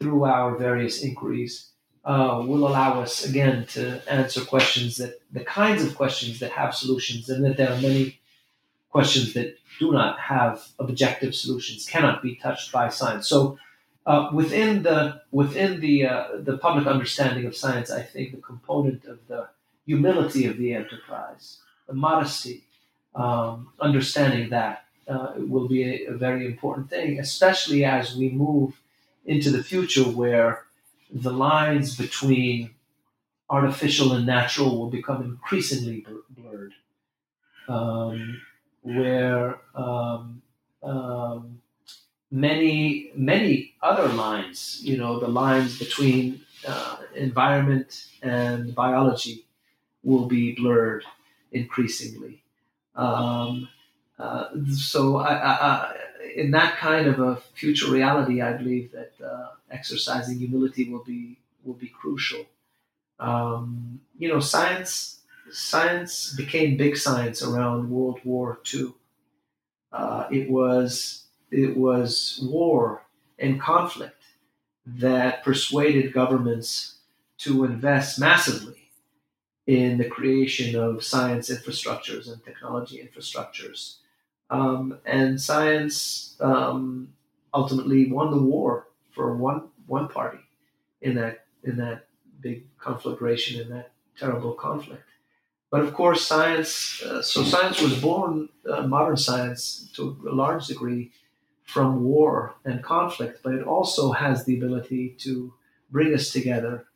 through 0.00 0.24
our 0.24 0.56
various 0.56 1.02
inquiries 1.02 1.70
uh, 2.04 2.42
will 2.46 2.66
allow 2.68 3.00
us 3.00 3.24
again 3.24 3.66
to 3.66 4.02
answer 4.10 4.44
questions 4.44 4.96
that 4.98 5.20
the 5.32 5.44
kinds 5.44 5.82
of 5.84 5.96
questions 5.96 6.38
that 6.40 6.50
have 6.52 6.74
solutions, 6.74 7.28
and 7.30 7.44
that 7.44 7.56
there 7.56 7.72
are 7.72 7.80
many 7.80 8.20
questions 8.90 9.32
that 9.34 9.56
do 9.78 9.90
not 9.90 10.18
have 10.20 10.68
objective 10.78 11.34
solutions, 11.34 11.88
cannot 11.88 12.22
be 12.22 12.36
touched 12.36 12.70
by 12.70 12.88
science. 12.88 13.26
So, 13.26 13.58
uh, 14.06 14.28
within 14.34 14.82
the 14.82 15.22
within 15.32 15.80
the 15.80 16.06
uh, 16.06 16.26
the 16.38 16.58
public 16.58 16.86
understanding 16.86 17.46
of 17.46 17.56
science, 17.56 17.90
I 17.90 18.02
think 18.02 18.32
the 18.32 18.42
component 18.42 19.06
of 19.06 19.18
the 19.26 19.48
humility 19.86 20.46
of 20.46 20.58
the 20.58 20.74
enterprise, 20.74 21.58
the 21.86 21.94
modesty, 21.94 22.64
um, 23.14 23.72
understanding 23.80 24.50
that 24.50 24.84
uh, 25.08 25.32
will 25.36 25.68
be 25.68 25.82
a, 25.84 26.12
a 26.12 26.16
very 26.16 26.44
important 26.46 26.90
thing, 26.90 27.18
especially 27.18 27.84
as 27.84 28.14
we 28.14 28.28
move 28.28 28.78
into 29.24 29.50
the 29.50 29.62
future 29.62 30.04
where 30.04 30.64
the 31.14 31.30
lines 31.30 31.96
between 31.96 32.70
artificial 33.48 34.12
and 34.12 34.26
natural 34.26 34.76
will 34.76 34.90
become 34.90 35.22
increasingly 35.22 36.04
blurred, 36.30 36.72
um, 37.68 38.40
where 38.82 39.58
um, 39.76 40.42
um, 40.82 41.60
many 42.30 43.12
many 43.14 43.74
other 43.80 44.08
lines, 44.08 44.80
you 44.82 44.96
know, 44.96 45.20
the 45.20 45.28
lines 45.28 45.78
between 45.78 46.40
uh, 46.66 46.96
environment 47.14 48.06
and 48.22 48.74
biology, 48.74 49.46
will 50.02 50.26
be 50.26 50.52
blurred 50.52 51.04
increasingly. 51.52 52.42
Um, 52.96 53.68
uh, 54.18 54.48
so 54.72 55.16
I, 55.18 55.34
I, 55.34 55.96
in 56.34 56.50
that 56.52 56.76
kind 56.76 57.06
of 57.06 57.20
a 57.20 57.36
future 57.54 57.90
reality, 57.90 58.40
I 58.42 58.54
believe 58.54 58.92
that 58.92 59.12
uh, 59.24 59.48
exercising 59.74 60.38
humility 60.38 60.88
will 60.90 61.04
be 61.04 61.38
will 61.64 61.74
be 61.74 61.88
crucial. 61.88 62.44
Um, 63.18 64.00
you 64.18 64.28
know, 64.28 64.40
science 64.40 65.20
science 65.50 66.34
became 66.34 66.76
big 66.76 66.96
science 66.96 67.42
around 67.42 67.90
World 67.90 68.20
War 68.24 68.58
II. 68.72 68.92
Uh, 69.92 70.26
it 70.30 70.50
was 70.50 71.24
it 71.50 71.76
was 71.76 72.40
war 72.42 73.02
and 73.38 73.60
conflict 73.60 74.22
that 74.86 75.42
persuaded 75.44 76.12
governments 76.12 76.98
to 77.38 77.64
invest 77.64 78.18
massively 78.18 78.90
in 79.66 79.96
the 79.98 80.04
creation 80.04 80.76
of 80.76 81.02
science 81.02 81.50
infrastructures 81.50 82.30
and 82.30 82.44
technology 82.44 82.96
infrastructures 83.06 83.96
um, 84.50 84.98
and 85.06 85.40
science 85.40 86.36
um, 86.40 87.08
ultimately 87.54 88.10
won 88.10 88.30
the 88.30 88.42
war 88.42 88.88
for 89.14 89.36
one 89.36 89.68
one 89.86 90.08
party 90.08 90.38
in 91.00 91.14
that 91.14 91.46
in 91.62 91.76
that 91.76 92.06
big 92.40 92.66
conflagration 92.78 93.60
in 93.60 93.68
that 93.70 93.92
terrible 94.18 94.52
conflict. 94.52 95.02
But 95.70 95.80
of 95.80 95.94
course, 95.94 96.26
science. 96.26 97.02
Uh, 97.02 97.22
so 97.22 97.42
science 97.42 97.80
was 97.80 98.00
born, 98.00 98.48
uh, 98.70 98.86
modern 98.86 99.16
science, 99.16 99.90
to 99.96 100.16
a 100.28 100.34
large 100.34 100.66
degree, 100.66 101.10
from 101.64 102.04
war 102.04 102.54
and 102.64 102.82
conflict. 102.82 103.40
But 103.42 103.54
it 103.54 103.64
also 103.66 104.12
has 104.12 104.44
the 104.44 104.56
ability 104.56 105.16
to 105.20 105.52
bring 105.90 106.14
us 106.14 106.30
together, 106.30 106.86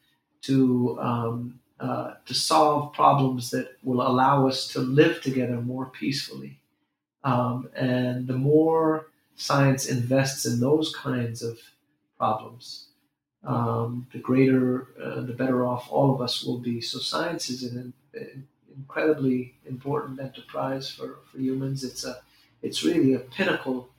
to 0.43 0.99
um, 1.01 1.61
uh, 1.81 2.15
to 2.27 2.35
solve 2.35 2.93
problems 2.93 3.51
that 3.51 3.77
will 3.83 4.03
allow 4.07 4.47
us 4.47 4.69
to 4.69 4.81
live 4.81 5.23
together 5.23 5.61
more 5.61 5.87
peacefully. 5.87 6.61
Um, 7.25 7.69
and 7.75 8.27
the 8.27 8.37
more 8.37 9.11
science 9.37 9.87
invests 9.87 10.47
in 10.47 10.61
those 10.61 10.95
kinds 10.95 11.43
of 11.43 11.59
problems, 12.19 12.89
um, 13.45 14.07
the 14.13 14.19
greater, 14.19 14.89
uh, 15.03 15.21
the 15.23 15.33
better 15.33 15.65
off 15.67 15.91
all 15.91 16.15
of 16.15 16.21
us 16.21 16.45
will 16.45 16.59
be. 16.59 16.81
So 16.81 16.99
science 16.99 17.49
is 17.51 17.63
an, 17.63 17.93
an 18.15 18.47
incredibly 18.77 19.55
important 19.67 20.21
enterprise 20.21 20.91
for, 20.91 21.19
for 21.31 21.39
humans. 21.39 21.85
It's 21.85 22.05
a, 22.05 22.21
it's 22.63 22.85
really 22.85 23.15
a 23.15 23.21
pinnacle 23.21 23.91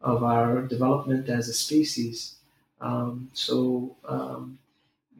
of 0.00 0.22
our 0.22 0.62
development 0.62 1.28
as 1.28 1.48
a 1.48 1.54
species. 1.54 2.36
Um, 2.80 3.30
so, 3.32 3.96
um, 4.06 4.58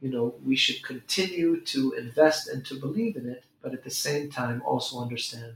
you 0.00 0.10
know, 0.10 0.34
we 0.44 0.56
should 0.56 0.82
continue 0.82 1.60
to 1.62 1.92
invest 1.92 2.48
and 2.48 2.64
to 2.66 2.74
believe 2.78 3.16
in 3.16 3.26
it, 3.28 3.44
but 3.62 3.72
at 3.72 3.84
the 3.84 3.90
same 3.90 4.30
time 4.30 4.62
also 4.64 5.00
understand 5.00 5.54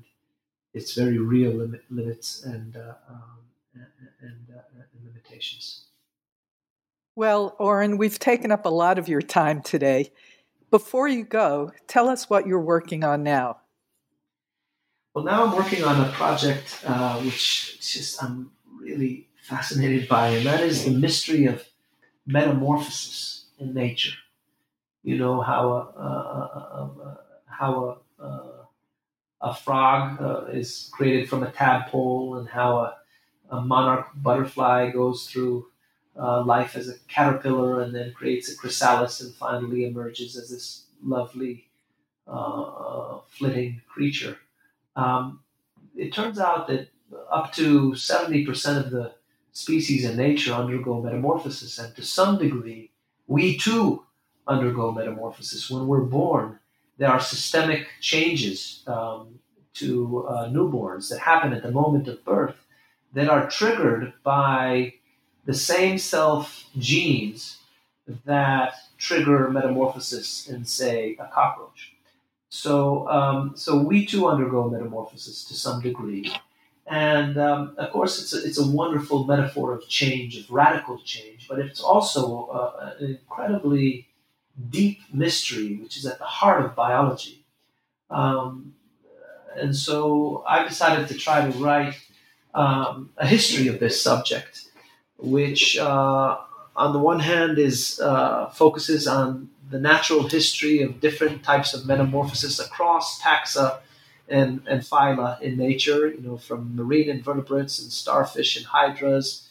its 0.72 0.94
very 0.94 1.18
real 1.18 1.53
limit, 1.53 1.84
limits 1.90 2.42
and, 2.44 2.76
uh, 2.76 2.94
um, 3.09 3.38
and, 4.20 4.46
uh, 4.55 4.62
and 4.74 5.07
limitations. 5.07 5.88
Well, 7.19 7.57
Oren, 7.59 7.99
we've 7.99 8.21
taken 8.21 8.53
up 8.53 8.64
a 8.64 8.69
lot 8.69 8.97
of 8.97 9.09
your 9.09 9.23
time 9.23 9.61
today. 9.61 10.12
Before 10.71 11.09
you 11.09 11.25
go, 11.25 11.73
tell 11.89 12.09
us 12.09 12.31
what 12.31 12.47
you're 12.47 12.61
working 12.61 13.03
on 13.03 13.25
now. 13.25 13.59
Well, 15.12 15.25
now 15.25 15.45
I'm 15.45 15.57
working 15.57 15.83
on 15.83 16.01
a 16.01 16.12
project 16.12 16.81
uh, 16.87 17.19
which 17.19 17.81
just 17.81 18.23
I'm 18.23 18.53
really 18.81 19.27
fascinated 19.43 20.09
by, 20.09 20.29
and 20.29 20.47
that 20.47 20.61
is 20.61 20.85
the 20.85 20.93
mystery 20.93 21.47
of 21.47 21.66
metamorphosis 22.25 23.47
in 23.59 23.75
nature. 23.75 24.16
You 25.03 25.19
know 25.19 25.41
how 25.41 25.73
a, 25.73 26.01
a, 26.01 27.03
a 27.03 27.19
how 27.47 27.99
a, 28.21 28.64
a 29.41 29.55
frog 29.57 30.23
uh, 30.23 30.45
is 30.53 30.89
created 30.93 31.29
from 31.29 31.43
a 31.43 31.51
tadpole, 31.51 32.37
and 32.37 32.49
how 32.49 32.95
a, 33.51 33.61
monarch 33.61 34.07
butterfly 34.14 34.93
goes 34.93 35.27
through 35.27 35.66
uh, 36.19 36.43
life 36.45 36.77
as 36.77 36.89
a 36.89 36.99
caterpillar 37.09 37.83
and 37.83 37.95
then 37.95 38.12
creates 38.12 38.51
a 38.51 38.57
chrysalis 38.57 39.21
and 39.21 39.35
finally 39.35 39.85
emerges 39.85 40.37
as 40.37 40.51
this 40.51 40.85
lovely 41.05 41.69
uh, 42.27 43.19
flitting 43.29 43.81
creature. 43.89 44.37
Um, 44.97 45.41
it 45.97 46.12
turns 46.12 46.39
out 46.39 46.66
that 46.69 46.89
up 47.31 47.53
to 47.55 47.93
70% 47.93 48.85
of 48.85 48.91
the 48.91 49.12
species 49.53 50.05
in 50.05 50.16
nature 50.16 50.53
undergo 50.53 51.01
metamorphosis, 51.03 51.79
and 51.79 51.95
to 51.97 52.03
some 52.03 52.39
degree, 52.39 52.91
we 53.27 53.57
too 53.57 54.05
undergo 54.47 54.93
metamorphosis. 54.93 55.71
When 55.71 55.87
we're 55.87 56.01
born, 56.01 56.59
there 56.97 57.11
are 57.11 57.21
systemic 57.21 57.87
changes 58.01 58.83
um, 58.87 59.39
to 59.75 60.27
uh, 60.27 60.49
newborns 60.49 61.09
that 61.11 61.21
happen 61.21 61.53
at 61.53 61.62
the 61.62 61.71
moment 61.71 62.09
of 62.09 62.25
birth 62.25 62.57
that 63.12 63.29
are 63.29 63.49
triggered 63.49 64.12
by 64.23 64.95
the 65.49 65.55
same 65.55 65.96
self 65.96 66.64
genes 66.76 67.57
that 68.26 68.74
trigger 68.99 69.49
metamorphosis 69.49 70.46
in, 70.46 70.62
say, 70.66 71.16
a 71.18 71.26
cockroach. 71.26 71.94
So, 72.51 73.09
um, 73.09 73.53
so 73.57 73.78
we 73.78 74.05
too 74.05 74.28
undergo 74.28 74.68
metamorphosis 74.68 75.44
to 75.44 75.55
some 75.55 75.80
degree. 75.80 76.30
And 76.86 77.38
um, 77.38 77.74
of 77.78 77.90
course, 77.90 78.20
it's 78.20 78.34
a, 78.34 78.46
it's 78.46 78.59
a 78.59 78.66
wonderful 78.66 79.24
metaphor 79.24 79.72
of 79.72 79.88
change, 79.88 80.36
of 80.38 80.51
radical 80.51 80.99
change, 80.99 81.49
but 81.49 81.59
it's 81.59 81.80
also 81.80 82.46
uh, 82.49 82.94
an 83.01 83.07
incredibly 83.12 84.07
deep 84.68 85.01
mystery, 85.14 85.76
which 85.76 85.96
is 85.96 86.05
at 86.05 86.18
the 86.18 86.24
heart 86.26 86.62
of 86.62 86.74
biology. 86.74 87.42
Um, 88.11 88.74
and 89.57 89.74
so 89.74 90.44
I 90.46 90.68
decided 90.68 91.09
to 91.09 91.14
try 91.14 91.51
to 91.51 91.59
write 91.59 91.96
um, 92.55 93.11
a 93.16 93.26
history 93.26 93.68
of 93.68 93.80
this 93.80 94.01
subject 94.03 94.68
which 95.19 95.77
uh, 95.79 96.39
on 96.77 96.93
the 96.93 96.99
one 96.99 97.21
hand 97.21 97.59
is 97.59 98.01
uh, 98.01 98.49
focuses 98.51 99.07
on 99.07 99.51
the 99.71 99.79
natural 99.79 100.27
history 100.29 100.81
of 100.81 101.01
different 101.01 101.43
types 101.43 101.75
of 101.75 101.87
metamorphosis 101.87 102.59
across 102.59 103.21
taxa 103.21 103.81
and, 104.29 104.62
and 104.66 104.83
phyla 104.83 105.41
in 105.41 105.57
nature, 105.57 106.09
you 106.09 106.21
know, 106.21 106.37
from 106.37 106.75
marine 106.77 107.11
invertebrates 107.11 107.79
and 107.79 107.93
starfish 107.93 108.57
and 108.57 108.66
hydras 108.66 109.49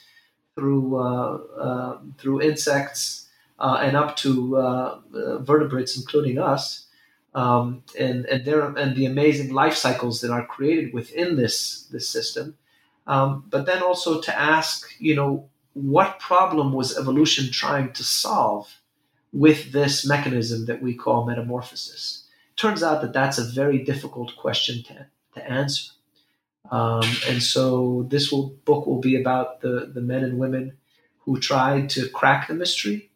through 0.55 0.97
uh, 0.97 1.39
um, 1.57 2.15
through 2.17 2.41
insects 2.41 3.27
uh, 3.59 3.79
and 3.81 3.95
up 3.95 4.15
to 4.17 4.57
uh, 4.57 4.99
uh, 5.13 5.37
vertebrates, 5.39 5.97
including 5.97 6.39
us. 6.39 6.85
Um, 7.35 7.83
and 7.99 8.25
and 8.25 8.47
and 8.47 8.95
the 8.95 9.05
amazing 9.05 9.53
life 9.53 9.75
cycles 9.75 10.21
that 10.21 10.31
are 10.31 10.45
created 10.45 10.93
within 10.93 11.35
this 11.35 11.83
this 11.91 12.09
system, 12.09 12.57
um, 13.05 13.43
but 13.49 13.67
then 13.67 13.83
also 13.83 14.19
to 14.21 14.39
ask, 14.39 14.89
you 14.97 15.15
know, 15.15 15.47
what 15.77 16.19
problem 16.19 16.73
was 16.73 16.97
evolution 16.97 17.51
trying 17.51 17.93
to 17.93 18.03
solve 18.03 18.67
with 19.31 19.71
this 19.71 20.07
mechanism 20.07 20.65
that 20.65 20.81
we 20.81 20.95
call 20.95 21.25
metamorphosis? 21.25 22.23
Turns 22.55 22.81
out 22.81 23.01
that 23.01 23.13
that's 23.13 23.37
a 23.37 23.43
very 23.43 23.83
difficult 23.83 24.35
question 24.35 24.83
to, 24.83 25.05
to 25.35 25.49
answer. 25.49 25.91
Um, 26.71 27.03
and 27.27 27.41
so 27.41 28.07
this 28.09 28.31
will, 28.31 28.49
book 28.65 28.87
will 28.87 28.99
be 28.99 29.19
about 29.19 29.61
the, 29.61 29.91
the 29.93 30.01
men 30.01 30.23
and 30.23 30.39
women 30.39 30.77
who 31.19 31.39
tried 31.39 31.89
to 31.91 32.09
crack 32.09 32.47
the 32.47 32.55
mystery. 32.55 33.11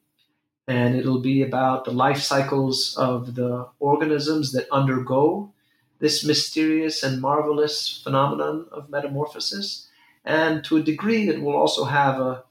And 0.67 0.95
it'll 0.95 1.21
be 1.21 1.41
about 1.41 1.85
the 1.85 1.91
life 1.91 2.19
cycles 2.19 2.95
of 2.95 3.35
the 3.35 3.67
organisms 3.79 4.51
that 4.51 4.67
undergo 4.71 5.51
this 5.99 6.23
mysterious 6.23 7.03
and 7.03 7.19
marvelous 7.19 8.01
phenomenon 8.03 8.67
of 8.71 8.89
metamorphosis. 8.89 9.87
And 10.23 10.63
to 10.65 10.77
a 10.77 10.83
degree, 10.83 11.27
it 11.27 11.41
will 11.41 11.55
also 11.55 11.85
have 11.85 12.19
a, 12.19 12.43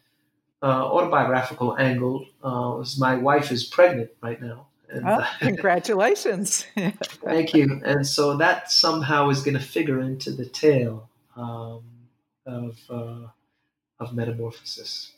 uh, 0.63 0.67
autobiographical 0.67 1.77
angle 1.79 2.27
uh, 2.43 2.85
my 2.99 3.17
wife 3.17 3.51
is 3.51 3.65
pregnant 3.65 4.11
right 4.23 4.41
now. 4.41 4.67
And, 4.91 5.09
oh, 5.09 5.27
congratulations. 5.39 6.67
thank 6.77 7.55
you. 7.55 7.81
And 7.85 8.07
so 8.07 8.37
that 8.37 8.71
somehow 8.71 9.31
is 9.31 9.43
going 9.43 9.57
to 9.57 9.63
figure 9.63 10.01
into 10.01 10.33
the 10.33 10.47
tale 10.47 11.09
um, 11.37 11.83
of, 12.47 12.79
uh, 12.91 13.27
of 14.01 14.13
metamorphosis. 14.13 15.13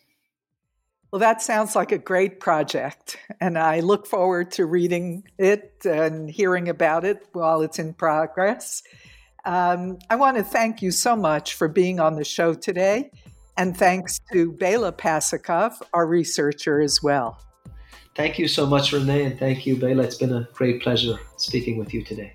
Well, 1.11 1.21
that 1.21 1.43
sounds 1.43 1.77
like 1.77 1.93
a 1.93 1.99
great 1.99 2.41
project, 2.41 3.19
and 3.39 3.59
I 3.59 3.81
look 3.81 4.07
forward 4.07 4.51
to 4.53 4.65
reading 4.65 5.25
it 5.37 5.85
and 5.85 6.31
hearing 6.31 6.71
about 6.71 7.05
it 7.05 7.27
while 7.33 7.61
it's 7.61 7.79
in 7.79 7.93
progress. 7.93 8.83
Um, 9.45 9.99
I 10.09 10.17
want 10.17 10.39
to 10.39 10.43
thank 10.43 10.81
you 10.81 10.91
so 10.91 11.15
much 11.15 11.53
for 11.53 11.69
being 11.69 12.01
on 12.01 12.15
the 12.15 12.25
show 12.25 12.55
today 12.55 13.11
and 13.57 13.77
thanks 13.77 14.21
to 14.33 14.53
Bela 14.53 14.93
Pasikov, 14.93 15.75
our 15.93 16.07
researcher 16.07 16.81
as 16.81 17.03
well. 17.03 17.41
Thank 18.15 18.39
you 18.39 18.47
so 18.47 18.67
much, 18.67 18.93
Renee, 18.93 19.25
and 19.25 19.39
thank 19.39 19.67
you, 19.67 19.77
Bela. 19.77 20.03
It's 20.03 20.17
been 20.17 20.35
a 20.35 20.49
great 20.53 20.83
pleasure 20.83 21.19
speaking 21.39 21.79
with 21.79 21.95
you 21.95 22.05
today. 22.05 22.35